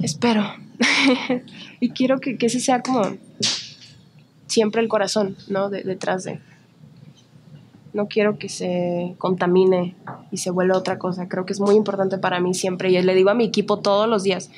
[0.00, 0.44] Espero.
[1.80, 3.02] y quiero que, que, ese sea como
[4.46, 5.70] siempre el corazón, ¿no?
[5.70, 6.40] De, detrás de.
[7.92, 9.94] No quiero que se contamine
[10.30, 11.28] y se vuelva otra cosa.
[11.28, 12.90] Creo que es muy importante para mí siempre.
[12.90, 14.50] Y le digo a mi equipo todos los días,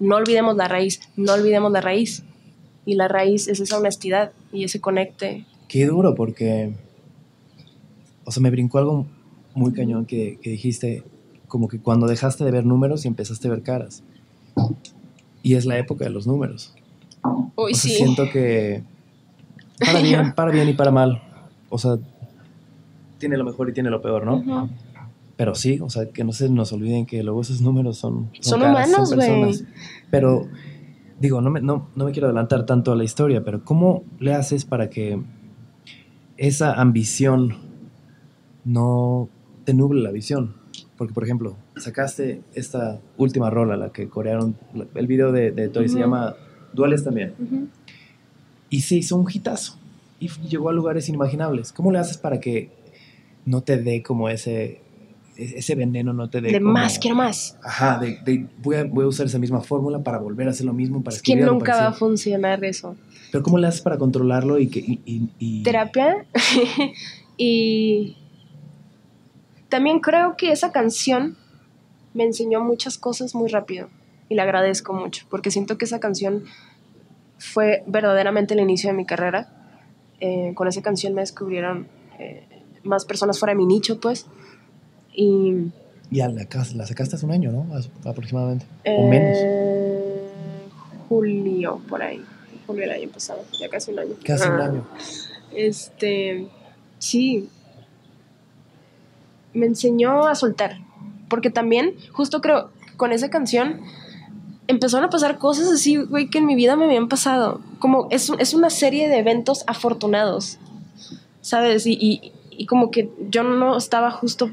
[0.00, 2.24] no olvidemos la raíz, no olvidemos la raíz.
[2.86, 5.44] Y la raíz es esa honestidad y ese conecte.
[5.68, 6.74] Qué duro, porque.
[8.24, 9.06] O sea, me brincó algo
[9.54, 11.04] muy cañón que, que dijiste,
[11.46, 14.02] como que cuando dejaste de ver números y empezaste a ver caras.
[15.42, 16.74] Y es la época de los números.
[17.56, 17.90] Uy, sí.
[17.90, 18.82] Siento que
[19.78, 21.22] para bien, para bien y para mal.
[21.68, 21.98] O sea,
[23.18, 24.68] tiene lo mejor y tiene lo peor, ¿no?
[25.36, 28.30] Pero sí, o sea, que no se nos olviden que luego esos números son...
[28.40, 29.64] Son, humanos, güey.
[30.10, 30.48] Pero,
[31.18, 34.34] digo, no me, no, no me quiero adelantar tanto a la historia, pero ¿cómo le
[34.34, 35.22] haces para que
[36.36, 37.56] esa ambición
[38.64, 39.30] no
[39.64, 40.56] te nuble la visión?
[40.98, 44.56] Porque, por ejemplo, sacaste esta última rola, la que corearon,
[44.94, 46.36] el video de, de Toy se llama
[46.72, 47.34] Duales también.
[48.68, 49.76] Y se hizo un hitazo.
[50.20, 51.72] Y llegó a lugares inimaginables.
[51.72, 52.70] ¿Cómo le haces para que
[53.44, 54.80] no te dé como ese,
[55.36, 56.52] ese veneno, no te dé...
[56.52, 57.58] De más, quiero más.
[57.62, 60.72] Ajá, de, voy, a, voy, a, usar esa misma fórmula para volver a hacer lo
[60.72, 62.96] mismo, para Es que nunca va a funcionar eso.
[63.32, 64.98] Pero ¿cómo le haces para controlarlo y que...
[65.04, 65.62] y...
[65.62, 66.26] Terapia.
[67.36, 68.16] y
[69.68, 71.36] también creo que esa canción
[72.14, 73.88] me enseñó muchas cosas muy rápido
[74.28, 76.44] y le agradezco mucho porque siento que esa canción
[77.38, 79.48] fue verdaderamente el inicio de mi carrera.
[80.20, 81.88] Eh, con esa canción me descubrieron
[82.18, 82.44] eh,
[82.84, 84.26] más personas fuera de mi nicho, pues.
[85.12, 85.72] Y,
[86.10, 87.66] y la, la, sacaste hace un año, ¿no?
[88.04, 88.66] Aproximadamente.
[88.84, 89.38] o menos.
[89.40, 90.28] Eh,
[91.08, 92.22] julio, por ahí.
[92.66, 94.14] Julio del año pasado, ya casi un año.
[94.24, 94.86] Casi un año.
[95.52, 96.46] Este,
[96.98, 97.48] sí,
[99.54, 100.78] me enseñó a soltar.
[101.30, 103.80] Porque también, justo creo, con esa canción
[104.66, 107.60] empezaron a pasar cosas así, güey, que en mi vida me habían pasado.
[107.78, 110.58] Como es, es una serie de eventos afortunados,
[111.40, 111.86] ¿sabes?
[111.86, 114.50] Y, y, como que yo no estaba justo,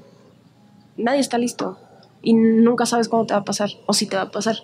[0.95, 1.77] nadie está listo.
[2.21, 4.57] Y nunca sabes cuándo te va a pasar o si te va a pasar.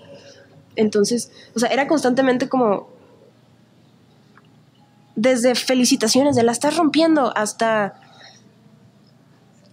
[0.76, 2.88] Entonces, o sea, era constantemente como
[5.16, 8.00] desde felicitaciones de la estás rompiendo hasta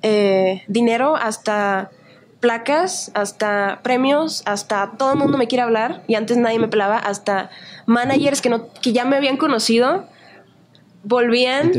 [0.02, 1.90] eh, dinero hasta
[2.40, 6.98] placas, hasta premios, hasta todo el mundo me quiere hablar y antes nadie me pelaba,
[6.98, 7.50] hasta
[7.86, 10.06] managers que, no, que ya me habían conocido
[11.02, 11.72] volvían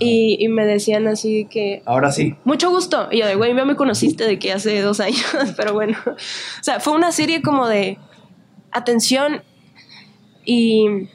[0.00, 1.82] y, y, me decían así que...
[1.86, 2.34] Ahora sí.
[2.44, 3.08] Mucho gusto.
[3.10, 5.24] Y yo de, güey, ya me conociste de que hace dos años,
[5.56, 5.96] pero bueno.
[6.06, 7.98] O sea, fue una serie como de
[8.72, 9.42] atención
[10.44, 11.08] y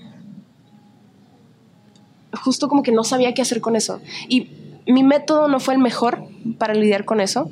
[2.33, 4.01] justo como que no sabía qué hacer con eso.
[4.29, 4.49] Y
[4.87, 6.23] mi método no fue el mejor
[6.57, 7.49] para lidiar con eso.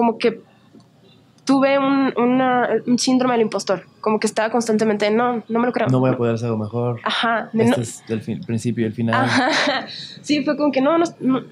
[0.00, 0.40] Como que
[1.44, 3.84] tuve un, un, síndrome del impostor.
[4.00, 5.88] Como que estaba constantemente, no, no me lo creo.
[5.88, 7.00] No voy a poder hacer algo mejor.
[7.04, 7.50] Ajá.
[7.52, 9.14] Este es el principio y el final.
[9.24, 9.50] Ajá.
[10.22, 11.42] Sí, fue como que no, no,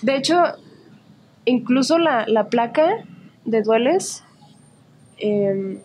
[0.00, 0.42] De hecho,
[1.44, 3.04] incluso la, la placa
[3.44, 4.24] de dueles.
[5.18, 5.82] Eh,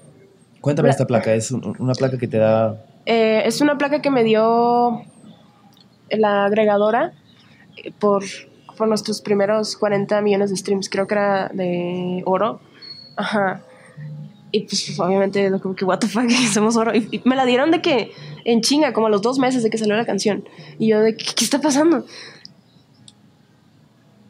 [0.62, 1.34] Cuéntame esta placa.
[1.34, 2.82] Es una placa que te da.
[3.06, 5.04] Eh, es una placa que me dio
[6.10, 7.12] la agregadora
[7.76, 8.24] eh, por,
[8.78, 12.62] por nuestros primeros 40 millones de streams, creo que era de oro.
[13.16, 13.62] Ajá.
[14.52, 16.95] Y pues obviamente como que what the fuck, somos oro.
[16.95, 18.12] Y, me la dieron de que
[18.45, 20.48] en chinga, como a los dos meses de que salió la canción.
[20.80, 22.06] Y yo de ¿qué, qué está pasando?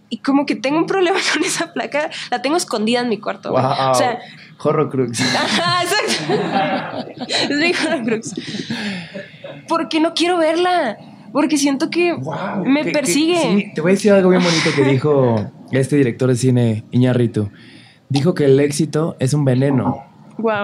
[0.10, 3.53] Y como que tengo un problema con esa placa, la tengo escondida en mi cuarto.
[3.53, 4.19] O sea,
[4.60, 5.22] Horrocrux.
[5.36, 7.24] Ajá, exacto.
[7.28, 8.34] es mi Horrocrux.
[9.68, 10.98] Porque no quiero verla
[11.38, 12.18] porque siento que
[12.65, 13.38] me persigue.
[13.38, 17.51] sí, te voy a decir algo bien bonito que dijo este director de cine, Iñarritu.
[18.09, 20.03] Dijo que el éxito es un veneno.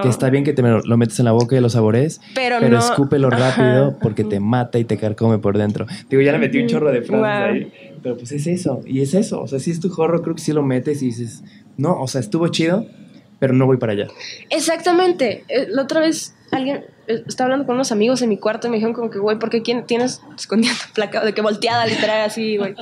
[0.01, 2.79] Que está bien que te lo, metes en la boca y lo sabores, pero, pero
[2.79, 5.85] escúpelo rápido porque te mata y te carcome por dentro.
[6.09, 7.71] Digo, ya le metí un chorro de frases ahí,
[8.01, 9.41] pero pues es eso, y es eso.
[9.41, 11.43] O sea, si es tu horror, creo que si lo metes y dices,
[11.77, 12.87] no, o sea, estuvo chido,
[13.43, 14.07] pero no voy para allá.
[14.51, 15.43] Exactamente.
[15.49, 18.69] Eh, la otra vez alguien eh, estaba hablando con unos amigos en mi cuarto y
[18.69, 21.25] me dijeron como que, güey, ¿por qué tienes escondida tu placa?
[21.25, 22.73] De que volteada, literal, así, güey.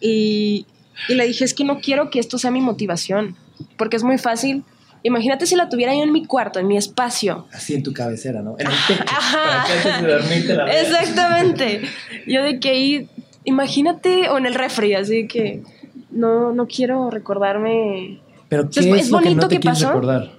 [0.00, 0.64] Y,
[1.08, 3.34] y le dije, es que no quiero que esto sea mi motivación,
[3.76, 4.62] porque es muy fácil.
[5.02, 7.48] Imagínate si la tuviera yo en mi cuarto, en mi espacio.
[7.52, 8.54] Así en tu cabecera, ¿no?
[8.60, 9.02] En el techo.
[9.08, 9.66] Ajá.
[10.02, 11.82] Para Exactamente.
[12.28, 13.08] Yo de que ahí,
[13.42, 15.64] imagínate, o en el refri, así que
[16.12, 18.20] no, no quiero recordarme.
[18.50, 20.32] Pero ¿qué es, bonito que, no te Recordar?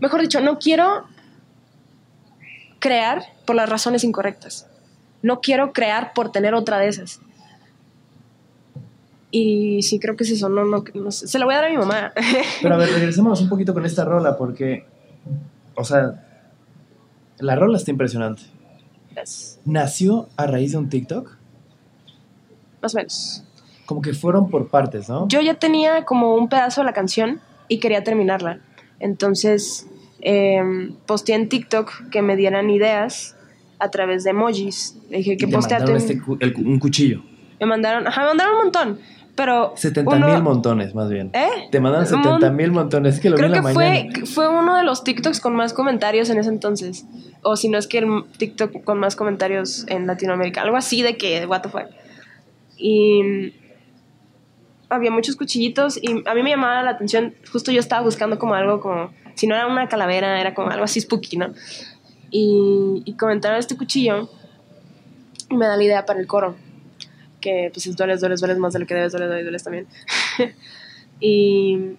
[0.00, 1.04] Mejor dicho, no quiero
[2.80, 4.66] crear por las razones incorrectas.
[5.22, 7.20] No quiero crear por tener otra de esas.
[9.30, 11.28] Y sí, creo que es eso, no, no, no sé.
[11.28, 12.12] Se la voy a dar a mi mamá.
[12.62, 14.84] Pero a ver, regresemos un poquito con esta rola, porque,
[15.76, 16.26] o sea,
[17.38, 18.42] la rola está impresionante.
[19.14, 19.60] Yes.
[19.64, 21.36] ¿Nació a raíz de un TikTok?
[22.82, 23.44] Más o menos.
[23.90, 25.26] Como que fueron por partes, ¿no?
[25.26, 28.60] Yo ya tenía como un pedazo de la canción y quería terminarla.
[29.00, 29.88] Entonces,
[30.20, 30.62] eh,
[31.06, 33.34] posteé en TikTok que me dieran ideas
[33.80, 34.96] a través de emojis.
[35.10, 37.22] Le dije que este cu- un cuchillo.
[37.58, 38.98] Me mandaron, ajá, me mandaron un montón.
[39.34, 39.72] Pero.
[39.74, 41.30] 70 uno- mil montones, más bien.
[41.32, 41.48] ¿Eh?
[41.72, 43.14] Te mandaron Un 70 mil montones.
[43.16, 44.12] Es que lo Creo vi en la fue, mañana.
[44.12, 47.06] que fue uno de los TikToks con más comentarios en ese entonces.
[47.42, 50.62] O si no es que el TikTok con más comentarios en Latinoamérica.
[50.62, 51.86] Algo así de que, what the fuck.
[52.76, 53.52] Y
[54.90, 57.34] había muchos cuchillitos y a mí me llamaba la atención.
[57.50, 60.84] Justo yo estaba buscando como algo como, si no era una calavera, era como algo
[60.84, 61.54] así spooky, ¿no?
[62.30, 64.28] Y, y comentaron este cuchillo
[65.48, 66.56] y me da la idea para el coro.
[67.40, 69.86] Que pues es dueles, dueles, dueles más de lo que debes, dueles, dueles, dueles también.
[71.20, 71.96] y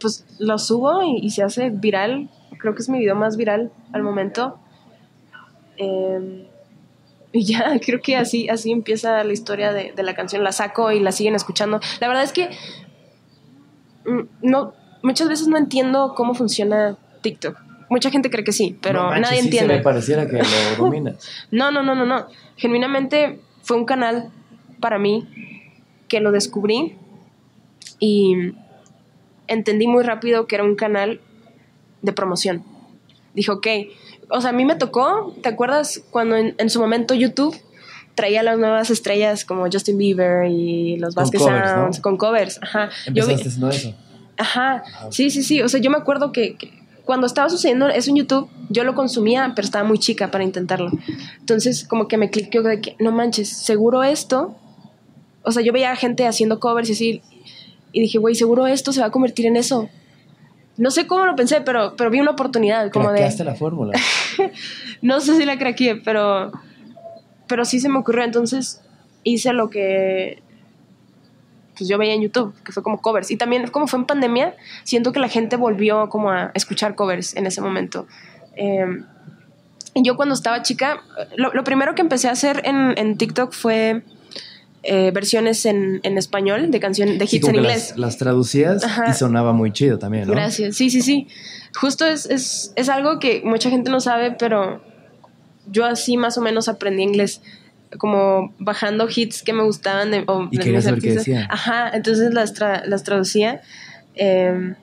[0.00, 2.28] pues lo subo y, y se hace viral.
[2.58, 4.58] Creo que es mi video más viral al momento.
[5.76, 6.47] Eh,
[7.38, 10.42] y ya, creo que así, así empieza la historia de, de la canción.
[10.42, 11.80] La saco y la siguen escuchando.
[12.00, 12.50] La verdad es que
[14.04, 17.56] mm, no, muchas veces no entiendo cómo funciona TikTok.
[17.90, 19.74] Mucha gente cree que sí, pero No manches, nadie sí entiende.
[19.74, 20.44] Se me pareciera que lo
[20.78, 21.28] dominas.
[21.50, 22.26] No, no, no, no, no.
[22.56, 24.30] Genuinamente fue un canal
[24.80, 25.26] para mí
[26.08, 26.96] que lo descubrí
[28.00, 28.52] y
[29.46, 31.20] entendí muy rápido que era un canal
[32.02, 32.64] de promoción.
[33.34, 33.66] Dije, ok,
[34.30, 37.56] o sea, a mí me tocó, ¿te acuerdas cuando en, en su momento YouTube
[38.14, 41.40] traía las nuevas estrellas como Justin Bieber y los Vasquez.
[41.42, 42.58] Sounds con covers?
[42.62, 42.90] Ajá.
[43.12, 43.94] Yo vi- eso.
[44.36, 45.62] Ajá, sí, sí, sí.
[45.62, 46.72] O sea, yo me acuerdo que, que
[47.04, 50.90] cuando estaba sucediendo eso en YouTube, yo lo consumía, pero estaba muy chica para intentarlo.
[51.40, 54.54] Entonces, como que me cliqueó de que, no manches, seguro esto.
[55.42, 57.22] O sea, yo veía gente haciendo covers y así,
[57.92, 59.88] y dije, güey, seguro esto se va a convertir en eso.
[60.78, 63.28] No sé cómo lo pensé, pero, pero vi una oportunidad, como de.
[63.44, 63.98] La fórmula.
[65.00, 66.50] No sé si la craqueé, pero,
[67.46, 68.24] pero sí se me ocurrió.
[68.24, 68.82] Entonces
[69.22, 70.42] hice lo que
[71.76, 73.30] pues yo veía en YouTube, que fue como covers.
[73.30, 77.36] Y también como fue en pandemia, siento que la gente volvió como a escuchar covers
[77.36, 78.08] en ese momento.
[78.56, 79.04] Eh,
[79.94, 81.02] y yo cuando estaba chica,
[81.36, 84.02] lo, lo primero que empecé a hacer en, en TikTok fue
[84.88, 87.90] eh, versiones en, en español de canciones, de Sí, hits como en que inglés.
[87.90, 89.10] Las, las traducías Ajá.
[89.10, 90.32] y sonaba muy chido también, ¿no?
[90.32, 91.28] Gracias, sí, sí, sí.
[91.78, 94.82] Justo es, es, es algo que mucha gente no sabe, pero
[95.70, 97.40] yo así más o menos aprendí inglés,
[97.98, 100.10] como bajando hits que me gustaban.
[100.10, 101.46] De, o Y de mis qué.
[101.48, 103.60] Ajá, entonces las, tra- las traducía
[104.14, 104.74] eh,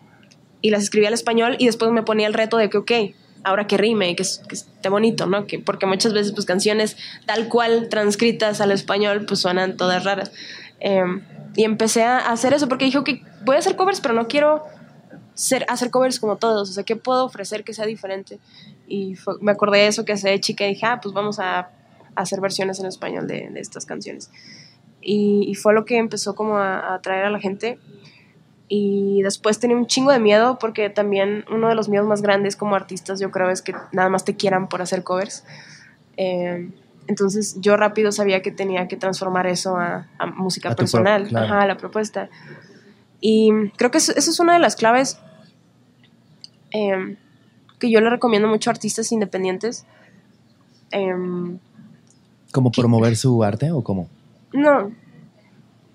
[0.62, 2.92] y las escribía al español y después me ponía el reto de que, ok,
[3.46, 5.48] ahora que rime, que, que esté bonito, ¿no?
[5.48, 10.32] Que, porque muchas veces pues canciones tal cual transcritas al español pues suenan todas raras.
[10.80, 11.04] Eh,
[11.56, 13.10] y empecé a hacer eso porque dije, ok,
[13.46, 14.64] voy a hacer covers, pero no quiero
[15.68, 18.40] hacer covers como todos, o sea, ¿qué puedo ofrecer que sea diferente?
[18.88, 21.70] Y me acordé de eso que hace chica y dije, ah, pues vamos a,
[22.16, 24.32] hacer versiones en español de, estas canciones.
[25.02, 27.78] Y, fue lo que empezó como a atraer a la gente.
[28.68, 32.56] Y después tenía un chingo de miedo porque también uno de los miedos más grandes
[32.56, 35.44] como artistas yo creo es que nada más te quieran por hacer covers.
[36.18, 36.70] Eh,
[37.08, 40.84] entonces yo rápido sabía que tenía que transformar eso a, a música A tu pro-
[40.86, 41.46] personal, claro.
[41.46, 42.30] ajá, a la propuesta.
[43.22, 45.20] Y creo que eso, eso es una de las claves
[46.72, 47.18] eh,
[47.80, 49.86] que yo le recomiendo mucho a artistas independientes.
[50.92, 51.60] Em,
[52.52, 54.08] ¿Como promover su arte o cómo?
[54.54, 54.92] no,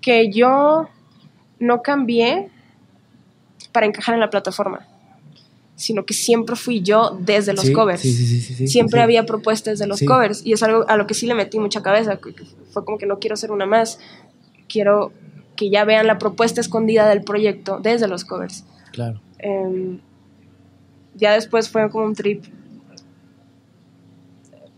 [0.01, 0.87] que yo
[1.59, 2.49] no cambié
[3.71, 4.87] para encajar en la plataforma,
[5.75, 8.01] sino que siempre fui yo desde los Sí, covers.
[8.01, 11.25] Sí, sí, siempre había propuestas de los covers y es algo a lo que sí
[11.27, 12.19] le metí mucha cabeza.
[12.71, 13.99] Fue como que no quiero ser una más,
[14.67, 15.11] quiero
[15.55, 18.63] que ya vean la propuesta escondida del proyecto desde los covers.
[18.91, 19.21] Claro.
[19.39, 19.99] Em,
[21.15, 22.43] ya después fue como un trip.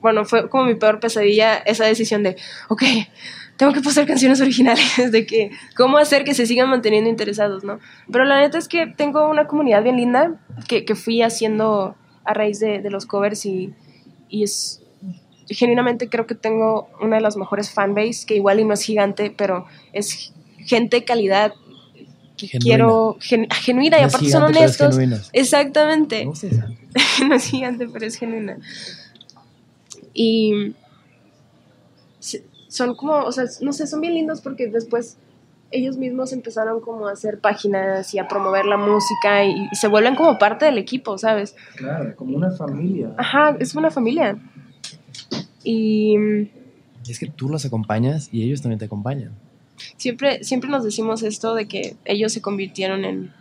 [0.01, 2.35] Bueno, fue como mi peor pesadilla esa decisión de,
[2.67, 2.83] ok,
[3.57, 7.79] tengo que postear canciones originales, de que, cómo hacer que se sigan manteniendo interesados, ¿no?
[8.11, 12.33] Pero la neta es que tengo una comunidad bien linda que, que fui haciendo a
[12.33, 13.73] raíz de, de los covers y,
[14.29, 14.81] y es,
[15.49, 19.33] genuinamente creo que tengo una de las mejores fanbase, que igual y no es gigante,
[19.37, 21.53] pero es gente de calidad
[22.37, 22.63] que Genuina.
[22.63, 24.95] quiero, gen- genuina y No es aparte son gigante, es honestos.
[24.97, 25.21] genuina.
[25.33, 26.25] Exactamente.
[27.27, 28.57] No es gigante, pero es genuina.
[30.13, 30.73] Y
[32.73, 35.17] son como, o sea, no sé, son bien lindos porque después
[35.71, 39.87] ellos mismos empezaron como a hacer páginas y a promover la música y, y se
[39.87, 41.55] vuelven como parte del equipo, ¿sabes?
[41.75, 43.11] Claro, como una familia.
[43.17, 44.37] Ajá, es una familia.
[45.63, 46.15] Y
[47.05, 49.31] Y es que tú los acompañas y ellos también te acompañan.
[49.97, 53.33] Siempre, siempre nos decimos esto de que ellos se convirtieron en,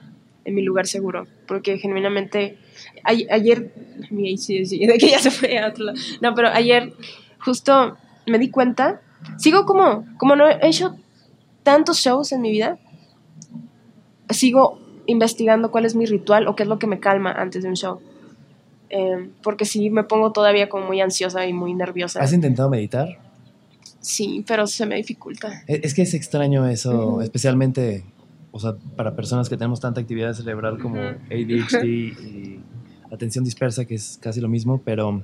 [0.44, 2.59] en mi lugar seguro, porque genuinamente
[3.04, 3.72] a- ayer,
[4.10, 5.98] mi- sí, sí, de que ya se fue a otro lado.
[6.20, 6.92] No, pero ayer
[7.38, 7.96] justo
[8.26, 9.00] me di cuenta,
[9.39, 10.94] sigo como, como no he hecho
[11.62, 12.78] tantos shows en mi vida,
[14.31, 17.69] sigo investigando cuál es mi ritual o qué es lo que me calma antes de
[17.69, 18.01] un show.
[18.90, 22.20] Eh, porque sí me pongo todavía como muy ansiosa y muy nerviosa.
[22.20, 23.09] ¿Has intentado meditar?
[24.01, 25.62] Sí, pero se me dificulta.
[25.66, 27.20] Es es que es extraño eso, Ujú.
[27.23, 28.05] especialmente,
[28.51, 31.19] o sea, para personas que tenemos tanta actividad cerebral como Ujú.
[31.31, 32.61] ADHD y
[33.11, 35.23] atención dispersa, que es casi lo mismo, pero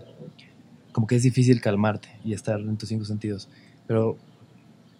[0.93, 3.49] como que es difícil calmarte y estar en tus cinco sentidos.
[3.89, 4.16] Pero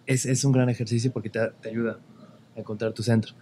[0.05, 1.97] es, es un gran ejercicio porque te, te ayuda
[2.55, 3.33] a encontrar tu centro.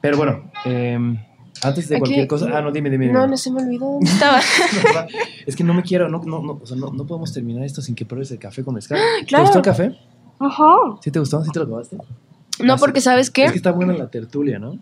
[0.00, 1.16] Pero bueno, em,
[1.62, 2.48] antes de Aquí- cualquier cosa...
[2.52, 3.04] Ah, no, dime, dime.
[3.06, 3.16] dime.
[3.18, 4.40] No, no se me olvidó dónde estaba.
[5.46, 7.80] es que no me quiero, no, no, no, o sea, no, no podemos terminar esto
[7.82, 8.98] sin que pruebes el café con mezcal.
[9.20, 9.44] ¿Te Claro.
[9.44, 9.96] gustó el café?
[10.40, 10.64] Ajá.
[11.02, 11.44] ¿Sí te gustó?
[11.44, 11.96] ¿Sí te lo acabaste?
[11.96, 12.80] No, Ah, sí.
[12.80, 13.44] porque ¿sabes qué?
[13.44, 14.78] Es que está buena la tertulia, ¿no?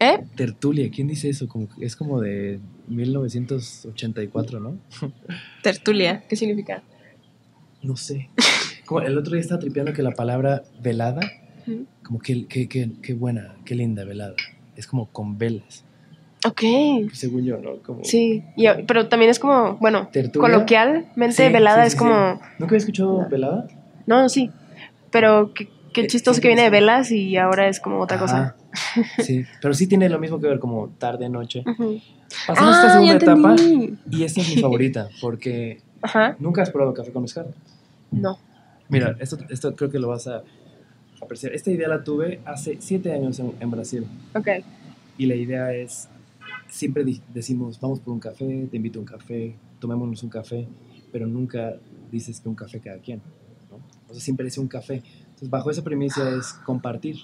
[0.00, 0.24] ¿Eh?
[0.34, 1.46] Tertulia, ¿quién dice eso?
[1.48, 4.76] Como, es como de 1984, ¿no?
[5.62, 6.24] Tertulia.
[6.28, 6.82] ¿Qué significa?
[7.82, 8.28] No sé.
[8.86, 11.20] Como el otro día estaba tripeando que la palabra velada,
[12.02, 14.34] como que, que, que, que buena, qué linda velada.
[14.76, 15.84] Es como con velas,
[16.46, 16.60] Ok.
[17.12, 17.76] según yo, ¿no?
[17.78, 18.42] Como Sí.
[18.56, 20.40] Y- pero también es como, bueno, tertulia.
[20.52, 22.40] coloquialmente Sí, velada sí, es como...
[22.58, 23.66] ¿Nunca había escuchado velada?
[24.06, 24.50] No, sí.
[25.10, 28.56] Pero qué, qué Eh, chistoso que viene de velas y ahora es como otra cosa.
[29.20, 31.62] Sí, pero sí tiene lo mismo que ver como tarde, noche.
[32.46, 33.56] Pasamos esta Ah, segunda ya etapa
[34.10, 36.36] y esta es mi favorita porque Ajá.
[36.40, 37.46] nunca has probado café con mezcal.
[38.10, 38.36] No.
[38.94, 40.42] Mira, esto, esto creo que lo vas a
[41.20, 41.52] apreciar.
[41.52, 44.06] Esta idea la tuve hace siete años en, en Brasil.
[44.34, 44.48] Ok.
[45.18, 46.08] Y la idea es,
[46.68, 50.66] siempre decimos, vamos por un café, te invito a un café, tomémonos un café,
[51.12, 51.74] pero nunca
[52.10, 53.20] dices que un café cada quien.
[53.70, 53.76] ¿no?
[54.08, 55.02] O sea, siempre es un café.
[55.24, 57.16] Entonces, bajo esa premisa es compartir.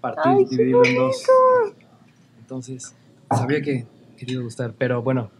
[0.00, 1.22] Partir, Ay, qué dividirlo en dos.
[2.40, 2.94] Entonces,
[3.30, 3.86] sabía que,
[4.16, 5.30] que te iba a gustar, pero bueno,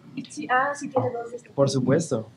[0.51, 1.51] ah, sí tiene dos este.
[1.51, 2.29] por supuesto.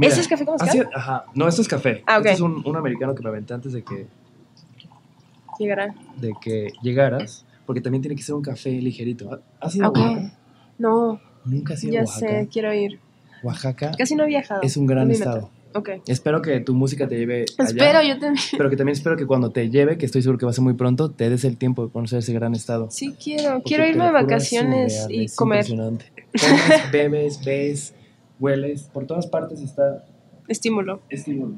[0.00, 0.88] ¿Ese es café con mezcal?
[0.94, 2.02] ajá, no, esto es café.
[2.06, 2.26] Ah, ok.
[2.26, 4.06] Este es un, un americano que me aventé antes de que,
[5.58, 5.94] Llegará.
[6.16, 9.40] de que llegaras, porque también tiene que ser un café ligerito.
[9.60, 10.32] ¿Has ido a Oaxaca?
[10.78, 12.26] No, Nunca has ido a ya Oaxaca.
[12.28, 12.98] sé, quiero ir.
[13.42, 14.62] Oaxaca Casi no he viajado.
[14.62, 15.36] es un gran estado.
[15.36, 15.50] meto.
[15.76, 15.90] Ok.
[16.06, 18.44] Espero que tu música te lleve allá, Espero, yo también.
[18.56, 20.62] pero que también espero que cuando te lleve, que estoy seguro que va a ser
[20.64, 22.90] muy pronto, te des el tiempo de conocer ese gran estado.
[22.90, 23.54] Sí, quiero.
[23.54, 25.58] Porque quiero irme de vacaciones y comer.
[25.68, 26.06] impresionante.
[26.40, 27.94] Comes, bebes, ves,
[28.44, 30.04] hueles, por todas partes está
[30.48, 31.00] Estímulo.
[31.08, 31.54] estímulo.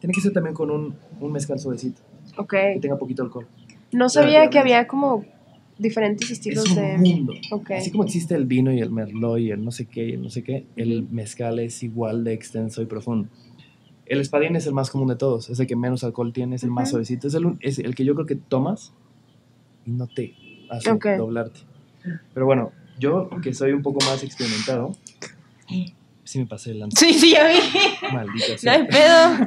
[0.00, 2.00] Tiene que ser también con un, un mezcal suavecito,
[2.36, 2.50] Ok.
[2.50, 3.46] que tenga poquito alcohol.
[3.92, 5.24] No sabía que había como
[5.78, 6.98] diferentes estilos es un de.
[6.98, 7.34] mundo.
[7.52, 7.70] Ok.
[7.72, 10.22] Así como existe el vino y el merlot y el no sé qué y el
[10.22, 13.28] no sé qué, el mezcal es igual de extenso y profundo.
[14.06, 16.64] El espadín es el más común de todos, es el que menos alcohol tiene, es
[16.64, 16.90] el más Ujú.
[16.92, 18.92] suavecito, es el, es el que yo creo que tomas
[19.84, 20.34] y no te
[20.70, 21.06] hace Ok.
[21.16, 21.60] doblarte.
[22.34, 24.92] Pero bueno, yo que soy un poco más experimentado,
[26.28, 27.54] sí me pasé el Sí, sí, ya vi.
[28.12, 28.72] maldita No sea.
[28.74, 29.46] hay pedo.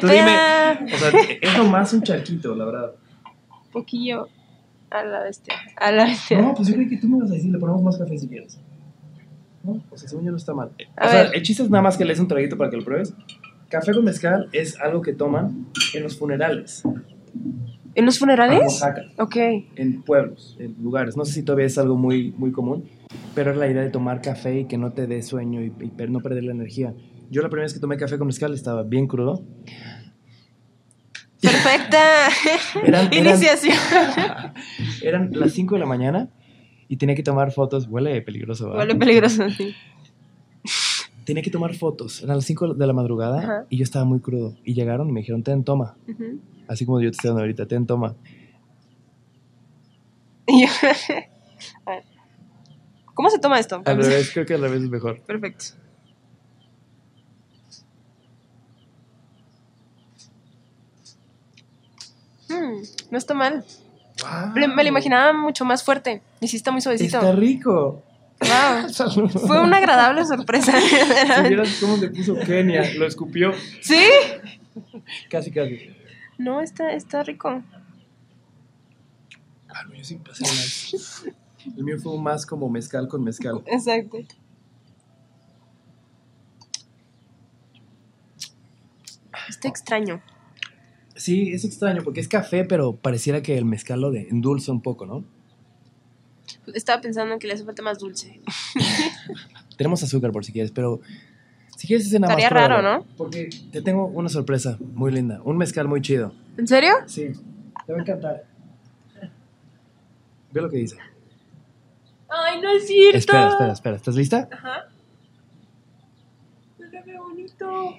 [0.00, 0.12] Tú pedo.
[0.12, 0.94] dime.
[0.94, 2.92] O sea, es nomás un charquito, la verdad.
[3.72, 4.28] Poquillo
[4.90, 5.54] a la bestia.
[5.76, 6.40] A la bestia.
[6.40, 8.28] No, pues yo creí que tú me vas a decir, le ponemos más café si
[8.28, 8.58] quieres.
[9.62, 10.70] No, o sea, según yo no está mal.
[10.96, 11.30] A o sea, ver.
[11.34, 13.12] el chiste es nada más que le des un traguito para que lo pruebes.
[13.68, 16.82] Café con mezcal es algo que toman en los funerales.
[17.94, 18.60] ¿En los En funerales?
[18.62, 19.36] Oaxaca, Ok.
[19.76, 21.16] en pueblos, en lugares.
[21.16, 22.88] No sé si todavía es algo muy, muy común,
[23.34, 25.72] pero es la idea de tomar café y que no te dé sueño y,
[26.08, 26.94] no perder la energía.
[27.30, 29.44] Yo la primera vez que tomé café con mezcal estaba bien crudo.
[31.40, 32.28] Perfecta.
[32.84, 33.76] Eran- eran- Iniciación.
[35.02, 36.28] Eran las 5 de la mañana
[36.88, 37.86] y tenía que tomar fotos.
[37.88, 38.80] Huele peligroso, ¿verdad?
[38.80, 39.74] Huele peligroso, sí.
[41.24, 42.22] Tenía que tomar fotos.
[42.22, 43.66] Eran las 5 de la madrugada Ajá.
[43.70, 44.54] y yo estaba muy crudo.
[44.64, 45.96] Y llegaron y me dijeron, ten, toma.
[46.68, 48.16] Así como yo te estoy dando ahorita, ten, toma.
[50.46, 50.66] Y yo-
[51.86, 52.04] A ver.
[53.20, 53.82] ¿Cómo se toma esto?
[53.84, 55.20] Al revés, creo que al revés es mejor.
[55.20, 55.74] Perfecto.
[62.48, 62.80] Mm,
[63.10, 63.62] no está mal.
[64.54, 66.22] Me me lo imaginaba mucho más fuerte.
[66.40, 67.18] Y sí está muy suavecito.
[67.18, 68.02] Está rico.
[68.40, 69.28] Wow.
[69.46, 70.72] Fue una agradable sorpresa.
[71.46, 73.52] Vieras cómo le puso Kenia, lo escupió.
[73.82, 74.02] ¿Sí?
[75.28, 75.94] Casi, casi.
[76.38, 77.62] No, está, está rico.
[79.68, 79.94] Ah, no,
[81.76, 83.62] El mío fue más como mezcal con mezcal.
[83.66, 84.18] Exacto.
[89.48, 90.22] Está extraño.
[91.16, 94.80] Sí, es extraño porque es café, pero pareciera que el mezcal lo de endulza un
[94.80, 95.24] poco, ¿no?
[96.72, 98.40] Estaba pensando que le hace falta más dulce.
[99.76, 101.00] Tenemos azúcar por si quieres, pero
[101.76, 103.04] Si quieres escena más Estaría raro, ¿no?
[103.16, 105.40] Porque te tengo una sorpresa muy linda.
[105.44, 106.32] Un mezcal muy chido.
[106.56, 106.92] ¿En serio?
[107.06, 107.32] Sí,
[107.86, 108.44] te va a encantar.
[110.52, 110.96] Ve lo que dice.
[112.30, 113.18] Ay, no es cierto.
[113.18, 113.96] Espera, espera, espera.
[113.96, 114.48] ¿Estás lista?
[114.52, 114.88] Ajá.
[116.78, 117.94] Mira qué bonito.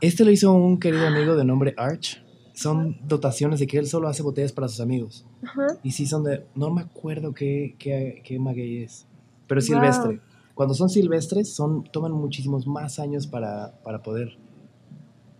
[0.00, 2.22] Este lo hizo un querido amigo de nombre Arch.
[2.54, 5.26] Son dotaciones de que él solo hace botellas para sus amigos.
[5.42, 5.66] Ajá.
[5.82, 6.44] Y sí son de...
[6.54, 9.06] No me acuerdo qué, qué, qué maguey es.
[9.46, 9.76] Pero es Wow.
[9.78, 10.20] silvestre.
[10.54, 14.38] Cuando son silvestres, son, toman muchísimos más años para, para poder,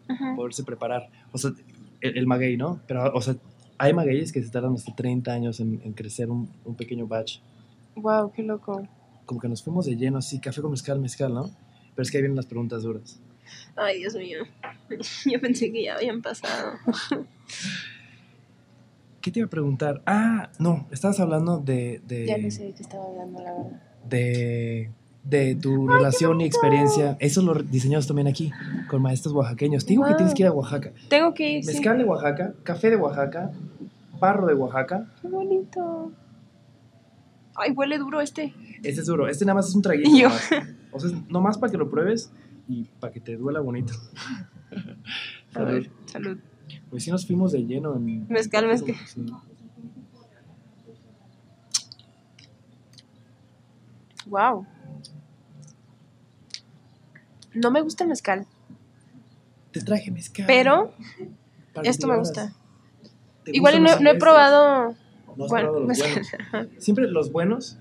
[0.08, 0.34] Ajá.
[0.36, 1.08] poderse preparar.
[1.32, 1.52] O sea,
[2.02, 2.80] el, el maguey, ¿no?
[2.86, 3.34] Pero, o sea,
[3.78, 7.38] hay magueyes que se tardan hasta 30 años en, en crecer un, un pequeño batch.
[7.96, 8.86] Wow, qué loco.
[9.24, 11.50] Como que nos fuimos de lleno, así, café con mezcal, mezcal, ¿no?
[11.94, 13.20] Pero es que ahí vienen las preguntas duras.
[13.74, 14.40] Ay, Dios mío.
[15.24, 16.72] Yo pensé que ya habían pasado.
[19.20, 20.02] ¿Qué te iba a preguntar?
[20.06, 22.00] Ah, no, estabas hablando de...
[22.06, 23.80] de Ya no sé de qué estaba hablando, la verdad.
[24.08, 24.90] de,
[25.24, 27.16] de tu relación y experiencia.
[27.18, 28.52] Eso lo diseñamos también aquí,
[28.88, 29.84] con maestros oaxaqueños.
[29.84, 30.16] Te digo que Wow.
[30.16, 30.92] tienes que ir a Oaxaca.
[31.08, 31.72] Tengo que ir, sí.
[31.72, 33.50] Mezcal de Oaxaca, café de Oaxaca,
[34.20, 35.08] barro de Oaxaca.
[35.20, 36.12] Qué bonito.
[37.58, 38.54] Ay, huele duro este.
[38.82, 39.28] Este es duro.
[39.28, 40.10] Este nada más es un traguito.
[40.16, 40.28] Yo.
[40.28, 40.50] nomás.
[40.92, 42.30] O sea, nomás para que lo pruebes
[42.68, 43.94] y para que te duela bonito.
[45.54, 46.38] A ver, salud.
[46.90, 48.26] Pues sí nos fuimos de lleno en...
[48.28, 48.94] Mezcal, mezcal.
[49.06, 49.24] Sí.
[54.26, 54.66] Wow.
[57.54, 58.46] No me gusta el mezcal,
[59.72, 60.46] Te traje mezcal.
[60.46, 60.92] pero
[61.84, 62.52] esto me gusta.
[63.44, 64.94] ¿Te Igual no, he probado.
[65.36, 66.22] No has Bueno, probado los mezcal.
[66.52, 66.72] buenos.
[66.84, 67.78] Siempre los buenos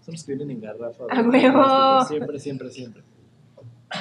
[0.00, 1.04] son los que vienen en garrafa.
[1.10, 2.04] ¡A huevo!
[2.06, 3.02] Siempre, siempre, siempre.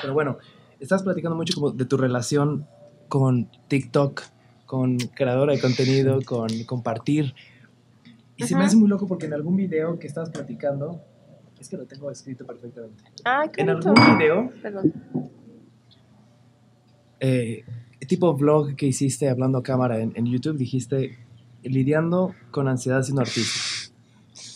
[0.01, 0.37] Pero bueno,
[0.79, 2.67] estás platicando mucho como de tu relación
[3.07, 4.21] con TikTok,
[4.65, 7.33] con creadora de contenido, con compartir.
[8.35, 11.01] Y se me hace muy loco porque en algún video que estabas platicando,
[11.59, 13.03] es que lo tengo escrito perfectamente.
[13.23, 14.91] Ah, qué En algún video, Perdón.
[17.19, 17.63] eh,
[18.07, 21.17] tipo vlog que hiciste hablando a cámara en, en YouTube, dijiste
[21.63, 23.59] lidiando con ansiedad siendo artista.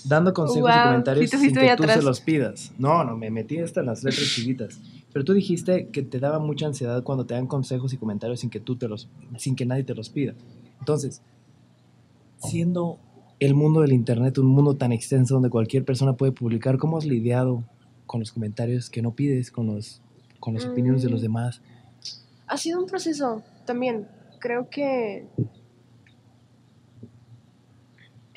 [0.06, 1.98] Dando consejos y Wow, comentarios sí te sin que tú atrás.
[1.98, 2.72] se los pidas.
[2.78, 4.80] No, no, me metí hasta en las letras chiquitas.
[5.12, 8.50] Pero tú dijiste que te daba mucha ansiedad cuando te dan consejos y comentarios sin
[8.50, 10.34] que tú te los, sin que nadie te los pida.
[10.80, 11.22] Entonces,
[12.38, 13.00] siendo
[13.40, 17.06] el mundo del internet un mundo tan extenso donde cualquier persona puede publicar, ¿cómo has
[17.06, 17.64] lidiado
[18.06, 20.02] con los comentarios que no pides, con los,
[20.40, 21.24] con las opiniones de los Mm.
[21.24, 21.62] demás?
[22.48, 24.08] Ha sido un proceso también.
[24.40, 25.26] Creo que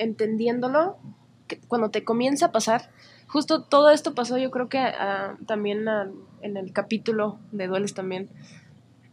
[0.01, 0.98] entendiéndolo,
[1.47, 2.90] que cuando te comienza a pasar,
[3.27, 6.10] justo todo esto pasó yo creo que ah, también ah,
[6.43, 8.28] en el capítulo de Dueles también,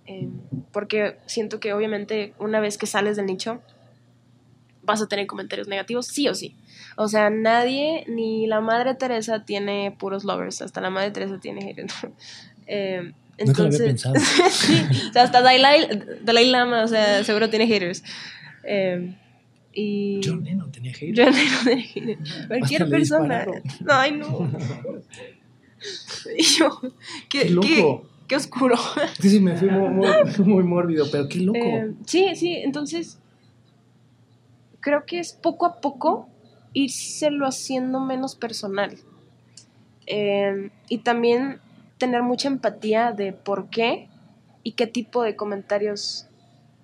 [0.05, 0.29] eh,
[0.71, 3.61] porque siento que obviamente una vez que sales del nicho,
[4.83, 6.55] vas a tener comentarios negativos, sí o sí.
[6.95, 11.61] O sea, nadie, ni la Madre Teresa tiene puros lovers, hasta la Madre Teresa tiene
[11.61, 11.93] haters.
[12.69, 13.13] Eh,
[13.45, 14.15] Nunca lo había entonces, pensado.
[14.51, 15.87] sí, o sea, hasta Dalai,
[16.21, 18.03] Dalai Lama, o sea, seguro tiene haters.
[18.65, 19.15] Eh,
[19.79, 21.13] y John Lennon tenía hate.
[21.15, 21.81] John Lennon tiene
[22.17, 22.47] haters.
[22.47, 23.45] Cualquier persona.
[23.45, 23.61] dispararon.
[23.87, 24.49] Ay, no.
[26.37, 26.79] Y yo,
[27.29, 27.67] qué, ¡Qué loco!
[27.67, 28.75] qué- qué oscuro.
[29.21, 30.07] Sí, sí, me fui muy, muy,
[30.45, 31.59] muy mórbido, pero qué loco.
[31.59, 33.19] Eh, sí, sí, entonces
[34.79, 36.27] creo que es poco a poco
[36.73, 38.97] írselo haciendo menos personal.
[40.07, 41.59] Eh, y también
[41.97, 44.09] tener mucha empatía de por qué
[44.63, 46.27] y qué tipo de comentarios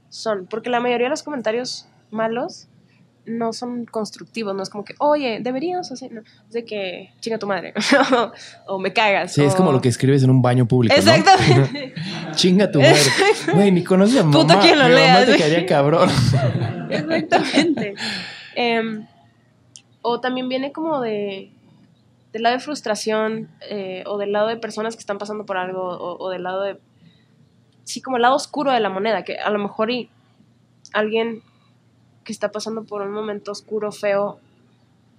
[0.10, 0.46] son.
[0.46, 2.68] Porque la mayoría de los comentarios malos
[3.26, 7.38] no son constructivos, no es como que, oye, deberías hacer, no, es de que chinga
[7.38, 7.74] tu madre,
[8.68, 9.34] o me cagas.
[9.34, 11.00] sí, es como lo que escribes en un baño público, ¿no?
[11.00, 11.94] Exactamente.
[12.36, 13.00] Chinga tu madre.
[13.54, 14.60] Güey, ni conoces a mamá.
[14.60, 16.10] quien lo mi lea, mamá te caería cabrón.
[16.90, 17.96] Exactamente.
[18.56, 19.06] Em,
[20.02, 21.52] o también viene como de
[22.34, 25.84] del lado de frustración eh, o del lado de personas que están pasando por algo
[25.84, 26.80] o, o del lado de
[27.84, 30.10] sí como el lado oscuro de la moneda que a lo mejor y
[30.94, 31.44] alguien
[32.24, 34.40] que está pasando por un momento oscuro feo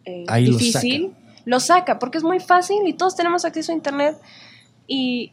[0.04, 1.14] eh, Ahí lo difícil
[1.44, 4.16] lo saca porque es muy fácil y todos tenemos acceso a internet
[4.86, 5.32] y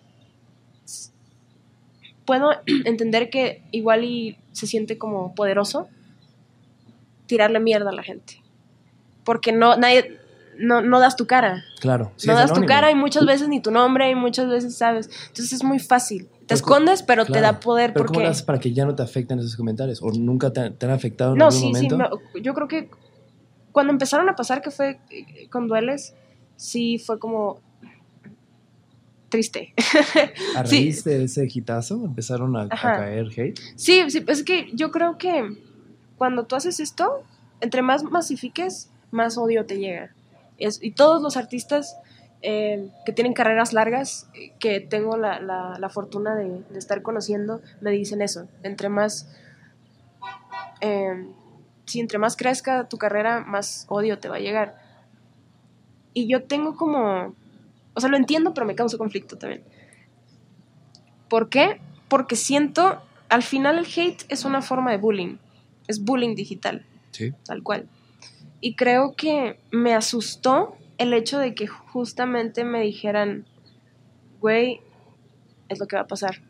[2.25, 2.51] puedo
[2.85, 5.87] entender que igual y se siente como poderoso
[7.25, 8.41] tirarle mierda a la gente.
[9.23, 10.19] Porque no, nadie,
[10.57, 11.63] no, no das tu cara.
[11.79, 12.11] Claro.
[12.17, 15.09] sí, no das tu cara y muchas veces ni tu nombre y muchas veces sabes.
[15.27, 16.27] Entonces es muy fácil.
[16.51, 18.25] Te escondes, pero te da poder Pero ¿cómo porque...
[18.25, 20.01] lo haces para que ya no te afecten esos comentarios?
[20.01, 21.87] ¿O nunca te, te han afectado en No, algún sí, sí.
[21.89, 21.97] momento?
[21.97, 22.89] me- yo creo que
[23.71, 26.13] cuando empezaron a pasar, que fue eh, con dueles,
[26.57, 27.59] sí fue como
[29.29, 29.73] triste.
[30.55, 30.91] ¿A sí.
[31.05, 33.59] de ese hitazo empezaron a, caer hate?
[33.75, 35.57] Sí, sí, es que yo creo que
[36.17, 37.23] cuando tú haces esto,
[37.61, 40.13] entre más masifiques, más odio te llega.
[40.57, 41.95] Es- y todos los artistas
[42.43, 44.27] eh, que tienen carreras largas,
[44.59, 48.47] que tengo la, la, la fortuna de, de, estar conociendo, me dicen eso.
[48.63, 49.29] Entre más,
[50.79, 51.27] eh,
[51.85, 54.75] si entre más crezca tu carrera, más odio te va a llegar.
[56.15, 57.35] Y yo tengo como,
[57.93, 59.63] o sea, lo entiendo, pero me causa conflicto también.
[61.29, 61.79] ¿Por qué?
[62.07, 65.37] Porque siento, al final el hate es una forma de bullying,
[65.87, 67.33] es bullying digital, sí.
[67.45, 67.87] tal cual.
[68.61, 73.45] Y creo que me asustó el hecho de que justamente me dijeran,
[74.39, 74.81] güey,
[75.67, 76.41] es lo que va a pasar,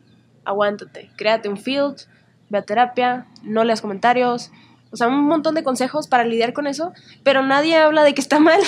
[0.44, 2.02] aguántate, créate un field,
[2.50, 4.50] ve a terapia, no leas comentarios,
[4.90, 6.92] o sea, un montón de consejos para lidiar con eso,
[7.22, 8.60] pero nadie habla de que está mal.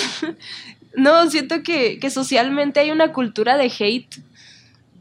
[0.95, 4.15] no, siento que, que socialmente hay una cultura de hate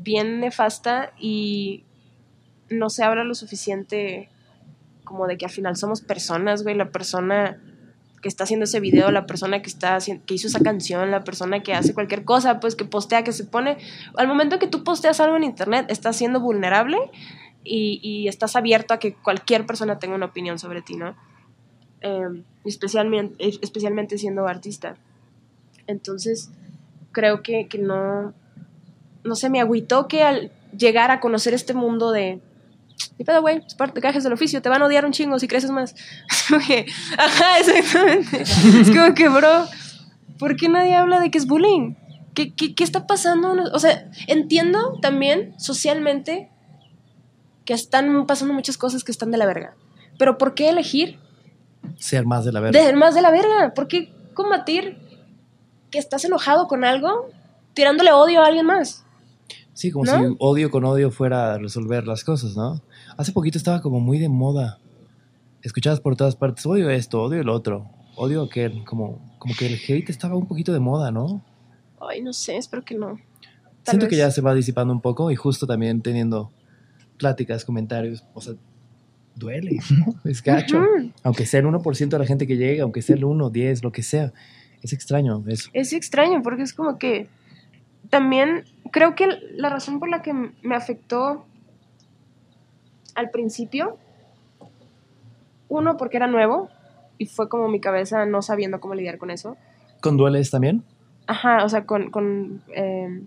[0.00, 1.84] bien nefasta y
[2.68, 4.28] no se habla lo suficiente
[5.04, 7.58] como de que al final somos personas, güey, la persona
[8.24, 11.62] que está haciendo ese video, la persona que está que hizo esa canción, la persona
[11.62, 13.76] que hace cualquier cosa, pues que postea, que se pone,
[14.16, 16.96] al momento que tú posteas algo en internet, estás siendo vulnerable
[17.64, 21.14] y, estás abierto a que cualquier persona tenga una opinión sobre ti, ¿no?
[22.00, 24.96] Eh, especialmente, especialmente siendo artista.
[25.86, 26.50] Entonces,
[27.12, 28.32] creo que, que no,
[29.22, 32.40] no sé, me agüitó que al llegar a conocer este mundo de
[33.18, 35.46] y pedo, güey, es parte cajes del oficio, te van a odiar un chingo si
[35.46, 35.94] creces más.
[37.18, 38.42] ajá, exactamente.
[38.42, 39.66] es como que, bro,
[40.38, 41.94] ¿por qué nadie habla de que es bullying?
[42.34, 43.54] ¿Qué, qué, qué está pasando?
[43.72, 46.50] O sea, entiendo también socialmente
[47.64, 49.74] que están pasando muchas cosas que están de la verga.
[50.18, 51.18] Pero ¿por qué elegir?
[51.96, 52.80] Ser más de la verga.
[52.80, 53.74] Ser más de la verga.
[53.74, 54.98] ¿Por qué combatir
[55.90, 57.30] que estás enojado con algo
[57.72, 59.03] tirándole odio a alguien más?
[59.74, 60.16] Sí, como ¿no?
[60.18, 62.80] si odio con odio fuera a resolver las cosas, ¿no?
[63.16, 64.78] Hace poquito estaba como muy de moda.
[65.62, 68.84] Escuchabas por todas partes, odio esto, odio el otro, odio aquel.
[68.84, 71.44] Como, como que el hate estaba un poquito de moda, ¿no?
[72.00, 73.18] Ay, no sé, espero que no.
[73.82, 74.10] Tal Siento vez.
[74.10, 76.50] que ya se va disipando un poco y justo también teniendo
[77.18, 78.54] pláticas, comentarios, o sea,
[79.34, 80.14] duele, ¿no?
[80.30, 80.78] Es gacho.
[80.78, 81.12] Uh -huh.
[81.24, 83.90] Aunque sea el 1% de la gente que llega, aunque sea el 1, 10, lo
[83.90, 84.32] que sea.
[84.82, 85.70] Es extraño eso.
[85.72, 87.26] Es extraño porque es como que
[88.14, 89.26] también creo que
[89.56, 91.44] la razón por la que me afectó
[93.16, 93.98] al principio,
[95.66, 96.68] uno, porque era nuevo
[97.18, 99.56] y fue como mi cabeza no sabiendo cómo lidiar con eso.
[100.00, 100.84] ¿Con dueles también?
[101.26, 102.12] Ajá, o sea, con...
[102.12, 103.20] con eh,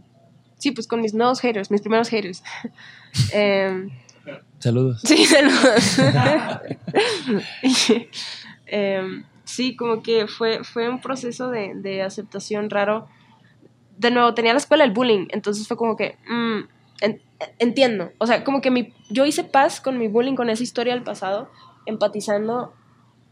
[0.57, 2.41] sí, pues con mis nuevos haters, mis primeros haters.
[3.33, 3.89] eh,
[4.59, 5.01] saludos.
[5.03, 5.99] Sí, saludos.
[8.67, 13.09] eh, sí, como que fue, fue un proceso de, de aceptación raro
[13.97, 16.17] de nuevo, tenía la escuela el bullying, entonces fue como que,
[17.01, 17.21] en,
[17.59, 20.93] entiendo, o sea, como que mi, yo hice paz con mi bullying, con esa historia
[20.93, 21.49] del pasado,
[21.85, 22.73] empatizando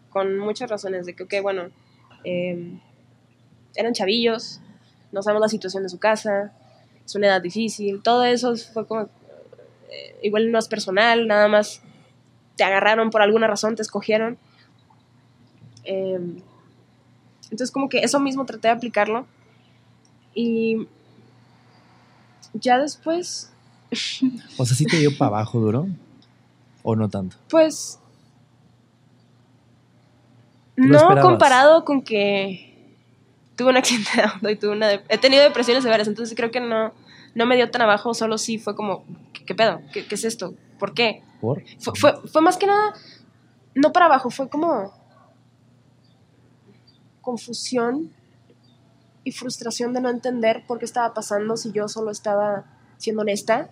[0.10, 1.70] con muchas razones de que, ok, bueno,
[2.24, 2.80] eh,
[3.76, 4.62] eran chavillos,
[5.12, 6.54] no sabemos la situación de su casa,
[7.06, 9.04] es una edad difícil, todo eso fue como,
[9.92, 11.82] eh, igual no es personal, nada más
[12.56, 14.38] te agarraron por alguna razón, te escogieron.
[15.84, 16.20] Eh,
[17.44, 19.28] entonces como que eso mismo traté de aplicarlo
[20.36, 20.88] y
[22.54, 23.52] ya después...
[24.58, 25.88] o sea, ¿sí te dio para abajo duro?
[26.84, 27.38] ¿O no tanto?
[27.50, 28.00] Pues...
[30.76, 31.24] No esperabas?
[31.24, 32.94] comparado con que
[33.56, 34.92] tuve un accidente de auto y tuve una...
[34.92, 36.92] He tenido depresiones severas, entonces creo que no,
[37.34, 39.80] no me dio tan abajo, solo sí fue como, ¿qué, qué pedo?
[39.94, 40.54] ¿Qué, ¿Qué, es esto?
[40.78, 41.24] ¿Por qué?
[41.40, 41.64] ¿Por?
[41.80, 42.94] Fue, fue, fue más que nada,
[43.74, 44.94] no para abajo, fue como
[47.22, 48.12] confusión
[49.26, 52.64] y frustración de no entender por qué estaba pasando si yo solo estaba
[52.98, 53.70] siendo honesta.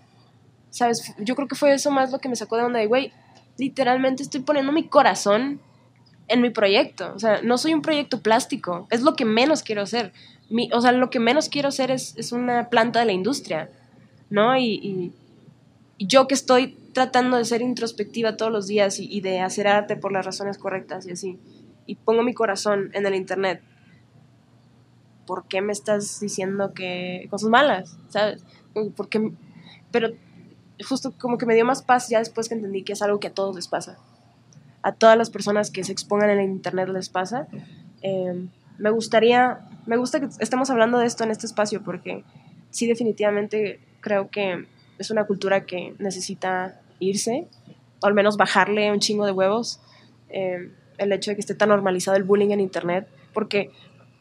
[0.71, 1.13] ¿Sabes?
[1.19, 3.13] Yo creo que fue eso más lo que me sacó de onda de, güey,
[3.57, 5.61] literalmente estoy poniendo mi corazón
[6.27, 7.13] en mi proyecto.
[7.15, 8.87] O sea, no soy un proyecto plástico.
[8.89, 10.11] Es lo que menos quiero hacer.
[10.49, 13.69] Mi, o sea, lo que menos quiero hacer es, es una planta de la industria,
[14.31, 14.57] ¿no?
[14.57, 15.13] Y, y,
[15.99, 19.67] y, yo que estoy tratando de ser introspectiva todos los días y, y de hacer
[19.67, 21.37] arte por las razones correctas y así.
[21.85, 23.61] Y pongo mi corazón en el Internet
[25.25, 27.97] ¿por qué me estás diciendo que cosas malas?
[28.09, 28.43] ¿Sabes?
[28.95, 29.31] Porque,
[29.91, 30.09] pero
[30.85, 33.27] justo como que me dio más paz ya después que entendí que es algo que
[33.27, 33.97] a todos les pasa.
[34.81, 37.47] A todas las personas que se expongan en internet les pasa.
[38.01, 38.47] Eh,
[38.77, 42.23] me gustaría, me gusta que estemos hablando de esto en este espacio porque
[42.69, 44.67] sí definitivamente creo que
[44.97, 47.47] es una cultura que necesita irse,
[48.01, 49.79] o al menos bajarle un chingo de huevos.
[50.29, 53.71] Eh, el hecho de que esté tan normalizado el bullying en internet, porque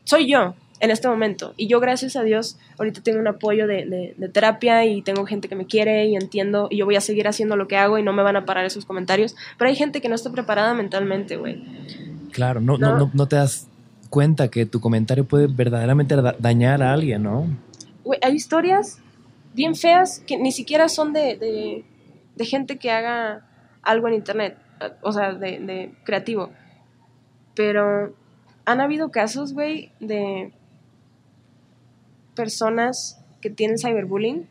[0.05, 1.55] soy yo, en este momento.
[1.57, 5.25] Y yo, gracias a Dios, ahorita tengo un apoyo de, de, de, terapia y tengo
[5.27, 7.99] gente que me quiere y entiendo y yo voy a seguir haciendo lo que hago
[7.99, 9.37] y no me van a parar esos comentarios.
[9.57, 11.63] Pero hay gente que no está preparada mentalmente, güey.
[12.33, 13.69] Claro, no, no, no, no te das
[14.11, 17.47] cuenta que tu comentario puede verdaderamente da- dañar a alguien, ¿no?
[18.03, 18.99] Güey, hay historias
[19.55, 21.85] bien feas que ni siquiera son de, de,
[22.35, 23.47] de gente que haga
[23.83, 24.57] algo en internet,
[25.03, 26.51] o sea, de, de creativo.
[27.55, 28.15] Pero
[28.65, 30.53] han habido casos, güey, de
[32.35, 34.49] personas que tienen cyberbullying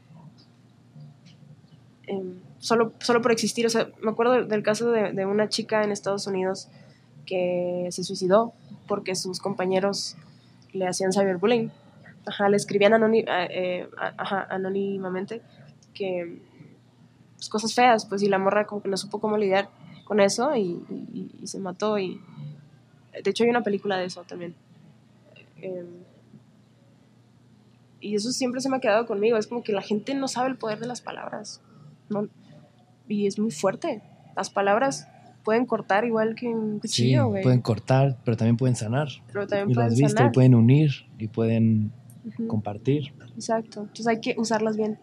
[2.07, 3.65] em, solo, solo por existir.
[3.65, 6.69] O sea, me acuerdo del caso de, de una chica en Estados Unidos
[7.25, 8.53] que se suicidó
[8.87, 10.17] porque sus compañeros
[10.73, 11.71] le hacían cyberbullying.
[12.25, 12.93] Ajá, le escribían
[13.25, 15.41] eh, ajá, anónimamente
[15.93, 16.39] que
[17.35, 19.69] pues, cosas feas, pues y la morra no supo cómo lidiar
[20.05, 20.83] con eso y
[21.45, 22.21] se mató y
[23.11, 24.55] de hecho hay una película de eso también.
[25.57, 26.03] Em,
[28.01, 30.49] y eso siempre se me ha quedado conmigo, es como que la gente no sabe
[30.49, 31.61] el poder de las palabras.
[32.09, 32.27] ¿no?
[33.07, 34.01] Y es muy fuerte.
[34.35, 35.07] Las palabras
[35.43, 37.43] pueden cortar igual que un Sí, cuchillo, güey.
[37.43, 39.07] pueden cortar, pero también pueden sanar.
[39.31, 40.31] pero también Y pueden has visto, y sanar.
[40.33, 41.91] pueden unir, y pueden
[42.47, 43.13] compartir.
[43.35, 43.81] Exacto.
[43.81, 44.99] Entonces hay que usarlas bien,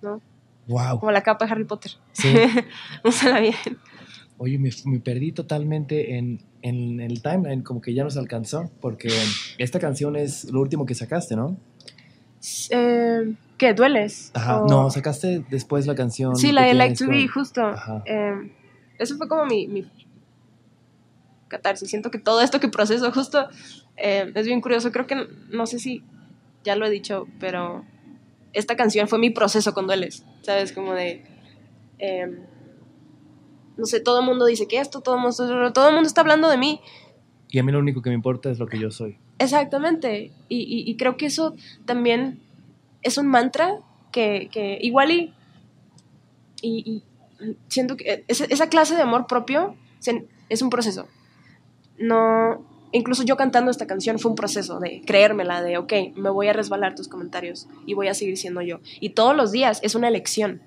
[0.00, 0.20] ¿no?
[0.68, 1.00] Wow.
[1.00, 1.92] Como la capa de Harry Potter.
[2.12, 2.28] Sí.
[3.04, 3.54] Úsala bien.
[4.38, 9.08] Oye, me, me perdí totalmente en, en el timeline, como que ya nos alcanzó, porque
[9.58, 11.56] esta canción es lo último que sacaste, ¿no?
[12.70, 13.74] Eh, ¿Qué?
[13.74, 14.30] ¿Dueles?
[14.34, 14.62] Ajá.
[14.62, 16.34] O- No, sacaste después la canción.
[16.36, 17.62] Sí, la de Like to Be, justo.
[17.62, 18.02] Ajá.
[18.06, 18.52] Eh,
[18.98, 19.88] eso fue como mi, mi
[21.48, 21.88] catarsis.
[21.90, 23.48] Siento que todo esto que proceso justo
[23.96, 24.90] eh, es bien curioso.
[24.90, 26.02] Creo que, no sé si
[26.64, 27.84] ya lo he dicho, pero
[28.52, 30.24] esta canción fue mi proceso con Dueles.
[30.42, 30.72] ¿Sabes?
[30.72, 31.24] Como de...
[31.98, 32.38] eh,
[33.76, 36.20] no sé, todo el mundo dice que esto, todo el mundo, todo el mundo está
[36.20, 36.80] hablando de mí.
[37.52, 39.18] Y a mí lo único que me importa es lo que yo soy.
[39.38, 40.32] Exactamente.
[40.48, 41.54] Y, y- creo que eso
[41.84, 42.40] también
[43.02, 43.76] es un mantra
[44.10, 45.34] que, que igual y,
[46.62, 47.02] y,
[47.68, 49.76] siento que esa, esa clase de amor propio
[50.48, 51.08] es un proceso.
[51.98, 56.48] No, incluso yo cantando esta canción fue un proceso de creérmela, de, ok, me voy
[56.48, 58.80] a resbalar tus comentarios y voy a seguir siendo yo.
[58.98, 60.62] Y todos los días es una elección.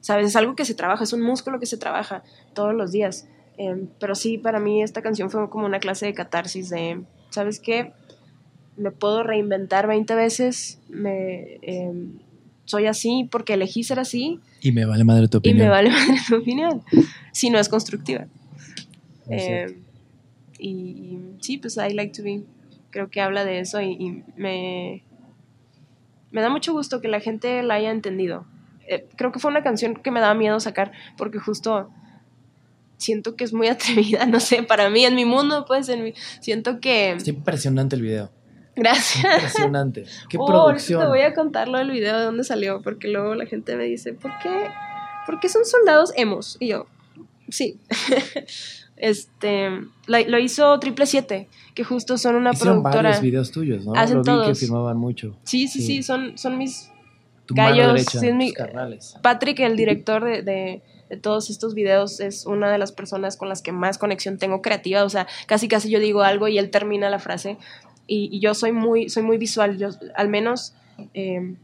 [0.00, 0.26] ¿Sabes?
[0.26, 2.22] Es algo que se trabaja, es un músculo que se trabaja
[2.52, 3.26] todos los días.
[3.56, 7.60] Em, pero sí, para mí esta canción fue como una clase de catarsis de, ¿sabes
[7.60, 7.92] qué?
[8.76, 12.18] Me puedo reinventar 20 veces, me, em,
[12.64, 15.58] soy así porque elegí ser así Y me vale madre tu y opinión.
[15.66, 16.82] me vale madre tu opinión,
[17.32, 18.26] si no es constructiva.
[20.58, 22.42] Y, y sí, pues I like to be,
[22.90, 25.02] creo que habla de eso y, y me,
[26.30, 28.46] me da mucho gusto que la gente la haya entendido.
[28.88, 31.90] Eh, creo que fue una canción que me daba miedo sacar porque justo
[33.04, 36.14] siento que es muy atrevida, no sé, para mí, en mi mundo, pues, en mi,
[36.40, 37.12] siento que...
[37.12, 38.30] Está impresionante el video.
[38.76, 39.24] Gracias.
[39.24, 40.04] Impresionante.
[40.28, 41.00] Qué Oh, producción.
[41.00, 43.84] Te voy a contar lo del video de dónde salió, porque luego la gente me
[43.84, 44.68] dice, ¿por qué,
[45.26, 46.56] ¿por qué son soldados emos?
[46.58, 46.86] Y yo,
[47.48, 47.78] sí.
[48.96, 49.68] este,
[50.06, 53.10] lo hizo Triple Siete, que justo son una Hicieron productora.
[53.10, 53.92] varios videos tuyos, ¿no?
[53.94, 55.36] Hacen lo vi que firmaban mucho.
[55.44, 55.86] Sí, sí, Sí.
[55.86, 56.90] sí, son, son mis...
[57.46, 58.54] Tu Gallos, mano derecha, sí, mi-.
[59.20, 63.48] Patrick, el director de, de- de todos estos videos, es una de las personas con
[63.48, 65.04] las que más conexión tengo creativa.
[65.04, 67.58] O sea, casi casi yo digo algo y él termina la frase.
[68.06, 69.78] Y, yo soy muy, soy muy visual.
[69.78, 70.74] Yo, al menos
[71.14, 71.54] eh,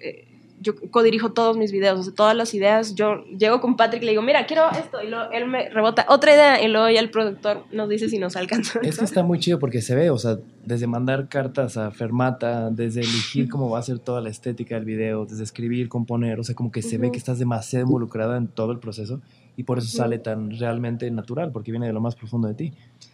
[0.00, 0.29] eh,
[0.60, 1.98] yo codirijo todos mis videos.
[1.98, 2.94] O sea, todas las ideas.
[2.94, 5.02] Yo llego con Patrick y le digo, mira, quiero esto.
[5.02, 6.62] Y luego él me rebota otra idea.
[6.62, 8.80] Y luego ya el productor nos dice si nos alcanza.
[8.82, 12.70] Es que está muy chido porque se ve, o sea, desde mandar cartas a Fermata,
[12.70, 16.44] desde elegir cómo va a ser toda la estética del video, desde escribir, componer, o
[16.44, 19.20] sea, como que se ve que estás demasiado involucrada en todo el proceso
[19.56, 22.72] y por eso sale tan realmente natural, porque viene de lo más profundo de ti.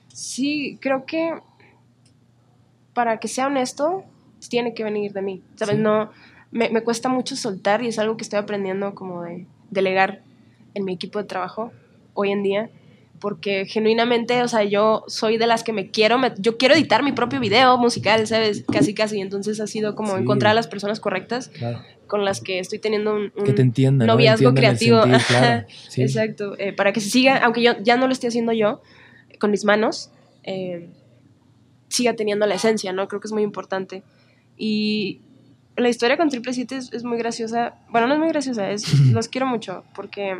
[0.08, 1.34] Sí, creo que
[2.92, 4.04] para que sea honesto,
[4.48, 5.42] tiene que venir de mí.
[5.56, 5.76] ¿Sabes?
[5.76, 5.82] Sí.
[5.82, 6.10] No,
[6.56, 10.22] me, me cuesta mucho soltar y es algo que estoy aprendiendo como de delegar
[10.74, 11.72] en mi equipo de trabajo
[12.14, 12.70] hoy en día.
[13.18, 17.02] Porque genuinamente, o sea, yo soy de las que me quiero, me- yo quiero editar
[17.02, 18.62] mi propio video musical, ¿sabes?
[18.70, 19.20] Casi, casi.
[19.20, 20.20] Entonces ha sido como Sí.
[20.22, 21.80] encontrar a las personas correctas Claro.
[22.06, 23.90] con las que estoy teniendo un, un Que te.
[23.90, 24.04] ¿no?
[24.04, 24.98] noviazgo el creativo.
[25.00, 25.26] sentir, Ajá.
[25.40, 25.66] claro.
[25.88, 26.02] Sí.
[26.02, 28.82] Exacto, eh, para que se siga, aunque yo ya no lo esté haciendo yo
[29.40, 30.10] con mis manos,
[30.42, 30.90] eh,
[31.88, 33.08] siga teniendo la esencia, ¿no?
[33.08, 34.02] Creo que es muy importante.
[34.58, 35.22] Y
[35.76, 37.74] la historia con Triple Siete es, es muy graciosa.
[37.88, 40.36] Bueno, no es muy graciosa, es, los quiero mucho porque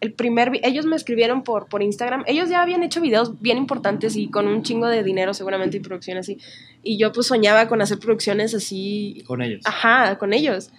[0.00, 4.16] el primer, ellos me escribieron por, por Instagram, ellos ya habían hecho videos bien importantes
[4.16, 6.38] y con un chingo de dinero seguramente y producción así.
[6.82, 9.62] Y yo pues soñaba con hacer producciones así Con ellos.
[9.66, 10.70] Ajá, con ellos.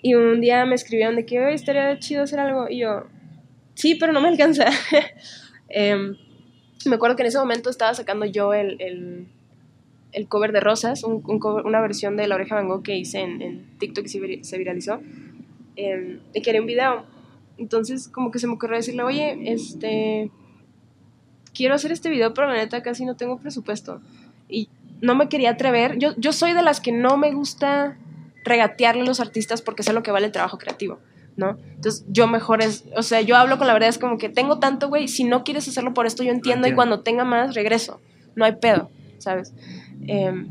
[0.00, 2.68] Y un día me escribieron de que "Oye, estaría chido hacer algo.
[2.68, 3.04] Y yo,
[3.74, 4.66] sí, pero no me alcanza.
[5.68, 6.16] Em,
[6.86, 9.26] me acuerdo que en ese momento estaba sacando yo el, el,
[10.14, 12.96] el cover de Rosas, un, un cover- una versión de La Oreja Van Gogh que
[12.96, 15.00] hice en, en TikTok y se, vir- se viralizó.
[15.76, 17.04] Em, y quería un video.
[17.58, 20.30] Entonces, como que se me ocurrió decirle, oye, este.
[21.52, 24.00] quiero hacer este video, pero la neta casi no tengo presupuesto.
[24.48, 24.68] Y
[25.00, 25.98] no me quería atrever.
[25.98, 27.96] Yo, yo soy de las que no me gusta
[28.44, 30.98] regatearle a los artistas porque sé lo que vale el trabajo creativo,
[31.36, 31.56] ¿no?
[31.76, 34.58] Entonces yo mejor es, o sea, yo hablo con la verdad, es como que tengo
[34.58, 38.00] tanto, güey, si no quieres hacerlo por esto, yo entiendo, y cuando tenga más, regreso.
[38.36, 39.54] No hay pedo, ¿sabes?
[40.06, 40.48] Em,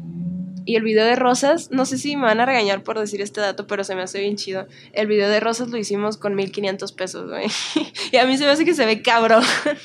[0.65, 3.41] y el video de Rosas, no sé si me van a regañar por decir este
[3.41, 4.67] dato, pero se me hace bien chido.
[4.93, 7.47] El video de Rosas lo hicimos con 1500 pesos, güey.
[8.11, 9.43] y a mí se me hace que se ve cabrón.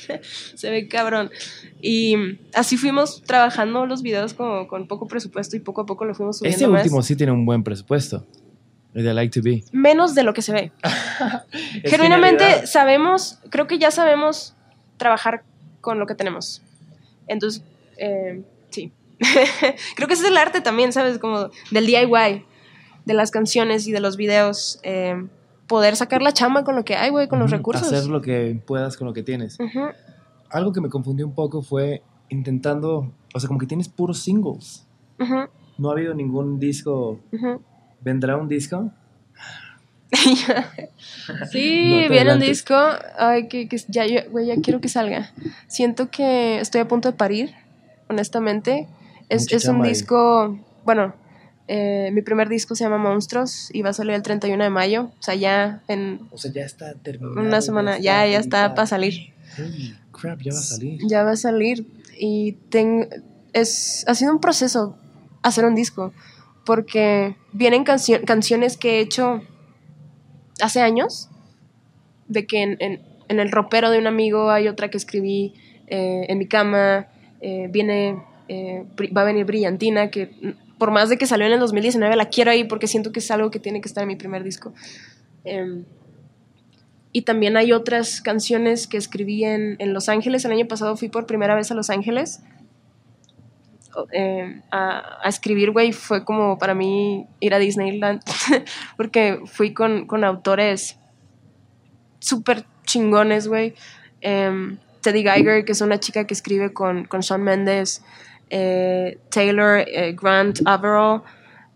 [0.55, 1.31] se ve cabrón.
[1.81, 2.15] Y
[2.53, 6.37] así fuimos trabajando los videos como con poco presupuesto y poco a poco lo fuimos
[6.37, 6.83] subiendo Este más.
[6.83, 8.25] último sí tiene un buen presupuesto.
[8.93, 9.63] El de Like to Be.
[9.71, 10.71] Menos de lo que se ve.
[11.83, 12.69] Genuinamente genialidad.
[12.69, 14.55] sabemos, creo que ya sabemos
[14.97, 15.43] trabajar
[15.81, 16.61] con lo que tenemos.
[17.27, 17.63] Entonces,
[17.97, 18.41] eh.
[19.95, 21.19] creo que ese es el arte también, ¿sabes?
[21.19, 22.45] Como del DIY,
[23.05, 24.79] de las canciones y de los videos.
[24.83, 25.27] eh,
[25.67, 27.91] poder sacar la chamba con lo que hay, güey, con los recursos.
[27.93, 29.55] Hacer lo que puedas con lo que tienes.
[30.49, 34.87] Algo que me confundió un poco fue intentando, o sea, como que tienes puros singles.
[35.77, 37.19] No ha habido ningún disco.
[38.01, 38.89] ¿Vendrá un disco?
[41.51, 42.75] Sí, No viene un disco.
[43.17, 45.31] Ay, que, que ya, yo- güey, ya quiero que salga.
[45.67, 47.53] Siento que estoy a punto de parir,
[48.09, 48.87] honestamente.
[49.29, 49.89] Es, es un ahí.
[49.89, 51.13] disco, bueno,
[51.67, 55.11] eh, mi primer disco se llama Monstruos y va a salir el 31 de mayo.
[55.19, 57.39] O sea, ya en O sea, ya está terminado.
[57.39, 59.33] una semana, ya, ya está para salir.
[59.57, 60.99] Holy crap, ya va a salir.
[61.07, 61.85] Ya va a salir.
[62.17, 63.07] Y ten-
[63.53, 64.95] es, ha sido un proceso
[65.43, 66.11] hacer un disco.
[66.65, 69.41] Porque vienen cancio- canciones que he hecho
[70.61, 71.29] hace años.
[72.27, 75.53] De que en, en- en el ropero de un amigo hay otra que escribí
[75.87, 77.07] eh, en mi cama.
[77.41, 78.83] eh, viene, eh,
[79.15, 80.31] va a venir Brillantina, que
[80.77, 83.31] por más de que salió en el 2019, la quiero ahí porque siento que es
[83.31, 84.73] algo que tiene que estar en mi primer disco.
[85.45, 85.85] Em,
[87.11, 90.45] y también hay otras canciones que escribí en, en Los Ángeles.
[90.45, 92.41] El año pasado fui por primera vez a Los Ángeles
[94.11, 95.91] eh, a, escribir, güey.
[95.91, 98.21] Fue como para mí ir a Disneyland.
[98.97, 100.97] porque fui con, con autores
[102.19, 103.73] súper chingones, güey.
[104.21, 108.03] Em, Teddy Geiger, que es una chica que escribe con, con Shawn Mendes.
[108.49, 111.21] Eh, Taylor eh, Grant Averill,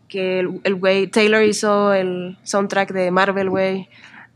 [0.07, 3.89] que el güey, Taylor hizo el soundtrack de Marvel, güey.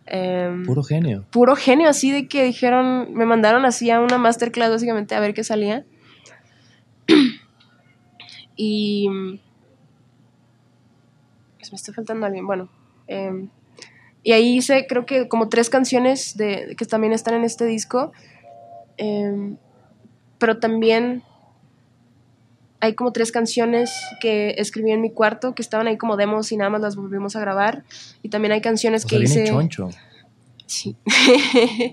[0.05, 1.25] Em, Puro genio.
[1.31, 5.33] puro genio, así de que dijeron, me mandaron así a una masterclass básicamente a ver
[5.33, 5.85] qué salía.
[8.55, 9.07] y...
[11.57, 12.69] pues, me está faltando alguien, bueno.
[13.07, 13.49] em,
[14.23, 18.11] y ahí hice creo que como tres canciones de, que también están en este disco.
[18.97, 19.57] em,
[20.37, 21.23] pero también
[22.79, 23.91] hay como tres canciones
[24.21, 27.35] que escribí en mi cuarto que estaban ahí como demos y nada más las volvimos
[27.35, 27.83] a grabar.
[28.21, 29.45] Y también hay canciones O que sea, hice...
[29.45, 29.89] choncho.
[30.67, 30.95] Sí.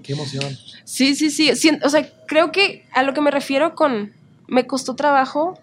[0.03, 0.57] Qué emoción.
[0.85, 4.13] Sí, sí, sí, sí, O sea, creo que a lo que me refiero con
[4.47, 5.59] me costó trabajo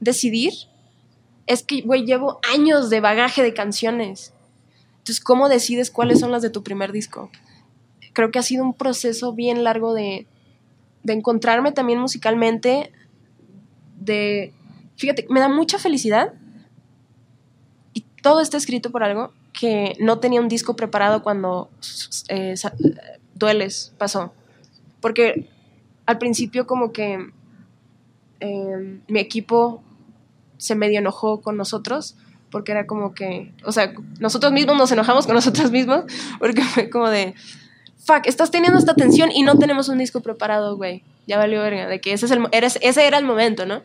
[0.00, 0.52] decidir
[1.46, 4.32] es que, güey, llevo años de bagaje de canciones.
[4.98, 7.30] Entonces, ¿cómo decides cuáles son las de tu primer disco?
[8.12, 10.26] Creo que ha sido un proceso bien largo de,
[11.02, 12.92] de encontrarme también musicalmente,
[14.04, 14.52] de...
[14.96, 16.32] Fíjate, me da mucha felicidad
[17.92, 21.70] y todo está escrito por algo que no tenía un disco preparado cuando
[22.28, 22.54] eh,
[23.34, 24.32] Dueles pasó.
[25.00, 25.48] Porque
[26.06, 27.30] al principio como que
[28.40, 29.82] eh, mi equipo
[30.58, 32.16] se medio enojó con nosotros
[32.50, 36.04] porque era como que, o sea, nosotros mismos nos enojamos con nosotros mismos
[36.38, 37.34] porque fue como de,
[37.98, 41.02] fuck, estás teniendo esta tensión y no tenemos un disco preparado, güey.
[41.26, 43.82] Ya valió verga, de que ese, es el, eres- ese era el momento, ¿no?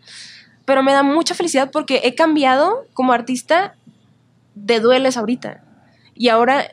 [0.66, 3.76] Pero me da mucha felicidad porque he cambiado como artista
[4.56, 5.64] de dueles ahorita.
[6.16, 6.72] Y ahora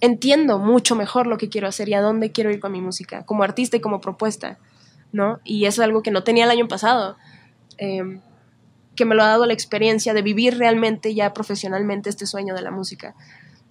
[0.00, 3.24] entiendo mucho mejor lo que quiero hacer y a dónde quiero ir con mi música,
[3.26, 4.56] como artista y como propuesta,
[5.12, 5.40] ¿no?
[5.44, 7.16] Y eso es algo que no tenía el año pasado,
[7.78, 8.20] eh,
[8.94, 12.62] que me lo ha dado la experiencia de vivir realmente ya profesionalmente este sueño de
[12.62, 13.14] la música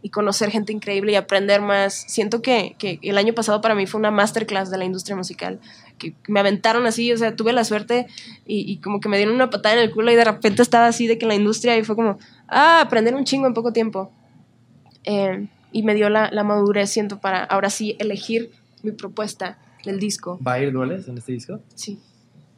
[0.01, 1.93] y conocer gente increíble y aprender más.
[2.07, 5.59] Siento que, que el año pasado para mí fue una masterclass de la industria musical,
[5.97, 8.07] que me aventaron así, o sea, tuve la suerte
[8.45, 10.87] y, y como que me dieron una patada en el culo y de repente estaba
[10.87, 12.17] así de que en la industria y fue como,
[12.47, 14.11] ah, aprender un chingo en poco tiempo.
[15.03, 18.51] Eh, y me dio la, la madurez, siento, para ahora sí elegir
[18.83, 20.39] mi propuesta del disco.
[20.45, 21.59] ¿Va a ir dueles en este disco?
[21.75, 21.99] Sí.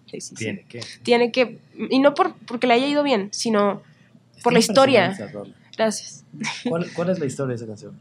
[0.09, 0.35] Sí, sí, sí.
[0.35, 0.81] Tiene que.
[1.03, 1.59] Tiene que,
[1.89, 3.83] y no por, porque le haya ido bien, sino
[4.43, 5.15] por la historia.
[5.77, 6.25] Gracias.
[6.67, 7.99] ¿Cuál, ¿Cuál es la historia de esa canción?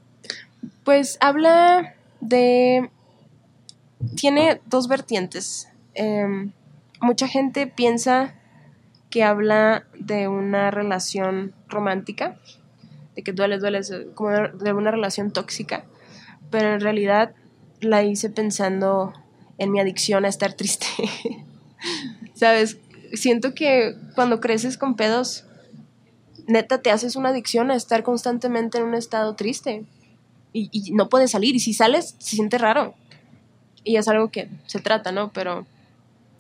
[0.85, 2.89] Pues habla de...
[4.17, 5.69] Tiene dos vertientes.
[5.95, 6.53] Em,
[7.01, 8.35] mucha gente piensa
[9.11, 12.39] que habla de una relación romántica,
[13.17, 13.81] de que duele, duele,
[14.15, 15.85] como de una relación tóxica,
[16.51, 17.35] pero en realidad
[17.81, 19.13] la hice pensando
[19.59, 20.87] en mi adicción a estar triste.
[22.35, 22.79] ¿Sabes?
[23.15, 25.45] Siento que cuando creces con pedos,
[26.47, 29.85] neta te haces una adicción a estar constantemente en un estado triste
[30.53, 31.57] y, y no puedes salir.
[31.57, 32.95] Y si sales, se siente raro.
[33.89, 35.33] Y es algo que se trata, ¿no?
[35.33, 35.67] Pero...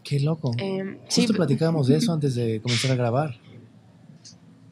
[0.04, 0.52] Qué loco.
[0.58, 3.40] eh, Justo sí, platicábamos de eso antes de comenzar a grabar.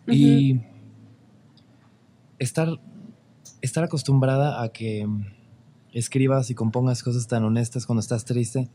[0.07, 0.61] Y
[2.39, 2.69] estar,
[3.63, 5.07] estar acostumbrada a que
[5.93, 8.69] escribas y compongas cosas tan honestas cuando estás triste,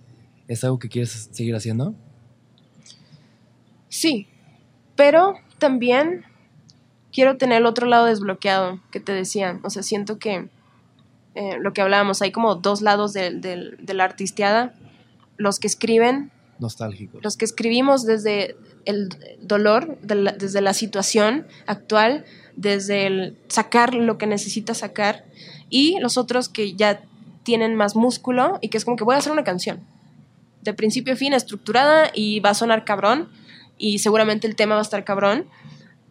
[0.48, 1.94] ¿es algo que quieres seguir haciendo?
[3.88, 4.28] Sí,
[4.96, 6.24] pero también
[7.12, 9.60] quiero tener el otro lado desbloqueado que te decía.
[9.64, 10.50] O sea, siento que
[11.36, 14.74] eh, lo que hablábamos, hay como dos lados del- del- de la artisteada.
[15.38, 17.24] Los que escriben, Nostálgicos.
[17.24, 18.56] los que escribimos desde
[18.86, 19.10] el
[19.42, 22.26] dolor, de la- desde la situación actual,
[22.56, 25.24] desde el sacar lo que necesitas sacar,
[25.70, 27.02] y los otros que ya
[27.44, 29.80] tienen más músculo y que es como que voy a hacer una canción,
[30.62, 33.30] de principio a fin, estructurada y va a sonar cabrón,
[33.78, 35.46] y seguramente el tema va a estar cabrón,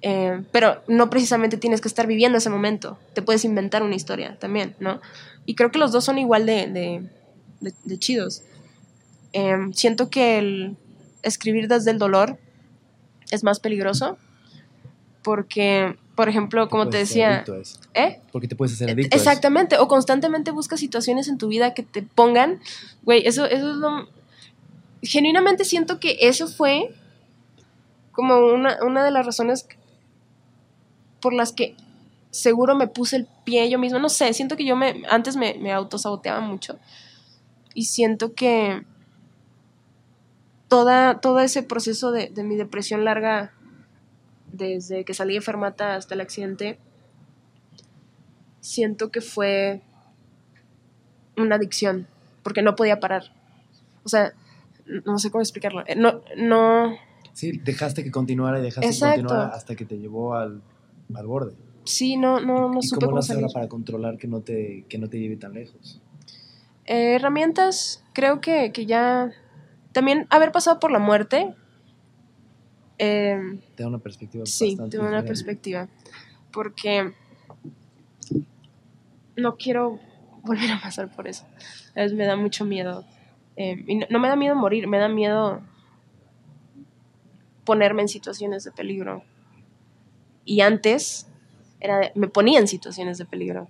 [0.02, 4.36] eh, pero no precisamente tienes que estar viviendo ese momento, te puedes inventar una historia
[4.38, 5.00] también, ¿no?
[5.46, 7.02] Y creo que los dos son igual de, de-
[7.60, 8.42] de- de chidos.
[9.32, 10.76] Eh, siento que el
[11.22, 12.38] escribir desde el dolor
[13.30, 14.16] es más peligroso
[15.22, 17.56] porque, por ejemplo, como te ser decía, adicto.
[17.94, 18.20] ¿eh?
[18.32, 19.14] Porque te puedes hacer adicto.
[19.14, 19.28] a eso.
[19.30, 22.60] Exactamente, o constantemente buscas situaciones en tu vida que te pongan,
[23.02, 24.08] güey, eso, eso es lo...
[25.02, 26.94] Genuinamente siento que eso fue
[28.12, 29.66] como una, una de las razones
[31.20, 31.76] por las que
[32.30, 35.54] seguro me puse el pie yo misma, no sé, siento que yo me, antes me,
[35.54, 36.78] me autosaboteaba mucho
[37.74, 38.84] y siento que
[40.68, 43.52] toda, todo ese proceso de, de mi depresión larga,
[44.52, 46.78] desde que salí de Fermata hasta el accidente,
[48.60, 49.82] siento que fue
[51.36, 52.06] una adicción,
[52.42, 53.32] porque no podía parar.
[54.04, 54.32] O sea,
[55.04, 55.82] no sé cómo explicarlo.
[55.86, 56.96] Eh, No, no,
[57.32, 59.14] Sí, dejaste que continuara y dejaste Exacto.
[59.14, 60.62] que continuara hasta que te llevó al,
[61.14, 61.54] al borde.
[61.84, 63.46] sí, no, no, no ¿Y supe cómo cómo salir.
[63.52, 66.00] para controlar que no te, que no te lleve tan lejos?
[66.86, 69.30] Eh, herramientas, creo que, que ya...
[69.92, 71.54] También haber pasado por la muerte.
[72.98, 73.38] eh,
[73.74, 75.88] Te da una perspectiva Sí, bastante tengo una perspectiva.
[76.52, 77.12] Porque
[79.36, 79.98] no quiero
[80.42, 81.44] volver a pasar por eso.
[81.96, 83.04] A veces me da mucho miedo.
[83.56, 85.60] Eh, y no, no me da miedo morir, me da miedo
[87.64, 89.22] ponerme en situaciones de peligro.
[90.50, 91.28] Y antes
[91.78, 93.68] era de- me ponía en situaciones de peligro.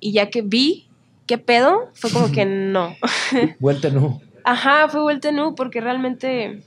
[0.00, 0.88] Y ya que vi
[1.26, 2.96] qué pedo, fue como que no.
[3.60, 4.22] Vuelta no.
[4.42, 6.62] Ajá, fue vuelta U porque realmente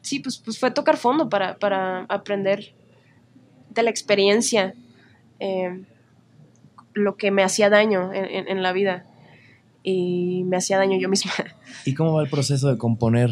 [0.00, 2.72] sí, pues, pues fue tocar fondo para, para aprender
[3.70, 4.74] de la experiencia
[5.40, 5.82] eh,
[6.94, 9.06] lo que me hacía daño en, en- en la vida
[9.82, 11.32] y me hacía daño yo misma.
[11.84, 13.30] ¿Y cómo va el proceso de componer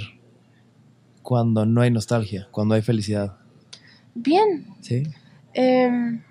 [1.22, 3.36] cuando no hay nostalgia, cuando hay felicidad?
[4.20, 5.04] Bien, ¿Sí?
[5.54, 6.22] Em,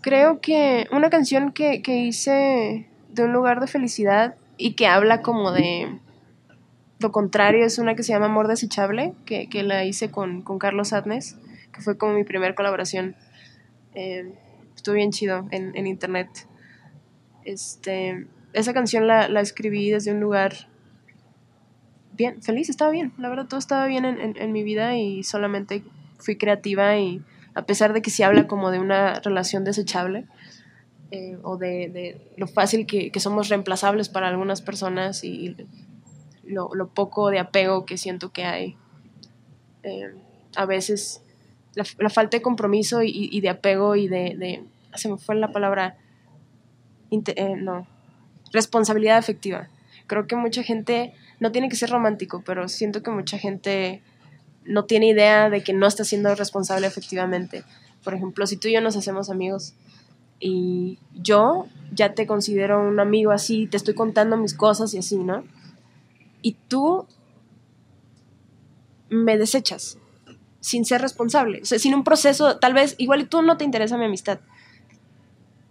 [0.00, 5.22] creo que una canción que, que hice de un lugar de felicidad y que habla
[5.22, 5.98] como de
[6.98, 10.58] lo contrario es una que se llama Amor Desechable, que, que la hice con, con
[10.58, 11.36] Carlos Adnes,
[11.72, 13.16] que fue como mi primer colaboración.
[13.94, 14.32] Em,
[14.76, 16.28] estuvo bien chido en, en internet.
[17.44, 20.54] Este, esa canción la, la escribí desde un lugar
[22.12, 23.12] bien, feliz, estaba bien.
[23.18, 25.82] La verdad, todo estaba bien en, en- en mi vida y solamente
[26.18, 27.22] fui creativa y
[27.54, 30.26] a pesar de que se habla como de una relación desechable
[31.10, 35.54] eh, o de, de lo fácil que, que somos reemplazables para algunas personas y
[36.44, 38.76] lo, lo poco de apego que siento que hay.
[39.82, 40.14] Eh,
[40.56, 41.22] a veces
[41.74, 44.64] la, la falta de compromiso y, y de apego y de, de-
[44.94, 45.96] se me fue la palabra,
[47.10, 47.86] eh, no,
[48.52, 49.68] responsabilidad afectiva.
[50.06, 54.02] Creo que mucha gente, no tiene que ser romántico, pero siento que mucha gente
[54.64, 57.64] no tiene idea de que no está siendo responsable efectivamente.
[58.02, 59.74] Por ejemplo, si tú y yo nos hacemos amigos
[60.40, 65.16] y yo ya te considero un amigo así, te estoy contando mis cosas y así,
[65.16, 65.44] ¿no?
[66.42, 67.06] Y tú
[69.08, 69.98] me desechas
[70.60, 73.98] sin ser responsable, o sea, sin un proceso, tal vez, igual tú no te interesa
[73.98, 74.40] mi amistad,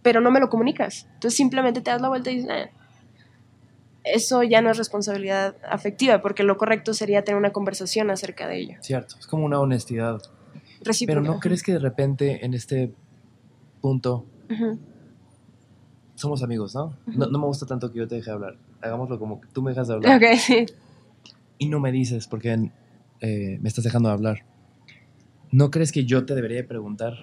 [0.04, 1.08] pero no me lo comunicas.
[1.16, 2.83] Entonces simplemente te das la vuelta y dices, "Ah".
[4.04, 8.60] Eso ya no es responsabilidad afectiva, porque lo correcto sería tener una conversación acerca de
[8.60, 8.78] ello.
[8.82, 10.22] Cierto, es como una honestidad.
[10.22, 11.22] Pero Recíproca.
[11.22, 12.94] ¿no crees que de repente en este
[13.82, 14.26] punto
[16.16, 16.96] somos amigos, ¿no?
[17.08, 18.58] No, no me gusta tanto que yo te deje hablar.
[18.82, 20.66] Hagámoslo como que tú me dejas de hablar Ok, sí.
[21.58, 22.70] y no me dices porque
[23.22, 24.46] eh, me estás dejando de hablar.
[25.52, 27.14] ¿No crees que yo te debería de preguntar?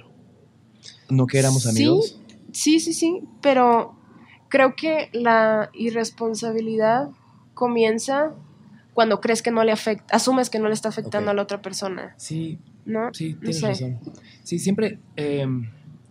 [1.09, 1.69] ¿No que éramos Sí.
[1.70, 2.20] amigos?
[2.52, 3.97] Sí, sí, sí, pero
[4.51, 7.09] creo que la irresponsabilidad
[7.55, 8.35] comienza
[8.93, 11.32] cuando crees que no le afecta, asumes que no le está afectando Ok.
[11.32, 13.10] a la otra persona, Sí, ¿no?
[13.12, 13.68] sí, No tienes sé.
[13.68, 13.98] razón.
[14.44, 14.98] Sí, siempre.
[15.16, 15.47] eh,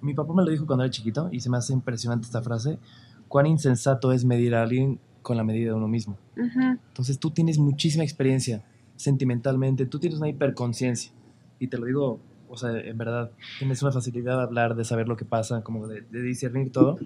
[0.01, 2.79] mi papá me lo dijo cuando era chiquito y se me hace impresionante esta frase.
[3.27, 6.17] Cuán insensato es medir a alguien con la medida de uno mismo.
[6.37, 8.63] Ujú, Entonces tú tienes muchísima experiencia
[8.95, 11.11] sentimentalmente, tú tienes una hiperconciencia.
[11.59, 15.07] Y te lo digo, o sea, en verdad, tienes una facilidad de hablar, de saber
[15.09, 16.97] lo que pasa, como de, de discernir todo.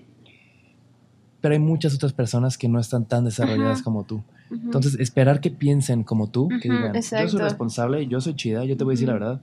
[1.44, 3.84] Pero hay muchas otras personas que no están tan desarrolladas Ajá.
[3.84, 4.24] como tú.
[4.50, 7.44] Entonces, esperar que piensen como tú, que digan, yo soy exacto.
[7.44, 9.42] responsable, yo soy chida, yo te voy a decir la verdad.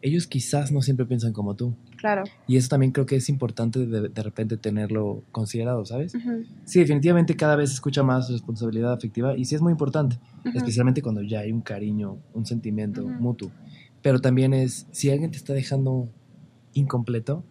[0.00, 1.74] Ellos quizás no siempre piensan como tú.
[1.96, 2.22] claro.
[2.46, 6.12] Y eso también creo que es importante de, de repente tenerlo considerado, ¿sabes?
[6.66, 10.20] Sí, definitivamente cada vez se escucha más responsabilidad afectiva y sí es muy importante,
[10.54, 13.50] especialmente cuando ya hay un cariño, un sentimiento mutuo.
[14.02, 16.08] Pero también es, si alguien te está dejando
[16.74, 17.42] incompleto,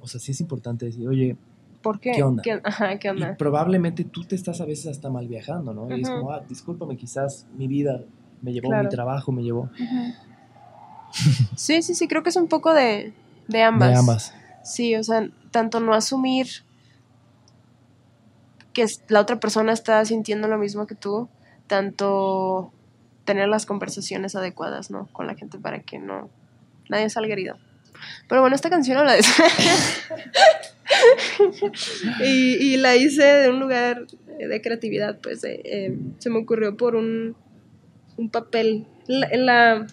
[0.00, 1.36] o sea, sí es importante decir, oye,
[1.82, 2.12] ¿Por qué?
[2.12, 2.42] ¿Qué onda?
[2.64, 5.96] Ajá, ¿qué y probablemente tú te estás a veces hasta mal viajando, ¿no?
[5.96, 8.02] Y es como, ah, discúlpame, quizás mi vida
[8.42, 8.84] me llevó, Claro.
[8.84, 9.70] mi trabajo me llevó.
[11.56, 13.12] Sí, sí, sí, creo que es un poco de,
[13.46, 13.90] de ambas.
[13.90, 14.34] De ambas.
[14.64, 16.46] Sí, o sea, tanto no asumir
[18.72, 21.28] que la otra persona está sintiendo lo mismo que tú,
[21.66, 22.72] tanto
[23.24, 25.06] tener las conversaciones adecuadas, ¿no?
[25.12, 26.28] Con la gente para que no
[26.88, 27.56] nadie salga herido.
[28.28, 29.42] Pero bueno, esta canción habla de eso.
[32.24, 34.06] y, y la hice de un lugar
[34.38, 37.36] de creatividad, pues eh, eh, se me ocurrió por un,
[38.16, 38.86] un papel.
[39.06, 39.86] La- En la,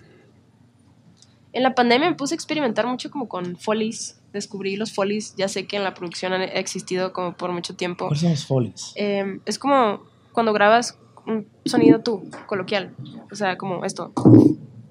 [1.53, 4.19] en la pandemia me puse a experimentar mucho como con folies.
[4.33, 8.07] Descubrí los folies, ya sé que en la producción han existido como por mucho tiempo.
[8.07, 8.91] ¿Cuáles son los folies?
[8.95, 10.01] Eh, es como
[10.33, 12.93] cuando grabas un sonido tú, coloquial.
[13.31, 14.11] O sea, como esto.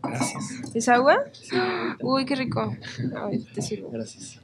[0.08, 0.74] Gracias.
[0.74, 1.18] ¿Es agua?
[1.32, 1.56] Sí.
[2.00, 2.74] Uy, qué rico.
[3.16, 3.90] Ay, te sirvo.
[3.90, 4.40] Gracias.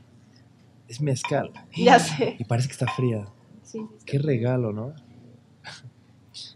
[0.89, 1.53] Es mezcal.
[1.77, 2.37] Ya sé.
[2.39, 3.27] Y parece que está fría.
[3.62, 3.87] Sí.
[4.05, 4.93] Qué regalo, ¿no?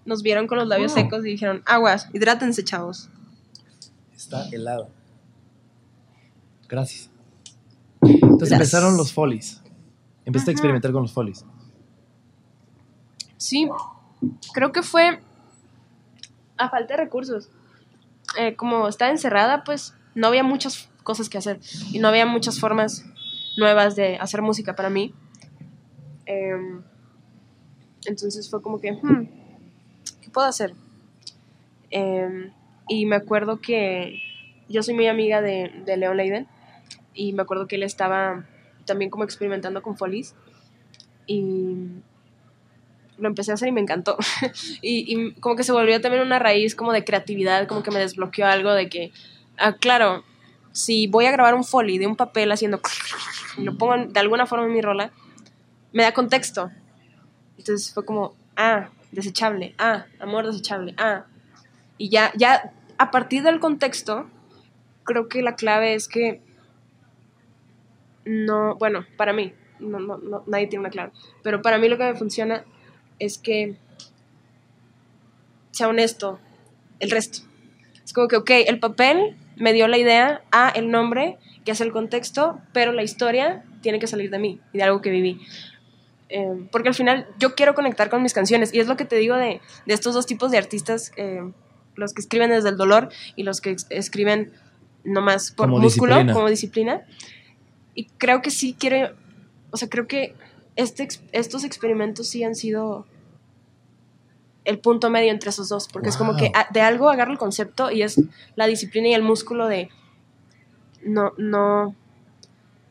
[0.05, 3.09] Nos vieron con los labios secos y dijeron, aguas, hidrátense, chavos.
[4.15, 4.89] Está helado.
[6.69, 7.11] Gracias.
[8.03, 8.53] Entonces Gracias.
[8.53, 9.63] empezaron los folies.
[10.25, 10.57] Empezaste a Ajá.
[10.57, 11.45] experimentar con los folies.
[13.37, 13.69] Sí,
[14.53, 15.21] creo que fue
[16.57, 17.51] a falta de recursos.
[18.37, 21.61] Eh, como estaba encerrada, pues no había muchas cosas que hacer
[21.93, 23.05] y no había muchas formas
[23.57, 25.15] nuevas de hacer música para mí.
[26.27, 26.83] Em,
[28.07, 29.29] entonces fue como que, hmm,
[30.21, 30.75] ¿qué puedo hacer?
[31.91, 32.53] Em,
[32.89, 34.21] y me acuerdo que
[34.69, 36.49] yo soy muy amiga de, de Leon Leiden
[37.13, 38.47] y me acuerdo que él estaba
[38.85, 40.35] también como experimentando con folies
[41.27, 42.03] y
[43.19, 44.17] lo empecé a hacer y me encantó.
[44.83, 48.47] y, como que se volvió también una raíz como de creatividad, como que me desbloqueó
[48.47, 49.13] algo de que,
[49.59, 50.25] ah, claro,
[50.73, 52.81] si voy a grabar un foley de un papel haciendo
[53.59, 55.13] y lo pongo de alguna forma en mi rola,
[55.93, 56.71] me da contexto.
[57.57, 61.25] Entonces fue como, ah, desechable, ah, amor desechable, ah.
[61.97, 64.29] Y ya, ya a partir del contexto,
[65.05, 66.41] creo que la clave es que
[68.25, 71.13] no, bueno, para mí, no, no, no, nadie tiene una clave,
[71.43, 72.65] pero para mí lo que me funciona
[73.19, 73.77] es que
[75.71, 76.39] sea honesto
[77.01, 77.41] el resto.
[78.05, 81.85] Es como que, ok, el papel me dio la idea, a el nombre, que hace
[81.85, 85.41] el contexto, pero la historia tiene que salir de mí y de algo que viví.
[86.29, 89.17] Eh, porque al final yo quiero conectar con mis canciones y es lo que te
[89.17, 91.43] digo de, de estos dos tipos de artistas, eh,
[91.97, 94.53] los que escriben desde el dolor y los que escriben
[95.05, 96.33] nomás por Como músculo, disciplina.
[96.33, 97.03] como disciplina.
[97.95, 99.15] Y creo que sí quiero,
[99.71, 100.35] o sea, creo que
[100.77, 103.07] este, estos experimentos sí han sido
[104.65, 107.39] el punto medio entre esos dos, porque es como que a- de algo agarro el
[107.39, 108.21] concepto y es
[108.57, 109.91] la disciplina y el músculo de
[111.05, 111.95] no, no,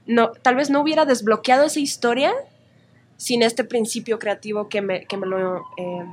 [0.06, 2.32] no, tal vez no hubiera desbloqueado esa historia
[3.18, 6.06] sin este principio creativo que me, que me lo eh,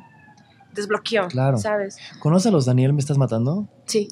[0.73, 1.59] desbloqueó, Claro.
[1.59, 1.99] ¿sabes?
[2.21, 3.69] ¿Conoces a los Daniel Me Estás Matando?
[3.87, 4.09] Sí.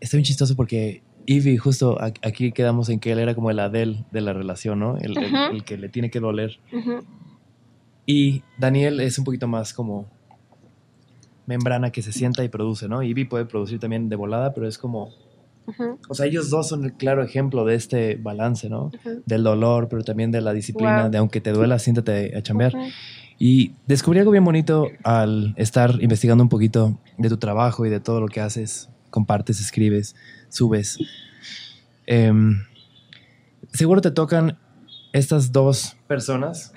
[0.00, 4.06] Está bien chistoso porque Ivy, justo aquí quedamos en que él era como el Adele
[4.10, 4.96] de la relación, ¿no?
[4.96, 6.58] El, que le tiene que doler.
[8.06, 10.06] Y Daniel es un poquito más como
[11.46, 13.02] membrana que se sienta y produce, ¿no?
[13.02, 15.10] Ivy puede producir también de volada, pero es como...
[15.66, 15.98] Ujú.
[16.08, 18.90] O sea, ellos dos son el claro ejemplo de este balance, ¿no?
[19.26, 21.10] Del dolor, pero también de la disciplina, Wow.
[21.10, 22.72] de aunque te duela, siéntate a chambear.
[23.38, 28.00] Y descubrí algo bien bonito al estar investigando un poquito de tu trabajo y de
[28.00, 30.16] todo lo que haces, compartes, escribes,
[30.48, 30.98] subes.
[32.06, 32.64] Em,
[33.72, 34.58] seguro te tocan
[35.12, 36.72] estas dos personas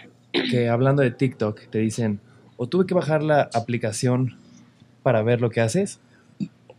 [0.50, 2.20] que hablando de TikTok te dicen,
[2.58, 4.38] o tuve que bajar la aplicación
[5.04, 6.00] para ver lo que haces,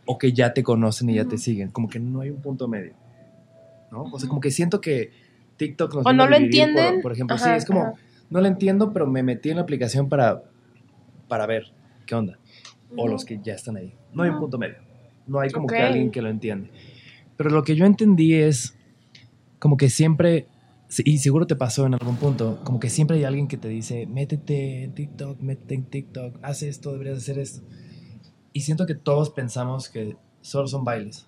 [0.05, 1.69] o que ya te conocen y ya te siguen.
[1.69, 2.93] Como que no hay un punto medio.
[3.91, 4.03] ¿no?
[4.03, 5.11] O sea, como que siento que
[5.57, 7.01] TikTok nos O no lo por- entienden.
[7.01, 7.93] Por, ejemplo, sí, es como, ajá.
[8.29, 10.43] no lo entiendo, pero me metí en la aplicación para,
[11.27, 11.71] para ver.
[12.05, 12.37] ¿qué onda?
[12.97, 13.93] O los que ya están ahí.
[14.13, 14.77] No hay un punto medio.
[15.27, 15.73] No hay como Ok.
[15.73, 16.69] que alguien que lo entiende.
[17.37, 18.75] Pero lo que yo entendí es
[19.59, 20.47] como que siempre,
[21.05, 24.05] y seguro te pasó en algún punto, como que siempre hay alguien que te dice,
[24.05, 27.61] métete en TikTok, métete en TikTok, haz esto, deberías hacer esto.
[28.51, 31.27] Y siento que todos pensamos que solo son bailes.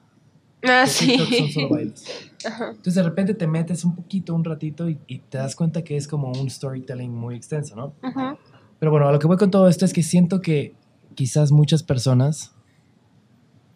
[0.63, 1.53] Ah, que TikTok son sí.
[1.53, 2.05] solo bailes.
[2.45, 2.69] Ajá.
[2.72, 5.95] Entonces de repente te metes un poquito, un ratito y, y te das cuenta que
[5.95, 7.93] es como un storytelling muy extenso, ¿no?
[8.07, 8.38] Ujú.
[8.80, 10.76] Pero bueno, a lo que voy con todo esto es que siento que
[11.15, 12.55] quizás muchas personas,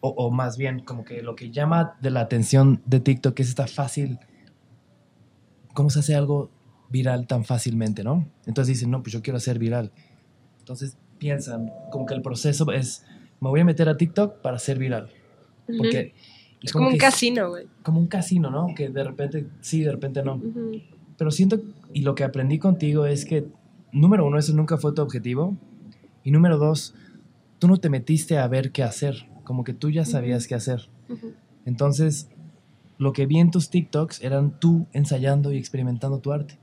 [0.00, 3.48] o, o más bien como que lo que llama de la atención de TikTok es
[3.48, 4.18] esta fácil,
[5.74, 6.50] ¿cómo se hace algo
[6.88, 8.26] viral tan fácilmente, no?
[8.46, 9.92] Entonces dicen, no, pues yo quiero hacer viral.
[10.58, 13.04] Entonces piensan como que el proceso es,
[13.40, 15.10] me voy a meter a TikTok para ser viral.
[15.78, 16.14] Porque
[16.62, 17.66] Es como un que casino, güey.
[17.82, 18.74] como un casino, ¿no?
[18.74, 20.40] Que de repente sí, de repente no.
[21.16, 21.60] Pero siento,
[21.92, 23.46] y lo que aprendí contigo es que,
[23.92, 25.56] número uno, eso nunca fue tu objetivo.
[26.24, 26.94] Y número dos,
[27.58, 30.88] tú no te metiste a ver qué hacer, como que tú ya sabías qué hacer.
[31.64, 32.28] Entonces,
[32.98, 36.56] lo que vi en tus TikToks eran tú ensayando y experimentando tu arte.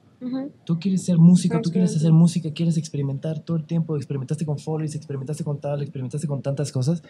[0.64, 4.58] Tú quieres ser músico, tú quieres hacer música, quieres experimentar todo el tiempo, experimentaste con
[4.58, 7.04] Follies, experimentaste con tal, experimentaste con tantas cosas,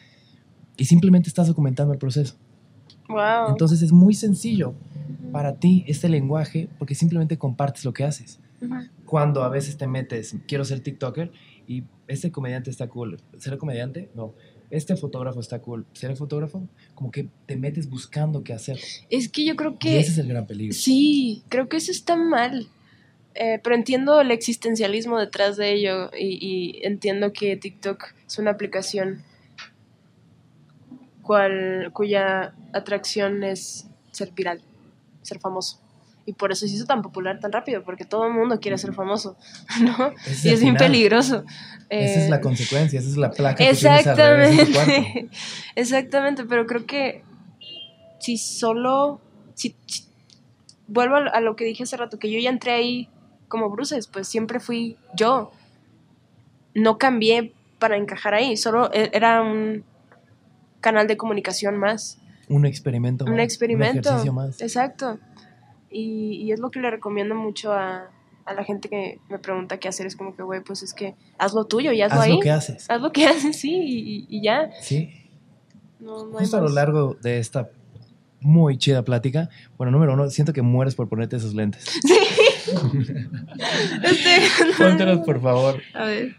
[0.77, 2.33] y simplemente estás documentando el proceso.
[3.07, 3.49] Wow.
[3.49, 4.73] Entonces es muy sencillo
[5.31, 8.39] para ti este lenguaje porque simplemente compartes lo que haces.
[9.05, 11.31] Cuando a veces te metes, quiero ser TikToker
[11.67, 13.19] y este comediante está cool.
[13.37, 14.09] ¿Será comediante?
[14.15, 14.33] No.
[14.69, 15.85] Este fotógrafo está cool.
[15.93, 16.67] ¿Será fotógrafo?
[16.93, 18.79] Como que te metes buscando qué hacer.
[19.09, 20.73] Es que yo creo Y que ese es el gran peligro.
[20.73, 22.67] sí, creo que eso está mal.
[23.35, 28.49] Eh, pero entiendo el existencialismo detrás de ello y, y entiendo que TikTok es una
[28.51, 29.23] aplicación
[31.21, 34.61] cual, cuya atracción es ser viral,
[35.21, 35.79] ser famoso.
[36.27, 38.93] Y por eso se hizo tan popular tan rápido, porque todo el mundo quiere ser
[38.93, 39.35] famoso,
[39.81, 40.11] ¿no?
[40.43, 41.43] Y es bien peligroso.
[41.89, 44.21] Esa es Eh, la consecuencia, esa es la placa que tienes tu cuarto.
[44.21, 45.29] Exactamente.
[45.75, 47.23] Exactamente, pero creo que
[48.19, 49.21] si solo.
[49.55, 50.03] Si, si-
[50.87, 53.09] vuelvo a, lo- a lo que dije hace rato, que yo ya entré ahí
[53.47, 55.51] como Bruces, pues siempre fui yo.
[56.75, 59.83] No cambié para encajar ahí, solo e- era un
[60.81, 62.17] canal de comunicación más,
[62.49, 63.33] Un experimento más.
[63.33, 64.09] un experimento.
[64.09, 64.61] Un ejercicio más.
[64.61, 65.19] Exacto.
[65.89, 68.09] Y, y es lo que le recomiendo mucho a,
[68.45, 70.05] a la gente que me pregunta qué hacer.
[70.07, 72.33] Es como que, güey, pues es que haz lo tuyo y hazlo Haz ahí.
[72.33, 72.89] lo que haces.
[72.89, 74.69] Haz lo que haces, sí, y, y ya.
[74.81, 75.13] Sí.
[75.99, 77.69] No, no Justo a lo largo de esta
[78.39, 81.85] muy chida plática, bueno, número uno, siento que mueres por ponerte esos lentes.
[84.03, 84.41] Este,
[84.77, 85.81] Póntelos, por favor.
[85.93, 86.35] A ver.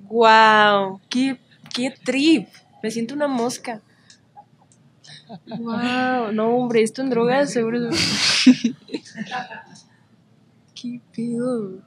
[0.00, 1.38] Wow, qué,
[1.72, 2.48] qué trip.
[2.82, 3.80] Me siento una mosca.
[5.58, 7.88] Wow, no hombre, esto en drogas seguro.
[10.74, 11.78] qué pedo.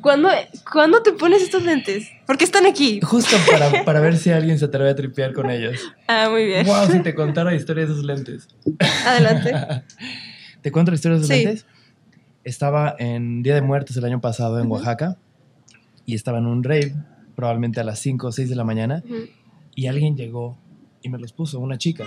[0.00, 0.30] ¿Cuándo,
[0.72, 2.08] ¿Cuándo te pones estos lentes?
[2.26, 3.00] ¿Por qué están aquí?
[3.02, 5.78] Justo para, para ver si alguien se atreve a tripear con ellos.
[6.06, 6.64] Ah, muy bien.
[6.66, 8.48] Wow, si te contara la historia de esos lentes.
[9.06, 9.52] Adelante.
[10.62, 11.44] ¿Te cuento la historia de esos Sí.
[11.44, 11.66] lentes?
[12.44, 14.70] Estaba en Día de Muertos el año pasado en.
[14.70, 15.18] Oaxaca
[16.06, 16.94] y estaba en un rave,
[17.36, 19.16] probablemente a las 5 o 6 de la mañana, Ujú.
[19.74, 20.56] y alguien llegó
[21.02, 22.04] y me los puso, una chica,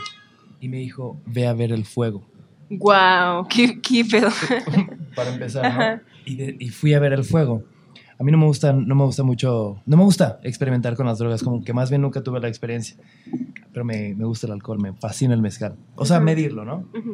[0.62, 2.26] y me dijo, ve a ver el fuego.
[2.70, 4.30] Wow, qué, qué pedo.
[5.16, 5.98] para empezar.
[5.98, 6.02] ¿no?
[6.26, 7.64] Y, de- y fui a ver el fuego.
[8.18, 11.18] A mí no me gusta, no me gusta mucho, no me gusta experimentar con las
[11.18, 12.96] drogas, como que más bien nunca tuve la experiencia.
[13.74, 15.76] Pero me, me gusta el alcohol, me fascina el mezcal.
[15.96, 16.26] O sea, Ujú.
[16.26, 16.88] medirlo, ¿no?
[16.98, 17.14] Ujú.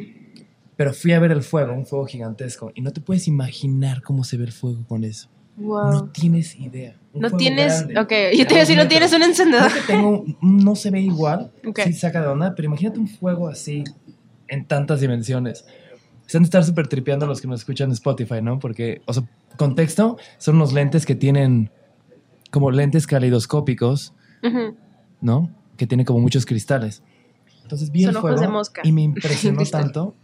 [0.75, 4.23] Pero fui a ver el fuego, un fuego gigantesco, y no te puedes imaginar cómo
[4.25, 5.29] se ve el fuego con eso.
[5.55, 5.91] Wow.
[5.91, 6.99] No tienes idea.
[7.19, 7.87] No tienes.
[7.87, 9.71] grande, Ok, yo te iba a decir, no tienes un encendedor.
[9.73, 11.79] Que tengo, no se ve igual, Ok.
[11.85, 13.83] sí saca de onda, pero imagínate un fuego así
[14.47, 15.65] en tantas dimensiones.
[16.25, 18.59] Se han de estar súper tripeando los que nos escuchan en Spotify, ¿no?
[18.59, 19.23] Porque, o sea,
[19.57, 21.71] contexto, son unos lentes que tienen
[22.51, 24.13] como lentes caleidoscópicos,
[24.43, 24.75] Ujú.
[25.21, 25.49] ¿no?
[25.77, 27.01] Que tienen como muchos cristales.
[27.63, 28.81] Entonces vi Son el ojos fuego de mosca.
[28.83, 30.15] y me impresionó tanto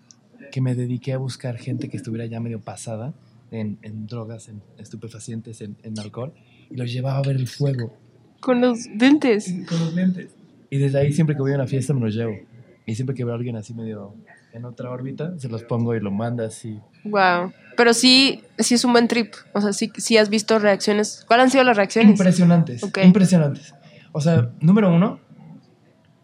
[0.51, 3.13] que me dediqué a buscar gente que estuviera ya medio pasada
[3.51, 6.33] en, en drogas, en estupefacientes, en, en alcohol,
[6.73, 7.93] y los llevaba a ver el fuego.
[8.39, 9.53] Con los dentes.
[9.69, 10.31] Con los lentes.
[10.71, 12.35] Y desde ahí siempre que voy a una fiesta me los llevo.
[12.87, 14.15] Y siempre que veo a alguien así medio
[14.53, 16.79] en otra órbita, se los pongo y lo manda así.
[17.05, 17.53] Wow.
[17.77, 19.33] Pero sí, sí es un buen trip.
[19.53, 21.23] O sea, sí, sí has visto reacciones.
[21.27, 22.11] ¿Cuáles han sido las reacciones?
[22.11, 22.83] Impresionantes.
[22.83, 22.97] Ok.
[23.03, 23.75] Impresionantes.
[24.11, 25.19] O sea, número uno,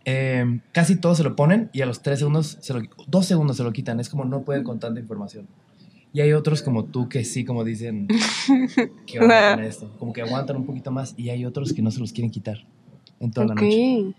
[0.06, 3.58] eh, casi todos se lo ponen y a los tres segundos, se lo, dos segundos
[3.58, 4.00] se lo quitan.
[4.00, 5.48] Es como no pueden con tanta información.
[6.12, 8.08] Y hay otros como tú que sí, como dicen,
[9.06, 9.92] ¿qué onda con esto?
[10.00, 12.58] Como que aguantan un poquito más y hay otros que no se los quieren quitar
[13.20, 14.14] en toda la noche.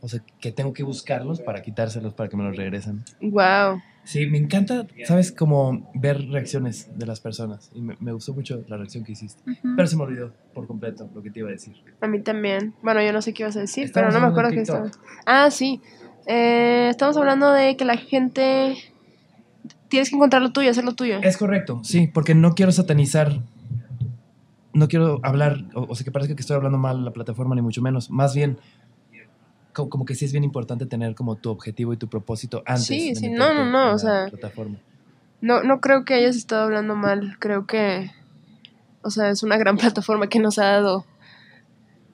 [0.00, 3.02] O sea, que tengo que buscarlos para quitárselos para que me los regresen.
[3.20, 3.80] Wow.
[4.04, 5.32] Sí, me encanta, ¿sabes?
[5.32, 7.70] Como ver reacciones de las personas.
[7.74, 9.42] Y me, me gustó mucho la reacción que hiciste.
[9.76, 11.74] Pero se me olvidó por completo lo que te iba a decir.
[12.00, 12.74] A mí también.
[12.82, 14.90] Bueno, yo no sé qué ibas a decir, pero no me acuerdo qué estaba.
[15.26, 15.80] Ah, sí.
[16.26, 18.76] Eh, estamos hablando de que la gente.
[19.88, 21.18] Tienes que encontrar lo tuyo, hacer lo tuyo.
[21.22, 23.40] Es correcto, sí, porque no quiero satanizar,
[24.74, 27.62] no quiero hablar, o, o sea, que parezca que estoy hablando mal la plataforma, ni
[27.62, 28.10] mucho menos.
[28.10, 28.58] Más bien,
[29.72, 32.84] co- como, que sí es bien importante tener como tu objetivo y tu propósito antes.
[32.86, 34.76] Sí, de sí, no, no, no, o sea- Plataforma.
[35.40, 37.36] No, no creo que hayas estado hablando mal.
[37.38, 38.10] Creo que.
[39.02, 41.06] O sea, es una gran plataforma que nos ha dado.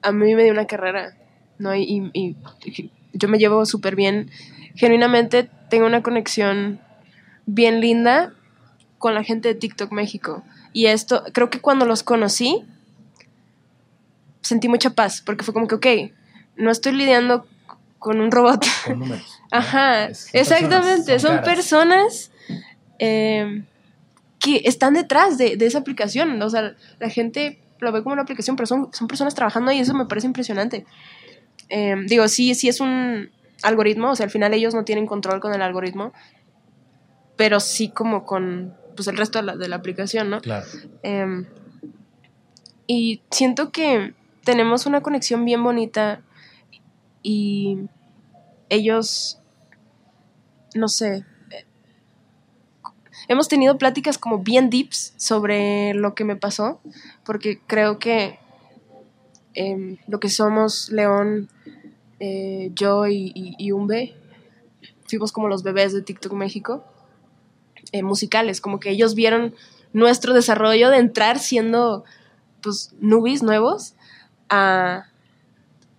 [0.03, 1.17] A mí me dio una carrera,
[1.57, 1.75] ¿no?
[1.75, 4.29] Y, y- y yo me llevo súper bien.
[4.75, 6.79] Genuinamente tengo una conexión
[7.45, 8.33] bien linda
[8.97, 10.43] con la gente de TikTok México.
[10.73, 12.63] Y esto, creo que cuando los conocí,
[14.41, 15.87] sentí mucha paz, porque fue como que, ok,
[16.57, 17.45] no estoy lidiando
[17.99, 18.65] con un robot.
[18.85, 19.39] Con números.
[19.41, 19.47] ¿no?
[19.57, 22.31] Ajá, Es- son exactamente, personas, son, personas
[22.99, 23.63] eh,
[24.39, 26.41] que están detrás de, de esa aplicación.
[26.41, 29.79] O sea, la gente lo ve como una aplicación, pero son, son personas trabajando ahí,
[29.79, 30.85] eso me parece impresionante.
[31.69, 33.29] Eh, digo, sí, sí es un
[33.63, 36.13] algoritmo, o sea, al final ellos no tienen control con el algoritmo,
[37.35, 40.41] pero sí como con pues, el resto de la, de la aplicación, ¿no?
[40.41, 40.65] Claro.
[41.03, 41.45] Em,
[42.87, 44.13] y siento que
[44.43, 46.21] tenemos una conexión bien bonita
[47.23, 47.79] y
[48.69, 49.39] ellos,
[50.75, 51.65] no sé, eh,
[53.27, 56.79] hemos tenido pláticas como bien deeps sobre lo que me pasó,
[57.23, 58.39] porque creo que
[59.55, 61.49] em, lo que somos León,
[62.19, 64.15] eh, yo y, y, y Umbe,
[65.07, 66.85] fuimos como los bebés de TikTok México,
[67.95, 69.53] eh, musicales, como que ellos vieron
[69.93, 72.03] nuestro desarrollo de entrar siendo
[72.61, 73.93] pues nubis nuevos
[74.49, 75.05] a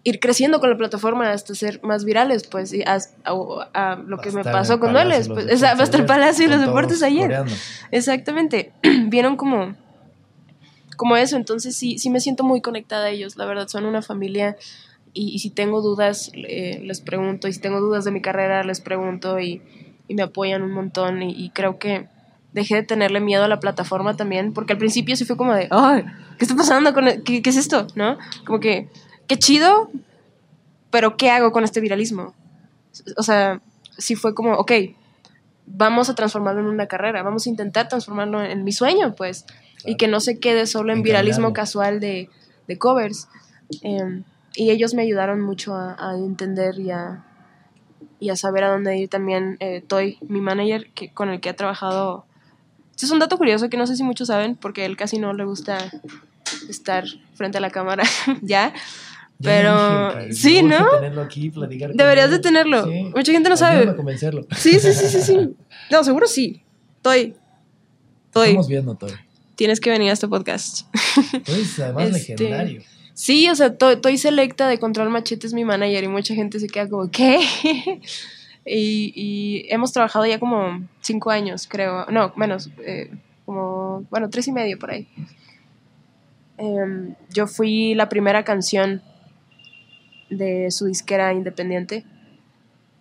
[0.05, 4.19] ir creciendo con la plataforma hasta ser más virales, pues, y a, a- a lo
[4.19, 7.29] que me pasó con Dueles, de pues, hasta el Palacio y con los Deportes ayer.
[7.91, 8.73] Exactamente.
[9.09, 9.75] Vieron como,
[10.97, 11.37] como eso.
[11.37, 13.37] Entonces sí, sí me siento muy conectada a ellos.
[13.37, 14.57] La verdad, son una familia.
[15.13, 17.49] Y, y si tengo dudas, eh, les pregunto.
[17.49, 19.41] Y si tengo dudas de mi carrera, les pregunto.
[19.41, 19.61] Y,
[20.09, 21.23] y me apoyan un montón.
[21.23, 22.09] Y, y creo que
[22.53, 24.53] dejé de tenerle miedo a la plataforma también.
[24.53, 26.05] Porque al principio sí fue como de, ay,
[26.39, 26.93] ¿qué está pasando?
[26.95, 27.87] Con el- ¿Qué, ¿Qué es esto?
[27.95, 28.19] ¿No?
[28.47, 28.89] Como que,
[29.27, 29.91] qué chido.
[30.91, 32.35] Pero ¿qué hago con este viralismo?
[33.17, 33.61] O sea,
[33.99, 34.73] sí fue como, ok,
[35.67, 39.45] vamos a transformarlo en una carrera, vamos a intentar transformarlo en, mi sueño, pues,
[39.85, 42.31] y que no se quede solo en viralismo casual de,
[42.69, 43.29] de covers.
[43.83, 44.23] Eh,
[44.55, 47.25] y ellos me ayudaron mucho a, a entender y a,
[48.21, 49.57] y a saber a dónde ir también.
[49.61, 52.25] Eh, Toy, mi manager, que, con el que he trabajado.
[52.91, 55.33] Este es un dato curioso que no sé si muchos saben, porque él casi no
[55.35, 55.79] le gusta
[56.69, 58.05] estar frente a la cámara
[58.43, 58.73] ya.
[59.43, 60.89] Pero, sí, ¿no?
[60.91, 61.53] tenerlo aquí,
[61.95, 62.87] Deberías de tenerlo.
[62.87, 63.13] Sí.
[63.15, 63.89] Mucha gente no sabe.
[63.89, 64.47] a convencerlo.
[64.57, 65.57] Sí, sí, sí, sí, sí.
[65.91, 66.63] No, seguro sí.
[67.03, 67.35] Toy.
[68.33, 68.49] Toy.
[68.49, 69.11] Estamos viendo todo.
[69.57, 70.87] Tienes que venir a este podcast.
[71.47, 72.83] Pues además Este, legendario.
[73.17, 76.61] Sí, o sea, Toy, Toy Selecta de Control Machete es mi manager y mucha gente
[76.61, 77.41] se queda como, ¿qué?
[78.67, 82.05] y, y hemos trabajado ya como cinco años, creo.
[82.11, 82.69] No, menos.
[82.85, 83.11] eh,
[83.47, 85.09] como, bueno, tres y medio por ahí.
[86.59, 89.01] Em, yo fui la primera canción
[90.29, 92.05] de su disquera independiente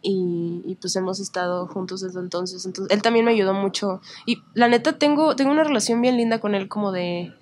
[0.01, 2.65] y, y, pues hemos estado juntos desde entonces.
[2.65, 2.95] entonces.
[2.95, 6.55] Él también me ayudó mucho y la neta tengo, tengo una relación bien linda con
[6.55, 7.33] él como de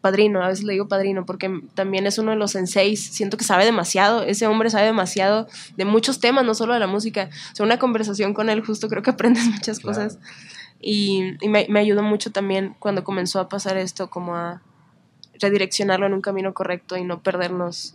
[0.00, 3.44] padrino, a veces le digo padrino porque también es uno de los senseis, siento que
[3.44, 5.46] sabe demasiado, ese hombre sabe demasiado
[5.76, 7.28] de muchos temas, no solo de la música.
[7.52, 9.96] O sea, una conversación con él justo creo que aprendes muchas Claro.
[9.98, 10.18] cosas
[10.80, 14.62] y, y me, me ayudó mucho también cuando comenzó a pasar esto como a
[15.38, 17.94] redireccionarlo en un camino correcto y no perdernos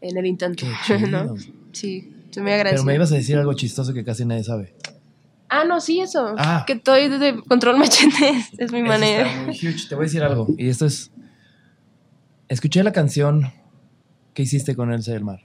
[0.00, 0.66] en el intento,
[1.10, 1.34] ¿no?
[1.72, 2.84] Sí, estoy muy Pero agradecida.
[2.84, 4.74] me ibas a decir algo chistoso que casi nadie sabe.
[5.48, 6.34] Ah, no, sí, eso.
[6.38, 6.64] Ah.
[6.66, 9.26] Que estoy de Control Machete, es, mi manager.
[9.26, 9.88] está muy huge.
[9.88, 10.46] Te voy a decir algo.
[10.56, 11.11] Y esto es.
[12.52, 13.50] Escuché la canción
[14.34, 15.40] que hiciste con Elsa del Mar.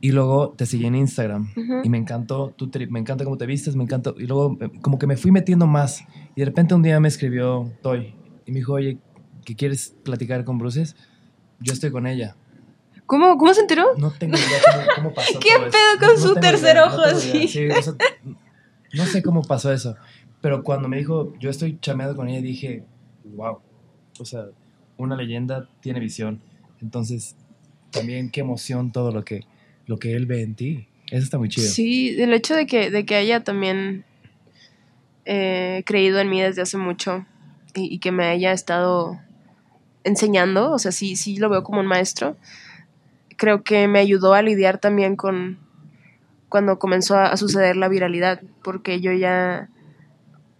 [0.00, 1.50] Y luego te seguí en Instagram.
[1.84, 2.54] Y me encantó.
[2.70, 4.14] Te- me encanta cómo te vistes, me encanta.
[4.16, 6.02] Y luego, eh, como que me fui metiendo más.
[6.34, 8.14] Y de repente un día me escribió Toy.
[8.46, 8.96] Y me dijo, oye,
[9.44, 10.96] ¿qué quieres platicar con Bruces?
[11.60, 12.34] Yo estoy con ella.
[13.04, 13.88] ¿Cómo, ¿Cómo se enteró?
[13.98, 15.38] No tengo idea cómo, cómo pasó.
[15.40, 17.46] ¿Qué todo pedo con No- su tercer idea, ojo así?
[17.46, 17.92] Sí, o sea,
[18.94, 19.96] no sé cómo pasó eso.
[20.40, 22.84] Pero cuando me dijo, yo estoy chameado con ella, dije,
[23.36, 23.58] wow.
[24.18, 24.46] O sea,
[25.00, 26.40] una leyenda tiene visión.
[26.80, 27.36] Entonces,
[27.90, 29.44] también qué emoción todo lo que,
[29.86, 30.86] lo que él ve en ti.
[31.10, 31.68] Eso está muy chido.
[31.68, 34.04] Sí, el hecho de que, de que haya también
[35.24, 37.26] eh, creído en mí desde hace mucho
[37.74, 39.18] y, que me haya estado
[40.04, 42.36] enseñando, o sea, sí, sí lo veo como un maestro,
[43.36, 45.58] creo que me ayudó a lidiar también con,
[46.48, 49.68] cuando comenzó a, a suceder la viralidad, porque yo ya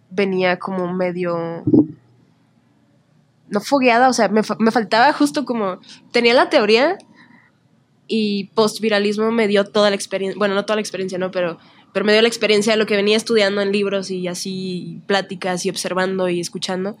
[0.09, 1.63] venía como medio
[3.51, 5.79] no fogueada, o sea, me, fa- me faltaba justo como,
[6.11, 6.97] tenía la teoría
[8.07, 11.57] y post-viralismo me dio toda la experiencia, bueno, no toda la experiencia, no, pero,
[11.93, 15.65] pero me dio la experiencia de lo que venía estudiando en libros y así pláticas
[15.65, 16.97] y observando y escuchando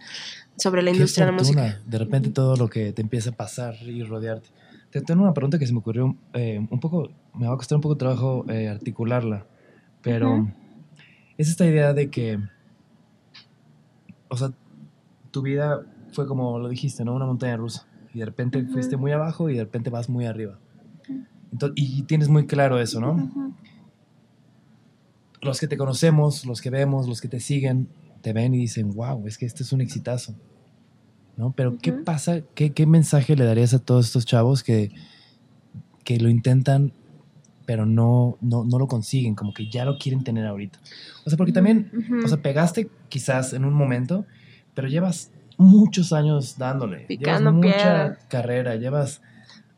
[0.57, 1.79] sobre la industria de la música.
[1.85, 4.49] De repente todo lo que te empieza a pasar y rodearte.
[4.91, 7.77] Te tengo una pregunta que se me ocurrió eh, un poco, me va a costar
[7.77, 9.45] un poco de trabajo eh, articularla,
[10.01, 10.47] pero
[11.37, 12.37] es esta idea de que,
[14.27, 14.51] o sea,
[15.31, 17.15] tu vida fue como lo dijiste, ¿no?
[17.15, 17.87] Una montaña rusa.
[18.13, 20.59] Y de repente fuiste muy abajo y de repente vas muy arriba.
[21.51, 23.55] Entonces, y tienes muy claro eso, ¿no?
[25.41, 27.87] Los que te conocemos, los que vemos, los que te siguen,
[28.21, 30.35] te ven y dicen, wow, es que este es un exitazo.
[31.37, 31.53] ¿No?
[31.53, 32.41] Pero ¿qué pasa?
[32.53, 34.91] ¿Qué, qué mensaje le darías a todos estos chavos que,
[36.03, 36.93] que lo intentan,
[37.65, 39.33] pero no, no, no lo consiguen?
[39.33, 40.79] Como que ya lo quieren tener ahorita.
[41.25, 41.89] O sea, porque también,
[42.23, 44.25] o sea, pegaste quizás en un momento,
[44.75, 45.31] pero llevas
[45.61, 47.05] muchos años dándole.
[47.07, 49.21] Picando llevas mucha carrera, llevas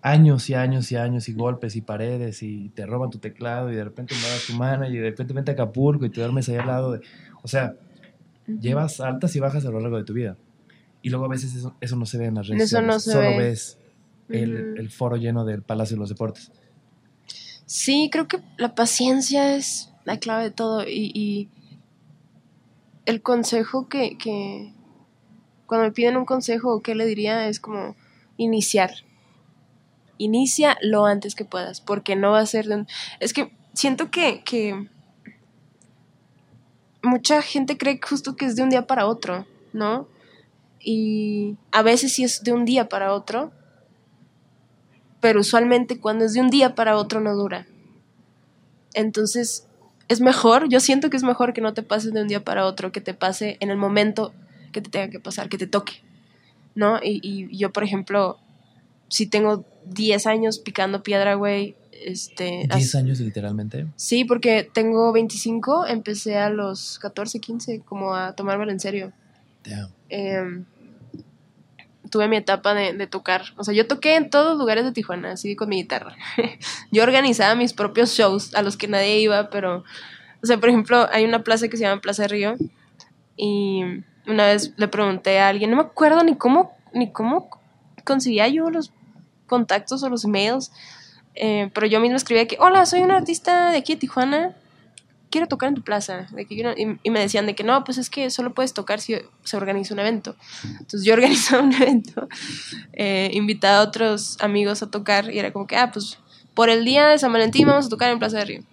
[0.02, 3.76] años y años y años y golpes y paredes y te roban tu teclado y
[3.76, 6.58] de repente mueves tu mano y de repente vente a Acapulco y te duermes ahí
[6.58, 7.02] al lado de...
[7.42, 7.76] O sea,
[8.48, 10.38] llevas altas y bajas a lo largo de tu vida.
[11.02, 13.12] Y luego a veces eso, eso no se ve en las redes Eso no se
[13.12, 13.38] Solo ve.
[13.38, 13.78] ves
[14.30, 16.52] el foro lleno del Palacio de los Deportes.
[17.66, 21.50] Sí, creo que la paciencia es la clave de todo y, y
[23.06, 24.74] el consejo que, que
[25.74, 27.48] cuando me piden un consejo, ¿qué le diría?
[27.48, 27.96] Es como
[28.38, 28.92] iniciar.
[30.20, 32.88] Inicia lo antes que puedas, porque no va a ser de un...
[33.20, 34.88] Es que siento que, que
[37.02, 40.08] mucha gente cree justo que es de un día para otro, ¿no?
[40.80, 43.52] Y a veces sí es de un día para otro,
[45.22, 47.66] pero usualmente cuando es de un día para otro no dura.
[48.94, 49.66] Entonces,
[50.08, 52.68] es mejor, yo siento que es mejor que no te pase de un día para
[52.68, 54.36] otro, que te pase en el momento
[54.74, 56.02] que te tenga que pasar, que te toque,
[56.76, 57.00] ¿no?
[57.02, 58.38] Y, y yo, por ejemplo,
[59.08, 62.68] si tengo 10 años picando piedra, güey, este...
[62.74, 63.88] 10 años literalmente.
[63.96, 69.14] Sí, porque tengo 25, empecé a los 14, 15, como a tomármelo en serio.
[69.64, 69.92] Damn.
[70.10, 70.64] Eh,
[72.10, 73.44] tuve mi etapa de, de tocar.
[73.58, 76.16] O sea, yo toqué en todos lugares de Tijuana, así con mi guitarra.
[76.92, 79.84] yo organizaba mis propios shows a los que nadie iba, pero,
[80.42, 82.56] o sea, por ejemplo, hay una plaza que se llama Plaza Río
[83.36, 83.82] y
[84.28, 87.50] una vez le pregunté a alguien, no me acuerdo ni cómo, ni cómo
[88.04, 88.92] conseguía yo los
[89.48, 90.72] contactos o los emails,
[91.36, 94.56] eh, pero yo misma escribía que, hola, soy una artista de aquí de Tijuana,
[95.34, 96.28] quiero tocar en tu plaza.
[96.32, 99.16] De que y me decían de que no, pues es que solo puedes tocar si
[99.44, 100.36] se organiza un evento.
[100.64, 102.28] Entonces yo organizaba un evento,
[102.94, 106.20] eh, invitaba a otros amigos a tocar y era como que, ah, pues
[106.54, 108.64] por el día de San Valentín vamos a tocar en Plaza de Río.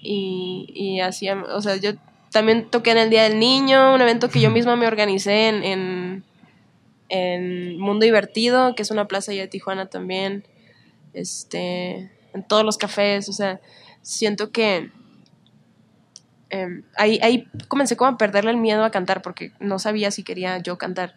[0.00, 1.92] Y, y hacía, o sea, yo
[2.30, 5.64] también toqué en el Día del Niño, un evento que yo misma me organicé en,
[5.64, 6.24] en,
[7.08, 10.44] en Mundo Divertido, que es una plaza allá de Tijuana también,
[11.14, 13.60] este, en todos los cafés, o sea,
[14.02, 14.90] siento que
[16.50, 20.22] eh, ahí, ahí comencé como a perderle el miedo a cantar porque no sabía si
[20.22, 21.14] quería yo cantar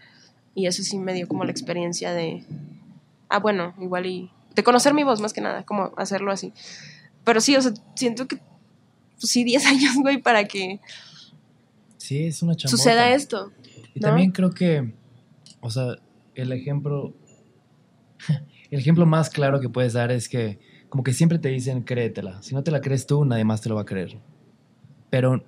[0.56, 2.44] y eso sí me dio como la experiencia de,
[3.30, 6.54] ah, bueno, igual y de conocer mi voz más que nada, como hacerlo así.
[7.24, 8.40] Pero sí, o sea, siento que
[9.22, 10.80] pues, sí, 10 años, güey, para que
[11.98, 12.78] Sí, es una chambota.
[12.78, 13.52] suceda esto.
[13.94, 14.08] Y ¿no?
[14.10, 14.94] también creo que,
[15.62, 15.96] o sea,
[16.36, 17.14] el ejemplo,
[18.72, 22.42] el ejemplo más claro que puedes dar es que como que siempre te dicen créetela.
[22.44, 24.18] Si no te la crees tú, nadie más te lo va a creer.
[25.10, 25.44] Pero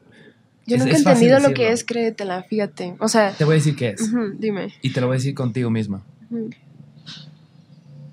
[0.66, 2.96] Yo es- nunca he entendido lo que es créetela, fíjate.
[3.00, 4.10] O sea, Te voy a decir qué es.
[4.40, 4.74] dime.
[4.82, 6.06] Y te lo voy a decir contigo misma.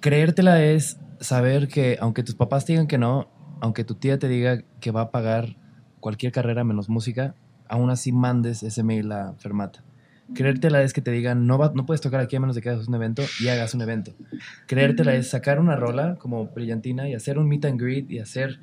[0.01, 3.29] Creértela es saber que aunque tus papás te digan que no,
[3.61, 5.57] aunque tu tía te diga que va a pagar
[6.01, 7.35] cualquier carrera menos música,
[7.69, 9.83] aún así mandes ese mail a Fermata.
[10.35, 12.71] Creértela es que te digan no, va, no puedes tocar aquí a menos de que
[12.71, 14.13] hagas un evento y hagas un evento.
[14.67, 18.61] Creértela es sacar una rola como brillantina y hacer un meet and greet y hacer,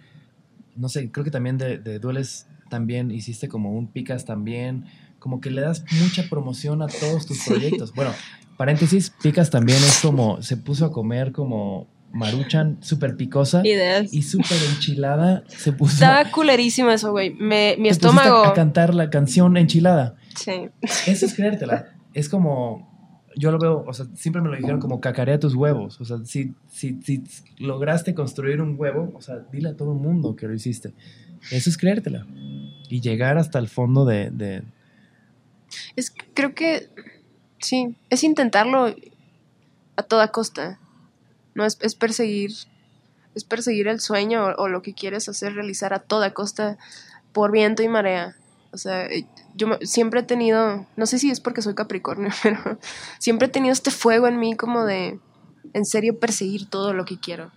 [0.75, 4.85] no sé, creo que también de, de Dueles también hiciste como un picas también,
[5.19, 7.49] como que le das mucha promoción a todos tus Sí.
[7.49, 7.93] proyectos.
[7.93, 8.11] Bueno,
[8.55, 14.13] paréntesis, picas también es como, se puso a comer como maruchan súper picosa Ideas.
[14.13, 15.93] y súper enchilada, se puso...
[15.93, 17.31] Estaba culerísimo eso, güey.
[17.33, 18.43] Me- Mi te estómago.
[18.45, 20.15] a, a cantar la canción enchilada.
[20.35, 20.69] Sí.
[21.05, 21.93] Eso es creértela.
[22.13, 25.99] Es como, yo lo veo, o sea, siempre me lo dijeron como cacarea tus huevos.
[26.01, 27.23] O sea, si, si, si
[27.57, 30.93] lograste construir un huevo, o sea, dile a todo el mundo que lo hiciste.
[31.51, 32.25] Eso es creértela.
[32.89, 34.31] Y llegar hasta el fondo de...
[34.31, 34.63] de-
[35.95, 36.89] Es, creo que
[37.59, 38.95] sí, es intentarlo
[39.95, 40.79] a toda costa.
[41.57, 42.51] No es, es perseguir,
[43.33, 46.77] es perseguir el sueño o, lo que quieres hacer, realizar a toda costa,
[47.33, 48.35] por viento y marea.
[48.71, 49.25] O sea, eh,
[49.55, 52.59] yo siempre he tenido, no sé si es porque soy Capricornio, pero
[53.17, 55.19] siempre he tenido este fuego en mí como de,
[55.73, 57.51] en serio, perseguir todo lo que quiero.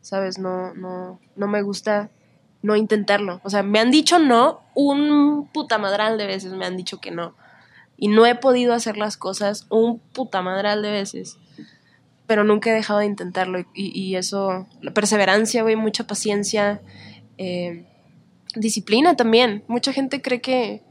[0.00, 0.40] ¿Sabes?
[0.40, 2.10] No, no, no me gusta
[2.60, 3.40] no intentarlo.
[3.44, 7.36] O sea, me han dicho no un putamadral de veces, me han dicho que no.
[7.96, 11.38] Y no he podido hacer las cosas un putamadral de veces.
[12.26, 13.64] Pero nunca he dejado de intentarlo.
[13.74, 16.80] Y, eso, perseverancia, güey, mucha paciencia.
[17.38, 17.84] eh,
[18.56, 19.64] disciplina también.
[19.66, 20.82] Mucha gente cree que,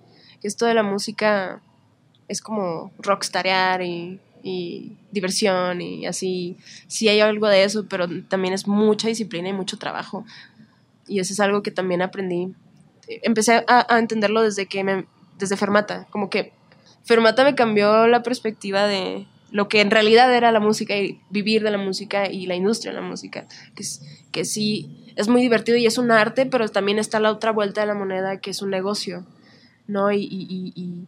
[0.41, 1.61] esto de la música
[2.27, 4.19] es como rockstarear y,
[5.11, 6.57] diversión y así.
[6.88, 10.26] Sí hay algo de eso, pero también es mucha disciplina y mucho trabajo.
[11.07, 12.53] Y eso es algo que también aprendí.
[13.07, 15.05] Empecé a, entenderlo desde que
[15.38, 16.51] desde Fermata, como que
[17.03, 21.61] Fermata me cambió la perspectiva de lo que en realidad era la música y vivir
[21.61, 24.01] de la música y la industria de la música, que, es,
[24.31, 27.81] que sí es muy divertido y es un arte, pero también está la otra vuelta
[27.81, 29.27] de la moneda que es un negocio,
[29.85, 30.11] ¿no?
[30.11, 31.07] Y, y,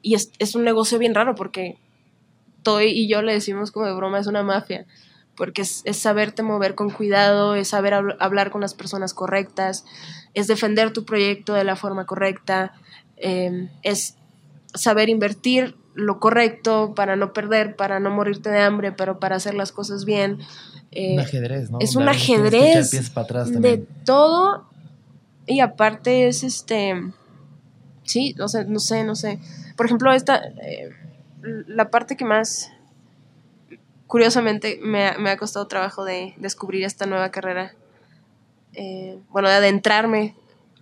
[0.00, 1.76] y, es, es, un negocio bien raro porque
[2.62, 4.86] Toy y yo le decimos como de broma, es una mafia,
[5.36, 9.84] porque es, es saberte mover con cuidado, es saber hab hablar con las personas correctas,
[10.32, 12.72] es defender tu proyecto de la forma correcta,
[13.18, 14.16] eh, es
[14.72, 19.54] saber invertir lo correcto para no perder, para no morirte de hambre, pero para hacer
[19.54, 20.38] las cosas bien.
[20.90, 21.78] Eh, un ajedrez, ¿no?
[21.80, 24.66] Es un ajedrez de todo
[25.46, 26.94] y aparte es este,
[28.02, 29.38] sí, o sea, no sé, no sé.
[29.76, 30.90] Por ejemplo, esta, eh,
[31.42, 32.70] la parte que más,
[34.06, 37.74] curiosamente, me ha, me ha costado trabajo de descubrir esta nueva carrera,
[38.72, 40.34] eh, bueno, de adentrarme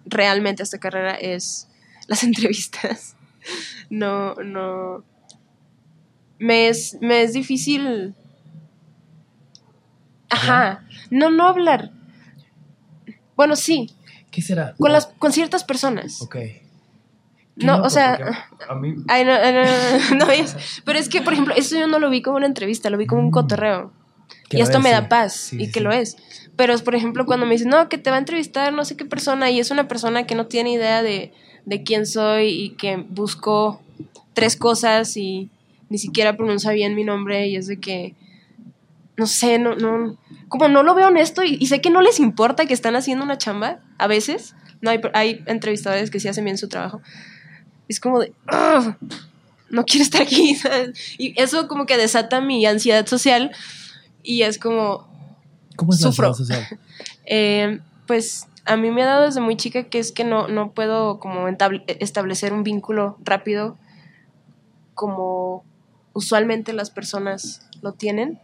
[0.07, 1.69] realmente a esta carrera es
[2.07, 3.17] las entrevistas.
[3.90, 5.05] No, no.
[6.39, 8.14] Me es, me es difícil.
[10.31, 10.85] Ajá.
[11.10, 11.90] No, no hablar.
[13.36, 13.90] Bueno, sí.
[14.31, 14.74] ¿Qué será?
[14.78, 16.23] Con, las, con ciertas personas.
[16.23, 16.36] Ok.
[17.56, 18.48] No, o sea.
[18.69, 18.97] A mí...
[19.09, 22.23] Ay, no, no, no, es, Pero es que, por ejemplo, eso yo no lo vi
[22.23, 23.93] como una entrevista, lo vi como un cotorreo.
[24.51, 25.85] Y esto me da paz, sí, y que sí.
[25.85, 26.16] lo es.
[26.56, 29.05] Pero, por ejemplo, cuando me dicen, no, que te va a entrevistar no sé qué
[29.05, 31.32] persona, y es una persona que no tiene idea de,
[31.65, 33.81] de quién soy y que busco
[34.35, 35.51] tres cosas y
[35.89, 38.15] ni siquiera pronuncia bien mi nombre, y es de que.
[39.17, 40.17] No sé, no, no.
[40.49, 43.25] Como no lo veo honesto y, y sé que no les importa que están haciendo
[43.25, 44.55] una chamba, a veces.
[44.81, 47.01] No hay, hay entrevistadores que sí hacen bien su trabajo.
[47.89, 48.33] Es como de.
[48.51, 48.97] ¡Ugh!
[49.73, 50.55] no quiero estar aquí.
[50.63, 50.93] ¿sabes?
[51.19, 53.51] Y eso como que desata mi ansiedad social
[54.23, 55.11] y es como...
[55.75, 56.29] ¿Cómo es sufro.
[56.29, 56.65] la social?
[57.27, 60.73] eh, pues a mí me ha dado desde muy chica que es que no, no
[60.73, 63.77] puedo como establecer un vínculo rápido
[64.95, 65.65] como
[66.13, 68.39] usualmente las personas lo tienen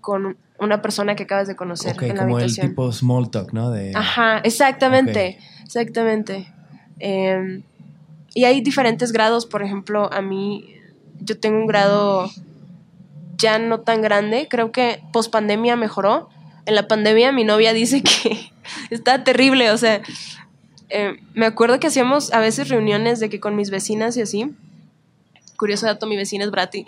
[0.00, 2.66] con una persona que acabas de conocer okay, en la como habitación.
[2.66, 3.70] el tipo small talk, ¿no?
[3.70, 3.92] De...
[3.94, 5.64] Ajá, exactamente, okay.
[5.64, 6.52] exactamente.
[7.00, 7.62] Eh,
[8.34, 10.76] y hay diferentes grados, por ejemplo, a mí,
[11.20, 12.30] yo tengo un grado
[13.38, 16.28] ya no tan grande, creo que post pandemia mejoró.
[16.66, 18.52] En la pandemia mi novia dice que
[18.90, 20.02] está terrible, o sea,
[20.88, 24.50] eh, me acuerdo que hacíamos a veces reuniones de que con mis vecinas y así.
[25.56, 26.84] Curioso dato, mi vecina es Brati.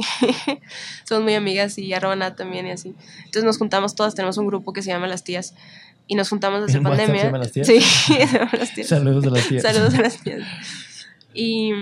[1.04, 2.94] Somos muy amigas y arroba Nat también y así.
[3.18, 5.54] Entonces nos juntamos todas, tenemos un grupo que se llama Las Tías.
[6.08, 7.20] Y nos juntamos desde ¿En pandemia.
[7.20, 7.66] ¿Se llama las tías?
[7.66, 8.88] Sí, se llama Las Tías.
[8.88, 9.62] Saludos a las tías.
[9.62, 10.42] Saludos a las tías.
[11.34, 11.72] Y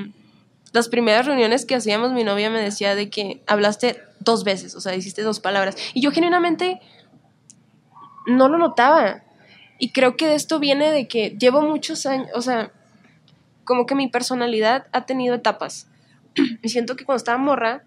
[0.72, 4.80] las primeras reuniones que hacíamos, mi novia me decía de que hablaste dos veces, o
[4.80, 5.76] sea, hiciste dos palabras.
[5.92, 6.80] Y yo genuinamente
[8.26, 9.23] no lo notaba.
[9.84, 12.72] Y creo que de esto viene de que llevo muchos años, o sea,
[13.64, 15.88] como que mi personalidad ha tenido etapas.
[16.62, 17.84] Y siento que cuando estaba morra,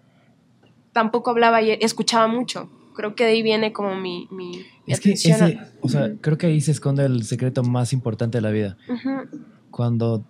[0.92, 2.70] tampoco hablaba y escuchaba mucho.
[2.94, 6.46] Creo que de ahí viene como mi, mi, es que ese, o sea, creo que
[6.46, 8.76] ahí se esconde el secreto más importante de la vida.
[8.88, 9.28] Uh -huh.
[9.72, 10.24] Cuando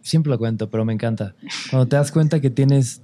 [0.00, 1.36] siempre lo cuento, pero me encanta.
[1.70, 3.00] Cuando te das cuenta que tienes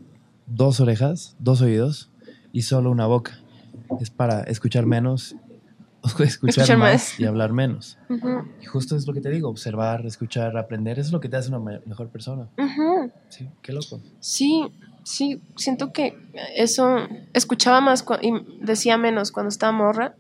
[0.46, 2.10] dos orejas, dos oídos
[2.52, 3.38] y solo una boca.
[4.00, 5.36] Es para escuchar menos,
[6.18, 7.20] escuchar, Escuchar más, más.
[7.20, 7.98] y hablar menos.
[8.60, 11.36] Y justo es lo que te digo, observar, escuchar, aprender, eso es lo que te
[11.36, 12.48] hace una me- mejor persona.
[13.28, 14.00] Sí, qué loco.
[14.20, 14.66] Sí,
[15.04, 16.16] sí, siento que
[16.56, 16.98] eso
[17.32, 20.14] escuchaba más y decía menos cuando estaba morra.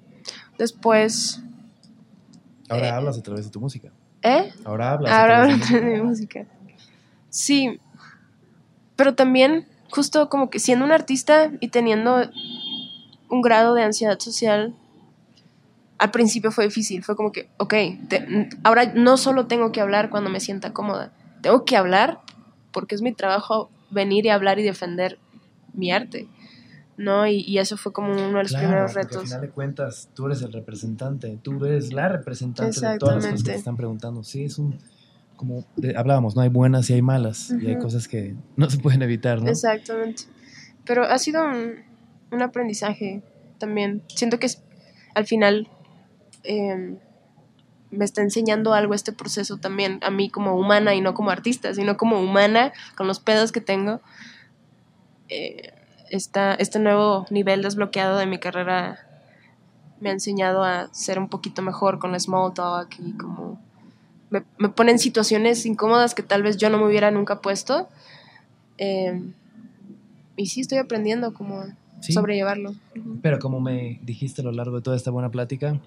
[0.58, 1.42] Después,
[2.70, 3.90] Ahora Eh, hablas a través de tu música.
[4.22, 4.52] ¿eh?
[4.64, 5.10] Ahora hablas.
[5.12, 5.86] a Ahora través hablo de tu música.
[5.88, 6.46] de música.
[7.30, 7.80] Sí,
[8.96, 12.28] pero también justo como que siendo un artista y teniendo
[13.30, 14.74] un grado de ansiedad social,
[15.98, 17.74] al principio fue difícil, fue como que, ok,
[18.08, 21.12] te- ahora no solo tengo que hablar cuando me sienta cómoda,
[21.42, 22.20] tengo que hablar
[22.72, 25.18] porque es mi trabajo venir y hablar y defender
[25.72, 26.28] mi arte.
[26.96, 27.28] ¿no?
[27.28, 29.16] Y, y eso fue como uno de los Claro, primeros retos.
[29.18, 33.24] Al final de cuentas, tú eres el representante, tú eres la representante de todas las
[33.26, 34.24] cosas que te están preguntando.
[34.24, 34.76] Sí, es un,
[35.36, 38.78] como de- hablábamos, no hay buenas y hay malas, y hay cosas que no se
[38.78, 39.48] pueden evitar, ¿no?
[39.48, 40.24] Exactamente.
[40.84, 41.74] Pero ha sido un,
[42.32, 43.22] un aprendizaje
[43.58, 44.02] también.
[44.08, 44.60] Siento que es-
[45.14, 45.68] al final
[46.48, 46.96] eh,
[47.90, 51.72] me está enseñando algo este proceso también a mí como humana y no como artista,
[51.74, 54.00] sino como humana con los pedos que tengo.
[55.28, 55.72] Eh,
[56.10, 58.98] esta- este nuevo nivel desbloqueado de mi carrera
[60.00, 63.60] me ha enseñado a ser un poquito mejor con small talk y como
[64.30, 67.88] me, me pone en situaciones incómodas que tal vez yo no me hubiera nunca puesto.
[68.78, 69.20] Eh,
[70.36, 71.64] y sí estoy aprendiendo como
[72.00, 72.12] Sí.
[72.12, 72.74] sobrellevarlo.
[73.22, 75.80] Pero como me dijiste a lo largo de toda esta buena plática,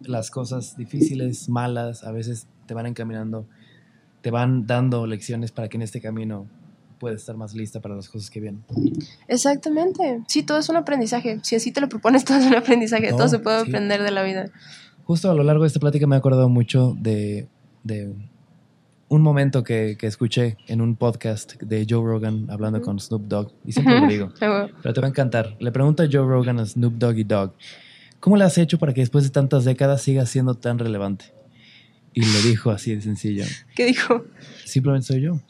[0.00, 3.46] las cosas difíciles, malas, a veces te van encaminando,
[4.22, 6.46] te van dando lecciones para que en este camino
[6.98, 8.64] puedas estar más lista para las cosas que vienen.
[9.28, 10.22] Exactamente.
[10.28, 11.38] Sí, todo es un aprendizaje.
[11.42, 13.10] Si así te lo propones, todo es un aprendizaje.
[13.10, 13.68] No, todo se puede sí.
[13.68, 14.50] aprender de la vida.
[15.04, 17.46] Justo a lo largo de esta plática me he acordado mucho de,
[17.84, 18.12] de
[19.08, 23.52] un momento que, que escuché en un podcast de Joe Rogan hablando con Snoop Dogg,
[23.64, 25.56] y siempre lo digo, Luego, pero te va a encantar.
[25.60, 27.52] Le pregunta Joe Rogan a Snoop Doggy Dogg,
[28.20, 31.26] ¿cómo le has hecho para que después de tantas décadas siga siendo tan relevante?
[32.12, 33.44] Y le dijo así de sencillo,
[33.74, 34.24] ¿Qué dijo?
[34.64, 35.40] simplemente soy yo.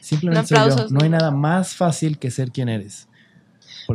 [0.00, 0.86] Simplemente Un soy yo.
[0.90, 3.08] No hay nada más fácil que ser quien eres.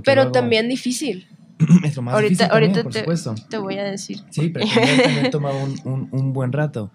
[0.04, 1.28] Pero luego- también difícil.
[1.84, 3.36] es lo más ahorita difícil también, ahorita por te, supuesto.
[3.50, 4.20] te voy a decir.
[4.30, 6.92] Sí, pero también, también toma un, un- un buen rato.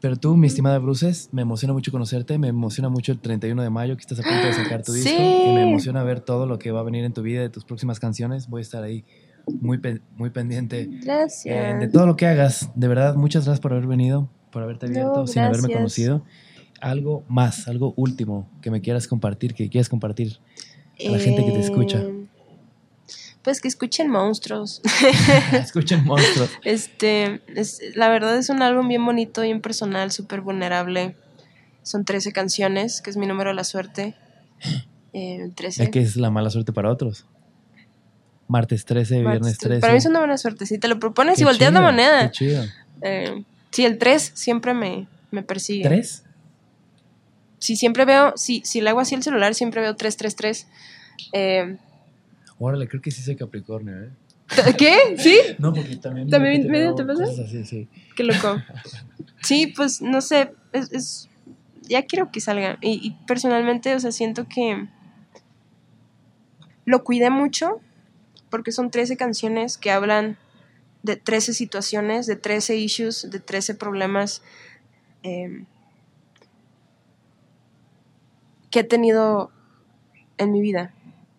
[0.00, 3.70] Pero tú, mi estimada Bruces, me emociona mucho conocerte, me emociona mucho el 31 de
[3.70, 5.14] mayo que estás a punto de sacar tu disco Sí.
[5.16, 7.64] y me emociona ver todo lo que va a venir en tu vida, de tus
[7.64, 8.48] próximas canciones.
[8.48, 9.04] Voy a estar ahí
[9.60, 9.80] muy,
[10.16, 11.80] muy pendiente eh, Gracias.
[11.80, 12.70] de todo lo que hagas.
[12.74, 16.24] De verdad, muchas gracias por haber venido, por haberte No, abierto, sin haberme conocido.
[16.80, 20.38] Algo más, algo último que me quieras compartir, que quieras compartir
[21.06, 21.98] a la gente que te escucha.
[21.98, 22.26] Eh,
[23.42, 24.80] Pues que escuchen monstruos.
[25.52, 26.50] Escuchen monstruos.
[26.64, 31.16] Este, es- la verdad es un álbum bien bonito, bien personal, súper vulnerable.
[31.82, 34.14] Son 13 canciones, que es mi número de la suerte.
[35.14, 35.84] Eh, 13.
[35.84, 37.26] Ya que es la mala suerte para otros.
[38.48, 39.80] Martes 13, viernes Martes, 13.
[39.80, 40.66] Para mí es una buena suerte.
[40.66, 42.26] Si te lo propones Qué y volteas la chido, moneda.
[42.26, 42.64] Qué chido.
[43.02, 45.84] Eh, sí, el 3 siempre me, me persigue.
[45.84, 46.24] ¿Tres?
[47.58, 50.66] Si siempre veo, si, si le hago así el celular, siempre veo 333.
[51.32, 51.76] Eh,
[52.58, 54.10] Órale, creo que sí soy Capricornio, ¿eh?
[54.76, 55.16] ¿Qué?
[55.16, 55.36] ¿Sí?
[55.58, 56.28] No, porque también.
[56.28, 57.24] ¿También medio te pasa?
[57.24, 57.88] así, sí.
[58.16, 58.60] Qué loco.
[59.40, 61.28] Sí, pues no sé, es, es-
[61.82, 62.78] ya quiero que salga.
[62.80, 64.86] Y, y personalmente, o sea, siento que
[66.84, 67.80] lo cuidé mucho
[68.52, 70.36] porque son 13 canciones que hablan
[71.02, 74.42] de 13 situaciones, de 13 issues, de 13 problemas
[75.24, 75.64] eh,
[78.70, 79.50] que he tenido
[80.38, 80.94] en mi vida.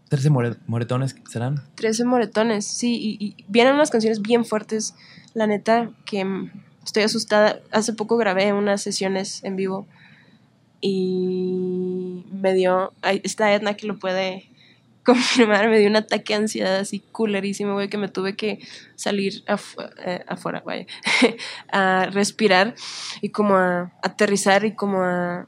[0.09, 1.64] 13 more- moretones serán.
[1.75, 4.93] 13 moretones, sí, y, y vienen unas canciones bien fuertes,
[5.33, 6.25] la neta, que
[6.83, 7.59] estoy asustada.
[7.72, 9.88] Hace poco grabé unas sesiones en vivo
[10.82, 12.93] y me dio,
[13.24, 14.50] está Edna que lo puede
[15.06, 18.59] confirmar, me dio un ataque de ansiedad así culerísimo, güey, que me tuve que
[18.95, 19.43] salir
[20.06, 20.85] eh, afuera, vaya,
[21.72, 22.75] a respirar
[23.22, 25.48] y como a aterrizar y como a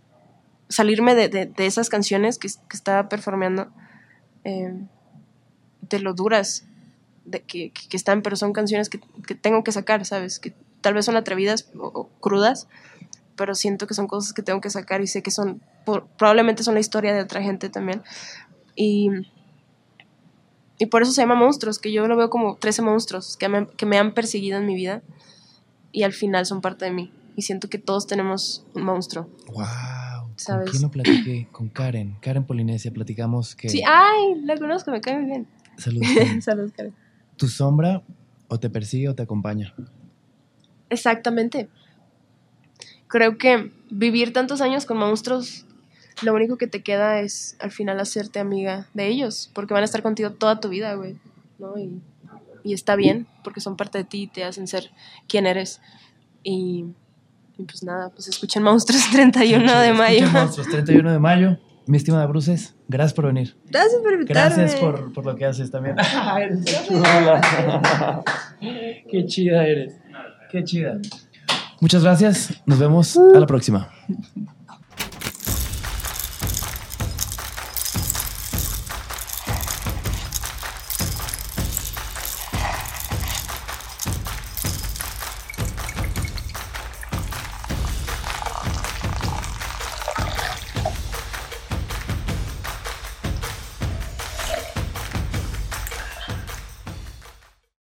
[0.67, 3.71] salirme de, de- esas canciones que, que estaba performeando
[4.43, 4.73] eh,
[5.81, 6.65] de lo duras
[7.23, 10.39] de que, que- están, pero son canciones que, que tengo que sacar, ¿sabes?
[10.39, 12.67] Que tal vez son atrevidas o, o crudas,
[13.35, 16.63] pero siento que son cosas que tengo que sacar y sé que son, por- probablemente
[16.63, 18.01] son la historia de otra gente también.
[18.75, 19.09] Y,
[20.77, 23.67] y por eso se llama Monstruos, que yo lo veo como 13 monstruos que me,
[23.67, 25.01] que me han perseguido en mi vida
[25.91, 27.11] y al final son parte de mí.
[27.37, 29.29] Y siento que todos tenemos un monstruo.
[29.47, 30.31] ¡Wow!
[30.35, 30.65] ¿Sabes?
[30.65, 31.47] ¿Con quién lo platiqué?
[31.51, 32.17] Con Karen.
[32.21, 32.91] Karen Polinesia.
[32.91, 33.69] Platicamos que.
[33.69, 35.47] Sí, ay, la conozco, me cae muy bien.
[35.77, 36.41] Saludos, Karen.
[36.41, 36.93] Saludos, Karen.
[37.37, 38.03] ¿Tu sombra
[38.47, 39.73] o te persigue o te acompaña?
[40.89, 41.69] Exactamente.
[43.07, 45.65] Creo que vivir tantos años con monstruos,
[46.21, 49.85] lo único que te queda es al final hacerte amiga de ellos, porque van a
[49.85, 51.17] estar contigo toda tu vida, güey,
[51.59, 51.77] ¿no?
[51.77, 52.01] Y,
[52.63, 54.91] y está bien, porque son parte de ti y te hacen ser
[55.27, 55.81] quien eres.
[56.43, 56.85] Y,
[57.57, 60.27] y pues nada, pues escuchen Monstruos 31 de mayo.
[60.31, 61.57] Monstruos, 31 de mayo.
[61.87, 63.55] Mi estimada Bruces, gracias por venir.
[63.69, 64.55] Gracias por invitarme.
[64.55, 65.95] Gracias por, por lo que haces también.
[69.11, 69.93] Qué chida eres.
[70.51, 70.99] Qué chida.
[71.81, 72.63] Muchas gracias.
[72.65, 73.91] Nos vemos a la próxima.